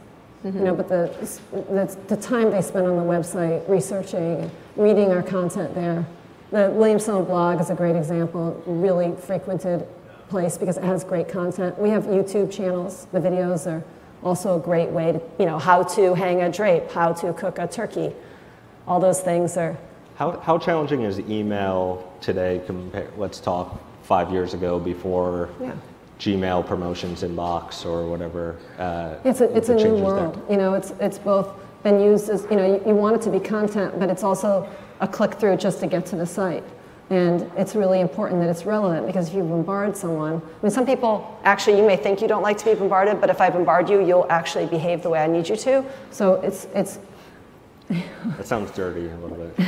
you 0.44 0.52
know, 0.52 0.76
mm-hmm. 0.76 0.76
but 0.76 0.88
the, 0.88 1.12
the 1.52 2.16
the 2.16 2.22
time 2.22 2.52
they 2.52 2.62
spend 2.62 2.86
on 2.86 2.96
the 2.96 3.02
website 3.02 3.68
researching, 3.68 4.52
reading 4.76 5.12
our 5.12 5.24
content 5.24 5.74
there. 5.74 6.06
The 6.52 6.70
Williamson 6.70 7.26
blog 7.26 7.60
is 7.60 7.72
a 7.72 7.74
great 7.74 7.96
example. 7.96 8.62
Really 8.68 9.16
frequented 9.16 9.88
place 10.30 10.56
because 10.56 10.78
it 10.78 10.84
has 10.84 11.04
great 11.04 11.28
content. 11.28 11.80
We 11.80 11.90
have 11.90 12.04
YouTube 12.04 12.52
channels. 12.52 13.08
The 13.12 13.20
videos 13.20 13.66
are 13.66 13.84
also 14.22 14.58
a 14.58 14.60
great 14.60 14.90
way 14.90 15.14
to, 15.14 15.22
you 15.40 15.48
know, 15.48 15.58
how 15.58 15.82
to 15.82 16.14
hang 16.14 16.44
a 16.44 16.52
drape, 16.52 16.92
how 16.92 17.14
to 17.14 17.34
cook 17.34 17.58
a 17.58 17.66
turkey. 17.66 18.14
All 18.88 19.00
those 19.00 19.22
things 19.22 19.58
are 19.58 19.76
How, 20.18 20.38
how 20.40 20.60
challenging 20.60 21.02
is 21.02 21.18
email 21.22 22.14
today 22.22 22.62
compared, 22.68 23.18
let's 23.18 23.40
talk 23.40 23.82
five 24.04 24.32
years 24.32 24.54
ago 24.54 24.78
before 24.78 25.50
Yeah. 25.60 25.74
Gmail 26.24 26.66
promotions 26.66 27.22
inbox 27.22 27.86
or 27.86 28.08
whatever? 28.10 28.56
uh, 28.80 29.16
It's 29.26 29.42
a, 29.42 29.54
it's 29.56 29.68
the 29.68 29.74
a 29.74 29.76
new 29.76 29.84
changes 29.84 30.02
there? 30.02 30.10
world. 30.14 30.46
You 30.50 30.56
know, 30.56 30.74
it's, 30.74 30.92
it's 31.02 31.18
both 31.18 31.50
been 31.84 32.00
used 32.00 32.30
as, 32.30 32.48
you 32.50 32.56
know, 32.56 32.66
you, 32.66 32.82
you 32.88 32.96
want 32.96 33.18
it 33.18 33.22
to 33.24 33.30
be 33.30 33.42
content, 33.42 34.00
but 34.00 34.10
it's 34.10 34.24
also 34.24 34.70
a 35.02 35.08
click 35.08 35.34
through 35.34 35.58
just 35.58 35.82
to 35.82 35.88
get 35.88 36.06
to 36.08 36.16
the 36.16 36.26
site. 36.26 36.64
And 37.10 37.52
it's 37.58 37.76
really 37.76 38.00
important 38.00 38.40
that 38.40 38.50
it's 38.50 38.66
relevant 38.66 39.06
because 39.06 39.28
if 39.28 39.36
you 39.36 39.44
bombard 39.44 39.98
someone, 39.98 40.36
I 40.36 40.64
mean, 40.66 40.72
some 40.72 40.86
people 40.86 41.38
actually, 41.44 41.78
you 41.78 41.86
may 41.86 41.98
think 41.98 42.22
you 42.22 42.30
don't 42.30 42.42
like 42.42 42.58
to 42.60 42.66
be 42.66 42.74
bombarded, 42.74 43.20
but 43.20 43.30
if 43.30 43.42
I 43.42 43.50
bombard 43.50 43.90
you, 43.90 44.00
you'll 44.06 44.26
actually 44.30 44.66
behave 44.68 45.04
the 45.04 45.10
way 45.10 45.20
I 45.22 45.28
need 45.28 45.50
you 45.50 45.58
to. 45.58 45.84
So 46.12 46.36
it's, 46.36 46.68
it's 46.74 47.00
That 47.90 48.48
sounds 48.48 48.72
dirty 48.72 49.10
a 49.10 49.18
little 49.18 49.36
bit. 49.36 49.68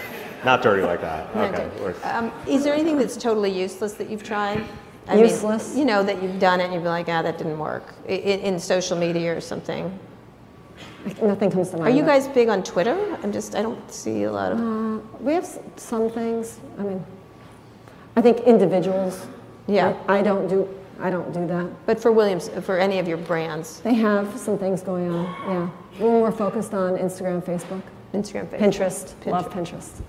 Not 0.44 0.62
dirty 0.62 0.82
like 0.82 1.00
that. 1.00 1.34
Okay. 1.36 2.00
Um, 2.04 2.30
is 2.46 2.62
there 2.62 2.74
anything 2.74 2.96
that's 2.96 3.16
totally 3.16 3.50
useless 3.50 3.94
that 3.94 4.08
you've 4.08 4.22
tried? 4.22 4.64
I 5.08 5.16
Useless? 5.18 5.70
Mean, 5.70 5.78
you 5.80 5.84
know, 5.84 6.02
that 6.02 6.22
you've 6.22 6.38
done 6.38 6.60
it 6.60 6.64
and 6.64 6.74
you've 6.74 6.82
been 6.82 6.92
like, 6.92 7.08
ah, 7.08 7.22
that 7.22 7.38
didn't 7.38 7.58
work 7.58 7.94
in, 8.06 8.40
in 8.40 8.58
social 8.58 8.96
media 8.98 9.36
or 9.36 9.40
something. 9.40 9.96
nothing 11.22 11.50
comes 11.50 11.70
to 11.70 11.76
mind. 11.76 11.88
Are 11.88 11.96
you 11.96 12.02
guys 12.02 12.26
big 12.28 12.48
on 12.48 12.62
Twitter? 12.62 12.96
I'm 13.22 13.32
just, 13.32 13.54
I 13.54 13.62
don't 13.62 13.90
see 13.90 14.24
a 14.24 14.32
lot 14.32 14.52
of. 14.52 14.58
Uh, 14.60 15.00
we 15.20 15.32
have 15.34 15.46
some 15.76 16.10
things. 16.10 16.58
I 16.78 16.82
mean, 16.82 17.04
I 18.16 18.20
think 18.22 18.40
individuals. 18.40 19.26
Yeah. 19.68 19.96
I, 20.08 20.18
I 20.18 20.22
don't 20.22 20.48
do, 20.48 20.68
I 21.00 21.10
don't 21.10 21.32
do 21.32 21.46
that. 21.46 21.86
But 21.86 22.00
for 22.00 22.10
Williams, 22.10 22.48
for 22.62 22.78
any 22.78 22.98
of 22.98 23.06
your 23.06 23.18
brands, 23.18 23.80
They 23.80 23.94
have 23.94 24.36
some 24.38 24.58
things 24.58 24.82
going 24.82 25.10
on, 25.10 25.24
yeah. 25.48 25.70
We're 26.00 26.10
more 26.10 26.32
focused 26.32 26.74
on 26.74 26.96
Instagram, 26.98 27.42
Facebook, 27.42 27.82
Instagram, 28.12 28.46
Facebook. 28.48 28.58
Pinterest. 28.58 29.26
Love 29.26 29.50
Pinterest. 29.50 30.02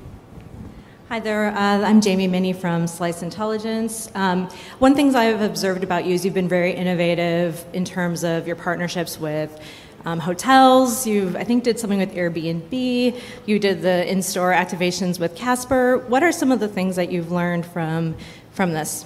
Hi 1.10 1.22
there, 1.22 1.48
uh, 1.56 1.88
I'm 1.88 2.02
Jamie 2.02 2.28
Minnie 2.28 2.52
from 2.52 2.86
Slice 2.86 3.22
Intelligence. 3.22 4.12
Um, 4.14 4.50
one 4.80 4.94
thing 4.94 5.16
I've 5.16 5.40
observed 5.40 5.86
about 5.86 6.04
you 6.04 6.14
is 6.14 6.26
you've 6.26 6.34
been 6.34 6.50
very 6.50 6.74
innovative 6.74 7.64
in 7.72 7.86
terms 7.86 8.26
of 8.26 8.46
your 8.46 8.58
partnerships 8.58 9.18
with 9.18 9.58
um, 10.04 10.20
hotels. 10.20 11.08
You've, 11.08 11.38
I 11.38 11.46
think, 11.46 11.64
did 11.64 11.80
something 11.80 12.00
with 12.00 12.14
Airbnb. 12.14 13.22
You 13.46 13.58
did 13.58 13.84
the 13.84 14.06
in-store 14.12 14.52
activations 14.52 15.18
with 15.18 15.34
Casper. 15.34 16.00
What 16.10 16.24
are 16.24 16.34
some 16.34 16.52
of 16.52 16.60
the 16.60 16.68
things 16.68 16.98
that 16.98 17.10
you've 17.10 17.32
learned 17.32 17.66
from 17.66 18.18
from 18.52 18.74
this? 18.74 19.06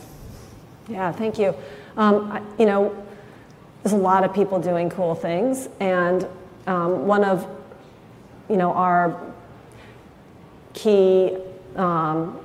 Yeah, 0.90 1.12
thank 1.12 1.38
you. 1.38 1.54
Um, 1.98 2.32
I, 2.32 2.42
you 2.58 2.66
know, 2.66 2.96
there's 3.84 3.94
a 3.94 3.96
lot 3.96 4.24
of 4.24 4.34
people 4.34 4.60
doing 4.60 4.90
cool 4.90 5.14
things, 5.14 5.70
and 5.80 6.28
um, 6.66 7.06
one 7.06 7.24
of 7.24 7.48
you 8.50 8.58
know 8.58 8.74
our 8.74 9.22
key 10.74 11.38
um, 11.76 12.40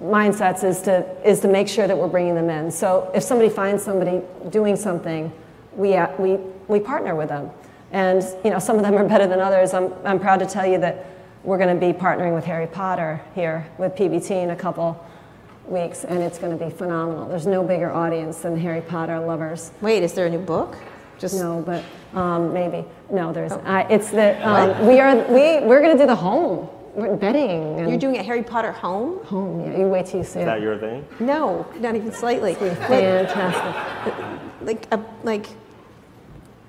mindsets 0.00 0.64
is 0.64 0.82
to 0.82 1.04
is 1.28 1.40
to 1.40 1.48
make 1.48 1.68
sure 1.68 1.86
that 1.86 1.96
we're 1.96 2.08
bringing 2.08 2.34
them 2.34 2.50
in. 2.50 2.70
So 2.70 3.10
if 3.14 3.22
somebody 3.22 3.48
finds 3.50 3.82
somebody 3.82 4.22
doing 4.50 4.76
something, 4.76 5.32
we 5.76 5.94
uh, 5.94 6.14
we 6.18 6.36
we 6.68 6.80
partner 6.80 7.14
with 7.14 7.28
them, 7.28 7.50
and 7.92 8.22
you 8.44 8.50
know 8.50 8.58
some 8.58 8.76
of 8.76 8.82
them 8.82 8.94
are 8.94 9.06
better 9.08 9.26
than 9.26 9.40
others. 9.40 9.74
I'm 9.74 9.92
I'm 10.04 10.18
proud 10.18 10.40
to 10.40 10.46
tell 10.46 10.66
you 10.66 10.78
that 10.78 11.06
we're 11.42 11.58
going 11.58 11.78
to 11.78 11.86
be 11.86 11.92
partnering 11.92 12.34
with 12.34 12.44
Harry 12.44 12.66
Potter 12.66 13.20
here 13.34 13.66
with 13.78 13.94
PBT 13.94 14.30
in 14.30 14.50
a 14.50 14.56
couple 14.56 15.04
weeks, 15.66 16.04
and 16.04 16.22
it's 16.22 16.38
going 16.38 16.56
to 16.56 16.64
be 16.64 16.70
phenomenal. 16.70 17.28
There's 17.28 17.46
no 17.46 17.62
bigger 17.62 17.90
audience 17.90 18.38
than 18.38 18.58
Harry 18.58 18.80
Potter 18.80 19.20
lovers. 19.20 19.70
Wait, 19.80 20.02
is 20.02 20.14
there 20.14 20.26
a 20.26 20.30
new 20.30 20.38
book? 20.38 20.76
Just 21.18 21.36
no, 21.36 21.62
but 21.64 21.84
um, 22.18 22.52
maybe 22.52 22.84
no. 23.10 23.32
There's 23.32 23.52
oh. 23.52 23.62
I, 23.64 23.82
it's 23.82 24.10
that 24.10 24.42
um, 24.42 24.86
we 24.86 24.98
are 25.00 25.16
we 25.28 25.64
we're 25.66 25.80
going 25.80 25.96
to 25.96 26.02
do 26.02 26.06
the 26.06 26.16
home 26.16 26.68
bedding. 26.94 27.78
You're 27.88 27.98
doing 27.98 28.16
a 28.16 28.22
Harry 28.22 28.42
Potter 28.42 28.72
home? 28.72 29.24
Home, 29.26 29.60
yeah. 29.60 29.78
You 29.78 29.88
wait 29.88 30.06
till 30.06 30.18
you 30.18 30.24
see 30.24 30.40
Is 30.40 30.42
it. 30.42 30.44
that 30.46 30.60
your 30.60 30.78
thing? 30.78 31.06
No, 31.20 31.66
not 31.80 31.94
even 31.96 32.12
slightly. 32.12 32.54
fantastic. 32.54 34.14
Like 34.62 34.86
a 34.92 35.00
like 35.22 35.46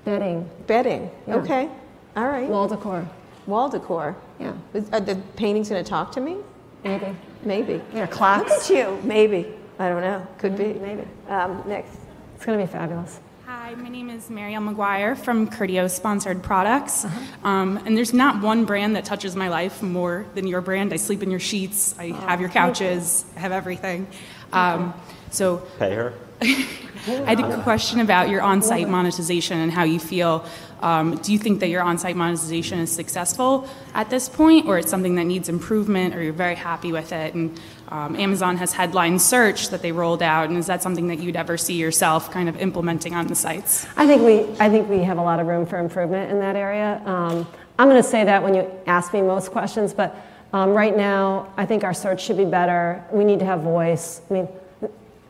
bedding. 0.04 0.50
Bedding. 0.68 1.10
Yeah. 1.28 1.36
Okay. 1.36 1.70
All 2.16 2.28
right. 2.28 2.48
Wall 2.50 2.68
decor. 2.68 3.08
Wall 3.48 3.70
decor. 3.70 4.16
Yeah. 4.40 4.54
Are 4.92 5.00
the 5.00 5.16
paintings 5.36 5.70
going 5.70 5.84
to 5.84 5.90
talk 5.90 6.12
to 6.14 6.22
me? 6.22 6.38
Maybe. 6.84 7.16
Maybe. 7.44 7.82
Yeah, 7.94 8.06
clocks. 8.08 8.50
Look 8.50 8.62
at 8.62 8.70
you. 8.70 9.00
Maybe. 9.04 9.54
I 9.80 9.90
don't 9.90 10.02
know. 10.02 10.26
Could 10.38 10.58
be. 10.58 10.74
Maybe. 10.74 11.04
Um, 11.28 11.64
next. 11.68 11.98
It's 12.36 12.46
going 12.46 12.60
to 12.60 12.66
be 12.66 12.72
fabulous. 12.72 13.20
Hi, 13.66 13.74
my 13.74 13.89
name 13.89 14.11
is 14.11 14.30
Marielle 14.30 14.76
McGuire 14.76 15.18
from 15.18 15.49
Criteo 15.49 15.89
Sponsored 15.89 16.43
Products. 16.43 17.03
Uh-huh. 17.03 17.47
Um, 17.47 17.78
and 17.78 17.97
there's 17.97 18.13
not 18.13 18.43
one 18.43 18.63
brand 18.63 18.95
that 18.95 19.05
touches 19.05 19.36
my 19.36 19.49
life 19.49 19.82
more 19.82 20.28
than 20.36 20.45
your 20.45 20.61
brand. 20.61 20.93
I 20.93 20.97
sleep 20.97 21.24
in 21.24 21.32
your 21.32 21.39
sheets, 21.39 21.95
I 21.97 22.11
oh, 22.11 22.13
have 22.13 22.39
your 22.39 22.51
couches, 22.51 23.26
I 23.36 23.39
have 23.39 23.51
everything. 23.51 24.05
Um, 24.53 24.93
so 25.32 25.63
pay 25.80 25.95
her. 25.95 26.13
I 26.41 27.34
had 27.34 27.39
a 27.39 27.63
question 27.63 28.01
about 28.01 28.30
your 28.30 28.43
on 28.43 28.61
site 28.61 28.88
monetization 28.88 29.57
and 29.57 29.72
how 29.72 29.84
you 29.84 29.99
feel. 29.99 30.45
Um, 30.82 31.16
do 31.18 31.34
you 31.34 31.39
think 31.39 31.59
that 31.61 31.70
your 31.70 31.82
on 31.82 31.97
site 31.97 32.16
monetization 32.16 32.78
is 32.78 32.91
successful 32.91 33.68
at 33.95 34.11
this 34.11 34.30
point, 34.30 34.68
or 34.68 34.78
it's 34.78 34.91
something 34.91 35.16
that 35.16 35.24
needs 35.24 35.49
improvement, 35.49 36.13
or 36.13 36.22
you're 36.22 36.34
very 36.34 36.53
happy 36.53 36.91
with 36.91 37.11
it? 37.11 37.34
And 37.34 37.59
um, 37.90 38.16
Amazon 38.16 38.58
has 38.58 38.74
headline 38.74 39.20
search 39.20 39.70
that 39.70 39.82
they 39.82 39.92
rolled 39.92 40.24
out, 40.24 40.50
and 40.50 40.58
is 40.58 40.68
that 40.68 40.82
something 40.82 41.08
that 41.08 41.20
you'd 41.20 41.36
ever 41.36 41.58
see 41.58 41.76
yourself 41.76 42.32
kind 42.32 42.50
of 42.50 42.58
implementing 42.58 43.14
on 43.14 43.28
the 43.28 43.36
sites? 43.36 43.86
I 43.96 44.08
think 44.08 44.24
we, 44.24 44.56
I 44.60 44.70
think 44.70 44.90
we 44.90 45.00
have 45.00 45.18
a 45.18 45.22
lot 45.22 45.40
of 45.40 45.48
room 45.48 45.66
for 45.66 45.78
improvement 45.80 46.32
in 46.32 46.40
that 46.40 46.56
area. 46.56 47.02
Um, 47.06 47.48
I'm 47.78 47.88
going 47.90 48.02
to 48.02 48.08
say 48.08 48.24
that 48.24 48.42
when 48.42 48.56
you 48.56 48.72
ask 48.88 49.14
me 49.14 49.22
most 49.22 49.52
questions, 49.52 49.94
but 49.94 50.16
um, 50.54 50.72
right 50.72 50.96
now, 50.96 51.54
I 51.58 51.66
think 51.66 51.84
our 51.84 51.94
search 51.94 52.24
should 52.24 52.38
be 52.38 52.46
better. 52.46 53.04
We 53.12 53.24
need 53.24 53.40
to 53.40 53.46
have 53.46 53.62
voice. 53.62 54.22
I 54.30 54.34
mean, 54.34 54.48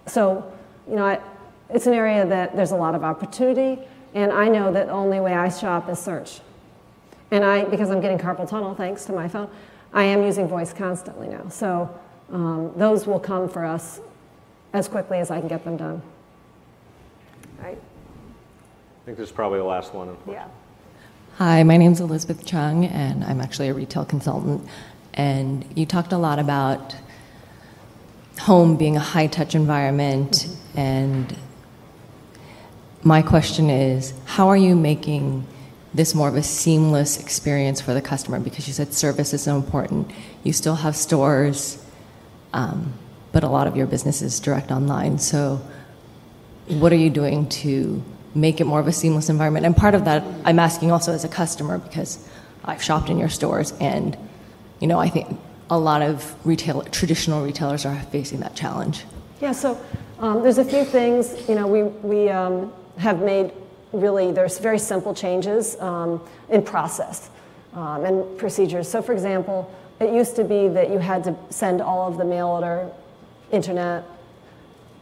so, 0.06 0.54
you 0.88 0.96
know, 0.96 1.06
I, 1.06 1.20
it's 1.70 1.88
an 1.88 1.94
area 1.94 2.26
that 2.26 2.56
there's 2.56 2.72
a 2.72 2.76
lot 2.76 2.96
of 2.96 3.04
opportunity, 3.04 3.82
and 4.14 4.32
I 4.32 4.48
know 4.48 4.72
that 4.72 4.88
the 4.88 4.94
only 4.94 5.20
way 5.20 5.34
I 5.34 5.50
shop 5.50 5.90
is 5.90 6.00
search. 6.00 6.40
And 7.32 7.44
I, 7.44 7.66
because 7.66 7.90
I'm 7.90 8.02
getting 8.02 8.20
carpal 8.20 8.48
tunnel 8.48 8.76
thanks 8.76 9.04
to 9.06 9.14
my 9.14 9.28
phone, 9.28 9.50
I 9.94 10.04
am 10.04 10.24
using 10.24 10.48
voice 10.48 10.72
constantly 10.72 11.28
now. 11.28 11.50
So 11.50 11.90
um, 12.32 12.72
those 12.76 13.06
will 13.06 13.20
come 13.20 13.50
for 13.50 13.66
us 13.66 14.00
as 14.74 14.88
quickly 14.88 15.20
as 15.20 15.32
I 15.32 15.40
can 15.40 15.48
get 15.48 15.64
them 15.64 15.78
done. 15.78 16.02
Right. 17.60 17.78
I 17.78 19.06
think 19.06 19.18
this 19.18 19.30
is 19.30 19.36
probably 19.36 19.60
the 19.60 19.66
last 19.66 19.94
one. 19.94 20.18
Yeah. 20.28 20.48
Hi, 21.38 21.64
my 21.64 21.78
name 21.78 21.92
is 21.92 22.00
Elizabeth 22.00 22.46
Chung, 22.46 22.86
and 22.86 23.24
I'm 23.24 23.42
actually 23.42 23.70
a 23.70 23.74
retail 23.74 24.06
consultant. 24.06 24.68
And 25.14 25.66
you 25.76 25.86
talked 25.86 26.12
a 26.12 26.18
lot 26.18 26.40
about 26.40 26.96
home 28.40 28.76
being 28.78 28.98
a 28.98 29.02
high 29.02 29.28
touch 29.28 29.56
environment 29.56 30.32
mm-hmm. 30.32 30.80
and 30.80 31.38
my 33.06 33.22
question 33.22 33.70
is 33.70 34.14
how 34.26 34.50
are 34.50 34.58
you 34.58 34.76
making 34.76 35.46
this 35.94 36.14
more 36.14 36.28
of 36.28 36.36
a 36.36 36.44
seamless 36.44 37.20
experience 37.20 37.80
for 37.80 37.94
the 37.94 38.02
customer? 38.02 38.40
Because 38.40 38.68
you 38.68 38.74
said 38.74 38.94
service 38.94 39.34
is 39.34 39.44
so 39.44 39.56
important. 39.56 40.12
You 40.44 40.52
still 40.52 40.76
have 40.76 40.96
stores, 40.96 41.85
but 43.32 43.44
a 43.44 43.50
lot 43.50 43.68
of 43.68 43.76
your 43.76 43.88
business 43.88 44.22
is 44.22 44.40
direct 44.40 44.72
online. 44.72 45.20
So, 45.20 45.62
what 46.68 46.92
are 46.92 46.98
you 46.98 47.10
doing 47.10 47.48
to 47.50 48.04
make 48.34 48.60
it 48.60 48.66
more 48.66 48.80
of 48.80 48.88
a 48.88 48.92
seamless 48.92 49.30
environment? 49.30 49.66
And 49.66 49.76
part 49.76 49.96
of 49.96 50.06
that, 50.06 50.24
I'm 50.44 50.60
asking 50.60 50.92
also 50.92 51.12
as 51.12 51.24
a 51.24 51.30
customer 51.30 51.78
because 51.78 52.28
I've 52.64 52.82
shopped 52.82 53.10
in 53.10 53.18
your 53.18 53.30
stores, 53.30 53.74
and 53.80 54.18
you 54.80 54.88
know, 54.88 55.00
I 55.00 55.10
think 55.10 55.40
a 55.70 55.78
lot 55.78 56.02
of 56.02 56.36
retail, 56.46 56.82
traditional 56.84 57.44
retailers 57.44 57.86
are 57.86 58.00
facing 58.12 58.40
that 58.40 58.56
challenge. 58.56 59.06
Yeah. 59.42 59.52
So 59.52 59.80
um, 60.20 60.42
there's 60.44 60.58
a 60.58 60.66
few 60.66 60.86
things. 60.86 61.48
You 61.50 61.56
know, 61.56 61.68
we 61.68 61.84
we. 61.84 62.30
Um, 62.30 62.72
have 62.98 63.22
made 63.22 63.52
really, 63.92 64.32
there's 64.32 64.58
very 64.60 64.80
simple 64.80 65.14
changes 65.14 65.80
um, 65.80 66.22
in 66.50 66.62
process 66.64 67.30
um, 67.74 68.06
and 68.06 68.38
procedures. 68.38 68.90
So, 68.90 69.02
for 69.02 69.14
example, 69.14 69.72
it 70.00 70.14
used 70.14 70.36
to 70.36 70.44
be 70.44 70.68
that 70.70 70.90
you 70.90 71.00
had 71.00 71.24
to 71.24 71.36
send 71.50 71.82
all 71.82 72.08
of 72.08 72.18
the 72.18 72.26
mail 72.26 72.48
order 72.48 72.90
internet 73.52 74.04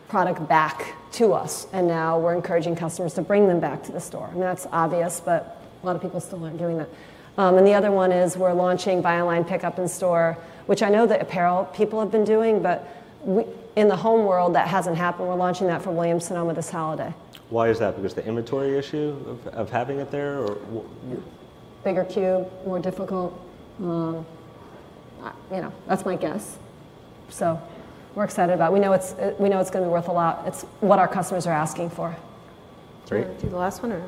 product 0.08 0.48
back 0.48 0.96
to 1.14 1.34
us, 1.34 1.68
and 1.74 1.88
now 1.88 2.20
we're 2.20 2.36
encouraging 2.36 2.76
customers 2.76 3.14
to 3.16 3.22
bring 3.22 3.48
them 3.48 3.60
back 3.60 3.84
to 3.84 3.92
the 3.92 4.00
store. 4.00 4.28
I 4.28 4.32
mean, 4.32 4.42
that's 4.42 4.68
obvious, 4.72 5.20
but 5.20 5.62
a 5.82 5.86
lot 5.86 5.96
of 5.96 6.02
people 6.02 6.20
still 6.20 6.44
aren't 6.44 6.58
doing 6.58 6.78
that. 6.78 6.90
Um, 7.38 7.58
and 7.58 7.66
the 7.66 7.74
other 7.74 7.92
one 7.92 8.12
is 8.12 8.38
we're 8.38 8.54
launching 8.54 9.02
buy 9.02 9.20
online, 9.20 9.44
pick 9.44 9.64
up 9.64 9.80
in 9.80 9.88
store, 9.88 10.38
which 10.68 10.84
I 10.84 10.90
know 10.90 11.08
that 11.08 11.22
apparel 11.22 11.66
people 11.66 12.00
have 12.00 12.12
been 12.12 12.24
doing, 12.24 12.62
but 12.62 12.88
we, 13.24 13.46
in 13.76 13.88
the 13.88 13.96
home 13.96 14.26
world 14.26 14.54
that 14.54 14.68
hasn't 14.68 14.98
happened. 14.98 15.28
We're 15.28 15.36
launching 15.36 15.68
that 15.68 15.82
for 15.82 15.92
Williams 15.92 16.26
Sonoma 16.26 16.54
this 16.54 16.70
holiday. 16.70 17.14
Why 17.50 17.70
is 17.70 17.80
that? 17.80 17.96
Because 17.96 18.14
the 18.14 18.26
inventory 18.26 18.78
issue 18.78 19.18
of, 19.28 19.48
of 19.48 19.70
having 19.72 20.00
it 20.00 20.12
there, 20.12 20.40
or 20.40 20.58
bigger 21.84 22.06
cube, 22.06 22.52
more 22.66 22.80
difficult. 22.80 23.40
Um, 23.80 24.26
you 25.52 25.62
know, 25.62 25.74
that's 25.88 26.06
my 26.06 26.16
guess. 26.16 26.58
So 27.30 27.62
we're 28.16 28.26
excited 28.26 28.54
about. 28.54 28.72
It. 28.72 28.74
We 28.74 28.80
know 28.80 28.94
it's 28.94 29.16
we 29.40 29.50
know 29.50 29.60
it's 29.60 29.70
going 29.70 29.84
to 29.84 29.90
be 29.90 29.92
worth 29.92 30.08
a 30.08 30.12
lot. 30.12 30.44
It's 30.48 30.64
what 30.82 31.00
our 31.00 31.08
customers 31.08 31.48
are 31.48 31.54
asking 31.54 31.90
for. 31.90 32.16
Great. 33.10 33.40
Do 33.40 33.50
the 33.50 33.58
last 33.58 33.82
one 33.82 33.92
or? 33.92 34.04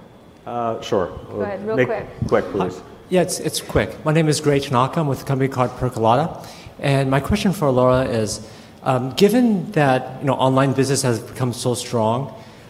Uh, 0.46 0.80
sure. 0.82 1.08
Go 1.30 1.42
ahead, 1.42 1.66
real 1.66 1.76
Make, 1.76 1.88
quick. 1.88 2.08
Quick, 2.28 2.46
please. 2.52 2.82
Yeah, 3.10 3.22
it's, 3.22 3.40
it's 3.40 3.62
quick. 3.62 4.04
My 4.06 4.14
name 4.14 4.28
is 4.28 4.40
Greg 4.40 4.64
Tanaka. 4.64 5.00
I'm 5.00 5.08
with 5.08 5.22
a 5.22 5.26
company 5.26 5.48
called 5.48 5.72
Percolata. 5.72 6.46
And 6.80 7.10
my 7.10 7.20
question 7.20 7.54
for 7.54 7.70
Laura 7.72 8.04
is, 8.04 8.48
um, 8.84 9.12
given 9.12 9.72
that 9.72 10.22
you 10.22 10.28
know, 10.28 10.34
online 10.34 10.74
business 10.74 11.02
has 11.02 11.20
become 11.20 11.54
so 11.54 11.74
strong, 11.74 12.28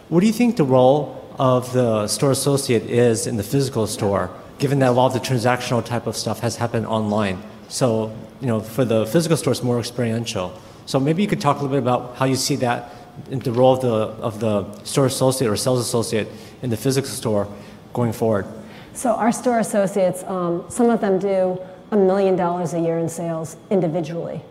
what 0.08 0.20
do 0.20 0.26
you 0.26 0.32
think 0.32 0.56
the 0.56 0.64
role 0.64 1.24
of 1.38 1.72
the 1.72 2.06
store 2.06 2.30
associate 2.30 2.84
is 2.84 3.26
in 3.26 3.36
the 3.36 3.42
physical 3.42 3.86
store, 3.86 4.30
given 4.58 4.78
that 4.78 4.88
a 4.88 4.92
lot 4.92 5.14
of 5.14 5.14
the 5.14 5.26
transactional 5.26 5.84
type 5.84 6.06
of 6.06 6.16
stuff 6.16 6.40
has 6.40 6.56
happened 6.56 6.86
online? 6.86 7.42
So, 7.68 8.16
you 8.40 8.46
know, 8.46 8.60
for 8.60 8.84
the 8.84 9.06
physical 9.06 9.36
store, 9.36 9.52
it's 9.52 9.62
more 9.62 9.78
experiential. 9.78 10.60
So 10.86 11.00
maybe 11.00 11.22
you 11.22 11.28
could 11.28 11.40
talk 11.40 11.58
a 11.58 11.62
little 11.62 11.76
bit 11.76 11.82
about 11.82 12.16
how 12.16 12.26
you 12.26 12.36
see 12.36 12.56
that 12.56 12.92
the 13.30 13.52
role 13.52 13.74
of 13.74 13.80
the, 13.80 13.94
of 14.22 14.40
the 14.40 14.84
store 14.84 15.06
associate 15.06 15.48
or 15.48 15.56
sales 15.56 15.80
associate 15.80 16.28
in 16.62 16.70
the 16.70 16.76
physical 16.76 17.08
store 17.08 17.48
going 17.94 18.12
forward. 18.12 18.46
So 18.92 19.12
our 19.12 19.32
store 19.32 19.58
associates, 19.58 20.22
um, 20.24 20.64
some 20.68 20.90
of 20.90 21.00
them 21.00 21.18
do 21.18 21.58
a 21.90 21.96
million 21.96 22.36
dollars 22.36 22.74
a 22.74 22.80
year 22.80 22.98
in 22.98 23.08
sales 23.08 23.56
individually 23.70 24.42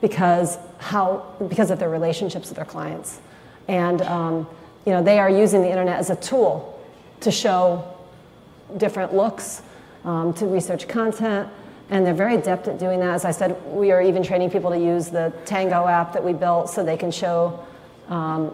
because 0.00 0.58
how 0.78 1.24
because 1.48 1.70
of 1.70 1.78
their 1.78 1.88
relationships 1.88 2.48
with 2.48 2.56
their 2.56 2.64
clients 2.66 3.20
and 3.68 4.02
um, 4.02 4.46
you 4.84 4.92
know, 4.92 5.02
they 5.02 5.18
are 5.18 5.30
using 5.30 5.62
the 5.62 5.68
internet 5.68 5.98
as 5.98 6.10
a 6.10 6.16
tool 6.16 6.70
to 7.20 7.30
show 7.30 7.84
different 8.76 9.14
looks, 9.14 9.62
um, 10.04 10.34
to 10.34 10.46
research 10.46 10.88
content, 10.88 11.48
and 11.94 12.04
they're 12.04 12.12
very 12.12 12.34
adept 12.34 12.66
at 12.66 12.76
doing 12.76 12.98
that. 12.98 13.14
As 13.14 13.24
I 13.24 13.30
said, 13.30 13.56
we 13.66 13.92
are 13.92 14.02
even 14.02 14.24
training 14.24 14.50
people 14.50 14.68
to 14.70 14.76
use 14.76 15.10
the 15.10 15.32
Tango 15.44 15.86
app 15.86 16.12
that 16.14 16.24
we 16.24 16.32
built 16.32 16.68
so 16.68 16.82
they 16.82 16.96
can 16.96 17.12
show 17.12 17.64
um, 18.08 18.52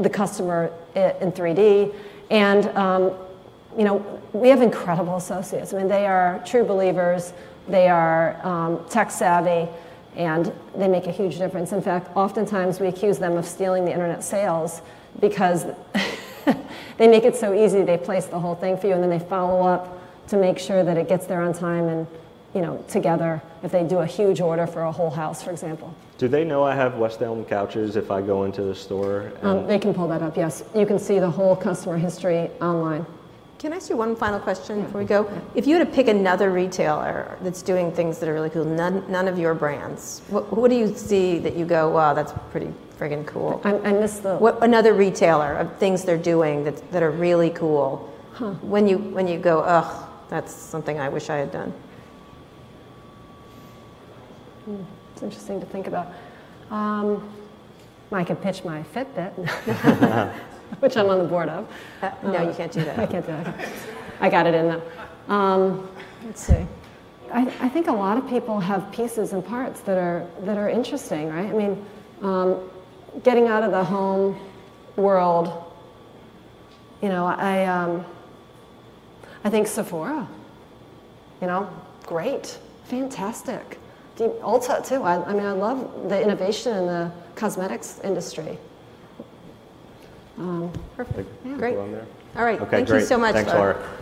the 0.00 0.08
customer 0.08 0.72
in 0.94 1.30
3D. 1.30 1.94
And 2.30 2.66
um, 2.68 3.12
you 3.76 3.84
know, 3.84 4.22
we 4.32 4.48
have 4.48 4.62
incredible 4.62 5.16
associates. 5.16 5.74
I 5.74 5.76
mean, 5.76 5.88
they 5.88 6.06
are 6.06 6.42
true 6.46 6.64
believers. 6.64 7.34
They 7.68 7.88
are 7.88 8.40
um, 8.42 8.82
tech 8.88 9.10
savvy, 9.10 9.70
and 10.16 10.50
they 10.74 10.88
make 10.88 11.06
a 11.06 11.12
huge 11.12 11.36
difference. 11.36 11.72
In 11.72 11.82
fact, 11.82 12.08
oftentimes 12.16 12.80
we 12.80 12.86
accuse 12.86 13.18
them 13.18 13.36
of 13.36 13.44
stealing 13.44 13.84
the 13.84 13.92
internet 13.92 14.24
sales 14.24 14.80
because 15.20 15.66
they 16.96 17.06
make 17.06 17.24
it 17.24 17.36
so 17.36 17.52
easy. 17.52 17.82
They 17.82 17.98
place 17.98 18.24
the 18.24 18.40
whole 18.40 18.54
thing 18.54 18.78
for 18.78 18.86
you, 18.86 18.94
and 18.94 19.02
then 19.02 19.10
they 19.10 19.18
follow 19.18 19.66
up 19.66 20.00
to 20.28 20.38
make 20.38 20.58
sure 20.58 20.82
that 20.82 20.96
it 20.96 21.06
gets 21.06 21.26
there 21.26 21.42
on 21.42 21.52
time 21.52 21.88
and 21.88 22.06
you 22.54 22.60
know 22.60 22.84
together. 22.88 23.42
If 23.62 23.72
they 23.72 23.84
do 23.84 23.98
a 23.98 24.06
huge 24.06 24.40
order 24.40 24.66
for 24.66 24.82
a 24.82 24.92
whole 24.92 25.10
house, 25.10 25.42
for 25.42 25.50
example. 25.50 25.94
Do 26.18 26.28
they 26.28 26.44
know 26.44 26.64
I 26.64 26.74
have 26.74 26.96
West 26.96 27.22
Elm 27.22 27.44
couches 27.44 27.96
if 27.96 28.10
I 28.10 28.22
go 28.22 28.44
into 28.44 28.62
the 28.62 28.74
store? 28.74 29.32
Um, 29.42 29.66
they 29.66 29.78
can 29.78 29.94
pull 29.94 30.08
that 30.08 30.22
up. 30.22 30.36
Yes, 30.36 30.64
you 30.74 30.86
can 30.86 30.98
see 30.98 31.18
the 31.18 31.30
whole 31.30 31.54
customer 31.54 31.98
history 31.98 32.50
online. 32.60 33.06
Can 33.58 33.72
I 33.72 33.76
ask 33.76 33.90
you 33.90 33.96
one 33.96 34.14
final 34.14 34.38
question 34.38 34.82
before 34.82 35.00
we 35.00 35.06
go? 35.06 35.28
If 35.56 35.66
you 35.66 35.76
had 35.76 35.84
to 35.84 35.92
pick 35.92 36.06
another 36.06 36.50
retailer 36.50 37.36
that's 37.42 37.60
doing 37.60 37.90
things 37.90 38.20
that 38.20 38.28
are 38.28 38.32
really 38.32 38.50
cool, 38.50 38.64
none, 38.64 39.10
none 39.10 39.26
of 39.26 39.36
your 39.36 39.52
brands, 39.52 40.22
what, 40.28 40.56
what 40.56 40.70
do 40.70 40.76
you 40.76 40.94
see 40.94 41.40
that 41.40 41.56
you 41.56 41.64
go, 41.64 41.90
wow, 41.90 42.14
that's 42.14 42.32
pretty 42.52 42.72
friggin' 43.00 43.26
cool? 43.26 43.60
I, 43.64 43.74
I 43.78 43.92
missed 43.92 44.22
the. 44.22 44.36
What 44.36 44.62
another 44.62 44.94
retailer 44.94 45.54
of 45.54 45.76
things 45.78 46.04
they're 46.04 46.16
doing 46.16 46.62
that, 46.64 46.92
that 46.92 47.02
are 47.02 47.10
really 47.10 47.50
cool? 47.50 48.14
Huh. 48.32 48.52
When 48.62 48.86
you 48.86 48.98
when 48.98 49.26
you 49.26 49.40
go, 49.40 49.62
ugh, 49.62 50.08
that's 50.28 50.52
something 50.54 51.00
I 51.00 51.08
wish 51.08 51.28
I 51.28 51.38
had 51.38 51.50
done. 51.50 51.72
Hmm, 54.68 54.82
It's 55.14 55.22
interesting 55.22 55.60
to 55.60 55.66
think 55.66 55.86
about. 55.86 56.08
Um, 56.70 57.26
I 58.12 58.22
could 58.22 58.42
pitch 58.42 58.64
my 58.64 58.82
Fitbit, 58.94 59.32
which 60.80 60.94
I'm 60.94 61.08
on 61.08 61.18
the 61.20 61.24
board 61.24 61.48
of. 61.48 61.66
Uh, 62.02 62.10
no, 62.22 62.42
you 62.46 62.54
can't 62.54 62.70
do 62.70 62.84
that. 62.84 62.98
I 62.98 63.06
can't 63.06 63.24
do 63.24 63.32
that. 63.32 63.48
Okay. 63.48 63.68
I 64.20 64.28
got 64.28 64.46
it 64.46 64.52
in 64.54 64.68
though. 64.68 65.34
Um, 65.34 65.88
let's 66.26 66.42
see. 66.42 66.66
I, 67.32 67.46
I 67.60 67.68
think 67.70 67.86
a 67.88 67.92
lot 67.92 68.18
of 68.18 68.28
people 68.28 68.60
have 68.60 68.92
pieces 68.92 69.32
and 69.32 69.42
parts 69.42 69.80
that 69.82 69.96
are 69.96 70.26
that 70.42 70.58
are 70.58 70.68
interesting, 70.68 71.30
right? 71.30 71.46
I 71.48 71.52
mean, 71.52 71.86
um, 72.20 72.68
getting 73.22 73.48
out 73.48 73.62
of 73.62 73.70
the 73.70 73.82
home 73.84 74.38
world. 74.96 75.64
You 77.00 77.08
know, 77.08 77.24
I 77.24 77.64
um, 77.64 78.04
I 79.44 79.48
think 79.50 79.66
Sephora. 79.66 80.28
You 81.40 81.46
know, 81.46 81.70
great, 82.04 82.58
fantastic. 82.84 83.78
Deep, 84.18 84.32
Ulta 84.42 84.84
too. 84.86 85.02
I, 85.04 85.24
I 85.24 85.32
mean, 85.32 85.46
I 85.46 85.52
love 85.52 86.08
the 86.08 86.20
innovation 86.20 86.76
in 86.76 86.86
the 86.86 87.12
cosmetics 87.36 88.00
industry. 88.02 88.58
Um, 90.36 90.72
Perfect. 90.96 91.28
Yeah. 91.44 91.56
Great. 91.56 91.74
Go 91.74 91.82
on 91.82 91.92
there. 91.92 92.06
All 92.36 92.44
right. 92.44 92.60
Okay, 92.60 92.70
Thank 92.70 92.88
great. 92.88 93.00
you 93.00 93.06
so 93.06 93.16
much, 93.16 93.34
Thanks, 93.34 93.52
Laura. 93.52 93.74
Laura. 93.74 93.98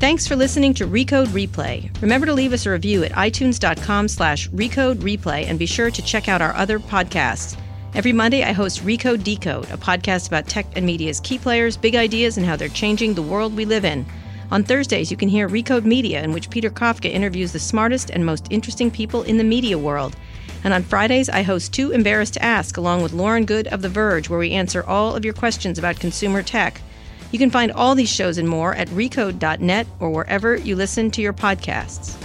Thanks 0.00 0.26
for 0.26 0.36
listening 0.36 0.72
to 0.74 0.86
Recode 0.86 1.26
Replay. 1.26 1.90
Remember 2.00 2.24
to 2.24 2.32
leave 2.32 2.54
us 2.54 2.64
a 2.64 2.70
review 2.70 3.04
at 3.04 3.12
itunes.com 3.12 4.08
slash 4.08 4.48
recode 4.50 4.96
replay 4.96 5.44
and 5.46 5.58
be 5.58 5.66
sure 5.66 5.90
to 5.90 6.02
check 6.02 6.28
out 6.28 6.40
our 6.40 6.54
other 6.54 6.78
podcasts. 6.78 7.58
Every 7.94 8.12
Monday, 8.12 8.42
I 8.44 8.52
host 8.52 8.84
Recode 8.84 9.24
Decode, 9.24 9.64
a 9.70 9.76
podcast 9.76 10.28
about 10.28 10.46
tech 10.46 10.66
and 10.76 10.86
media's 10.86 11.20
key 11.20 11.38
players, 11.38 11.76
big 11.76 11.96
ideas, 11.96 12.36
and 12.36 12.46
how 12.46 12.54
they're 12.54 12.68
changing 12.68 13.14
the 13.14 13.22
world 13.22 13.56
we 13.56 13.64
live 13.64 13.84
in. 13.84 14.06
On 14.50 14.64
Thursdays, 14.64 15.10
you 15.10 15.16
can 15.16 15.28
hear 15.28 15.46
Recode 15.46 15.84
Media, 15.84 16.22
in 16.22 16.32
which 16.32 16.48
Peter 16.48 16.70
Kafka 16.70 17.12
interviews 17.12 17.52
the 17.52 17.58
smartest 17.58 18.08
and 18.08 18.24
most 18.24 18.46
interesting 18.48 18.90
people 18.90 19.22
in 19.24 19.36
the 19.36 19.44
media 19.44 19.76
world. 19.76 20.16
And 20.64 20.72
on 20.72 20.82
Fridays, 20.82 21.28
I 21.28 21.42
host 21.42 21.74
Too 21.74 21.90
Embarrassed 21.90 22.34
to 22.34 22.42
Ask, 22.42 22.78
along 22.78 23.02
with 23.02 23.12
Lauren 23.12 23.44
Goode 23.44 23.66
of 23.68 23.82
The 23.82 23.90
Verge, 23.90 24.30
where 24.30 24.38
we 24.38 24.52
answer 24.52 24.82
all 24.82 25.14
of 25.14 25.24
your 25.24 25.34
questions 25.34 25.78
about 25.78 26.00
consumer 26.00 26.42
tech. 26.42 26.80
You 27.30 27.38
can 27.38 27.50
find 27.50 27.70
all 27.72 27.94
these 27.94 28.08
shows 28.08 28.38
and 28.38 28.48
more 28.48 28.74
at 28.74 28.88
recode.net 28.88 29.86
or 30.00 30.10
wherever 30.10 30.56
you 30.56 30.76
listen 30.76 31.10
to 31.10 31.20
your 31.20 31.34
podcasts. 31.34 32.16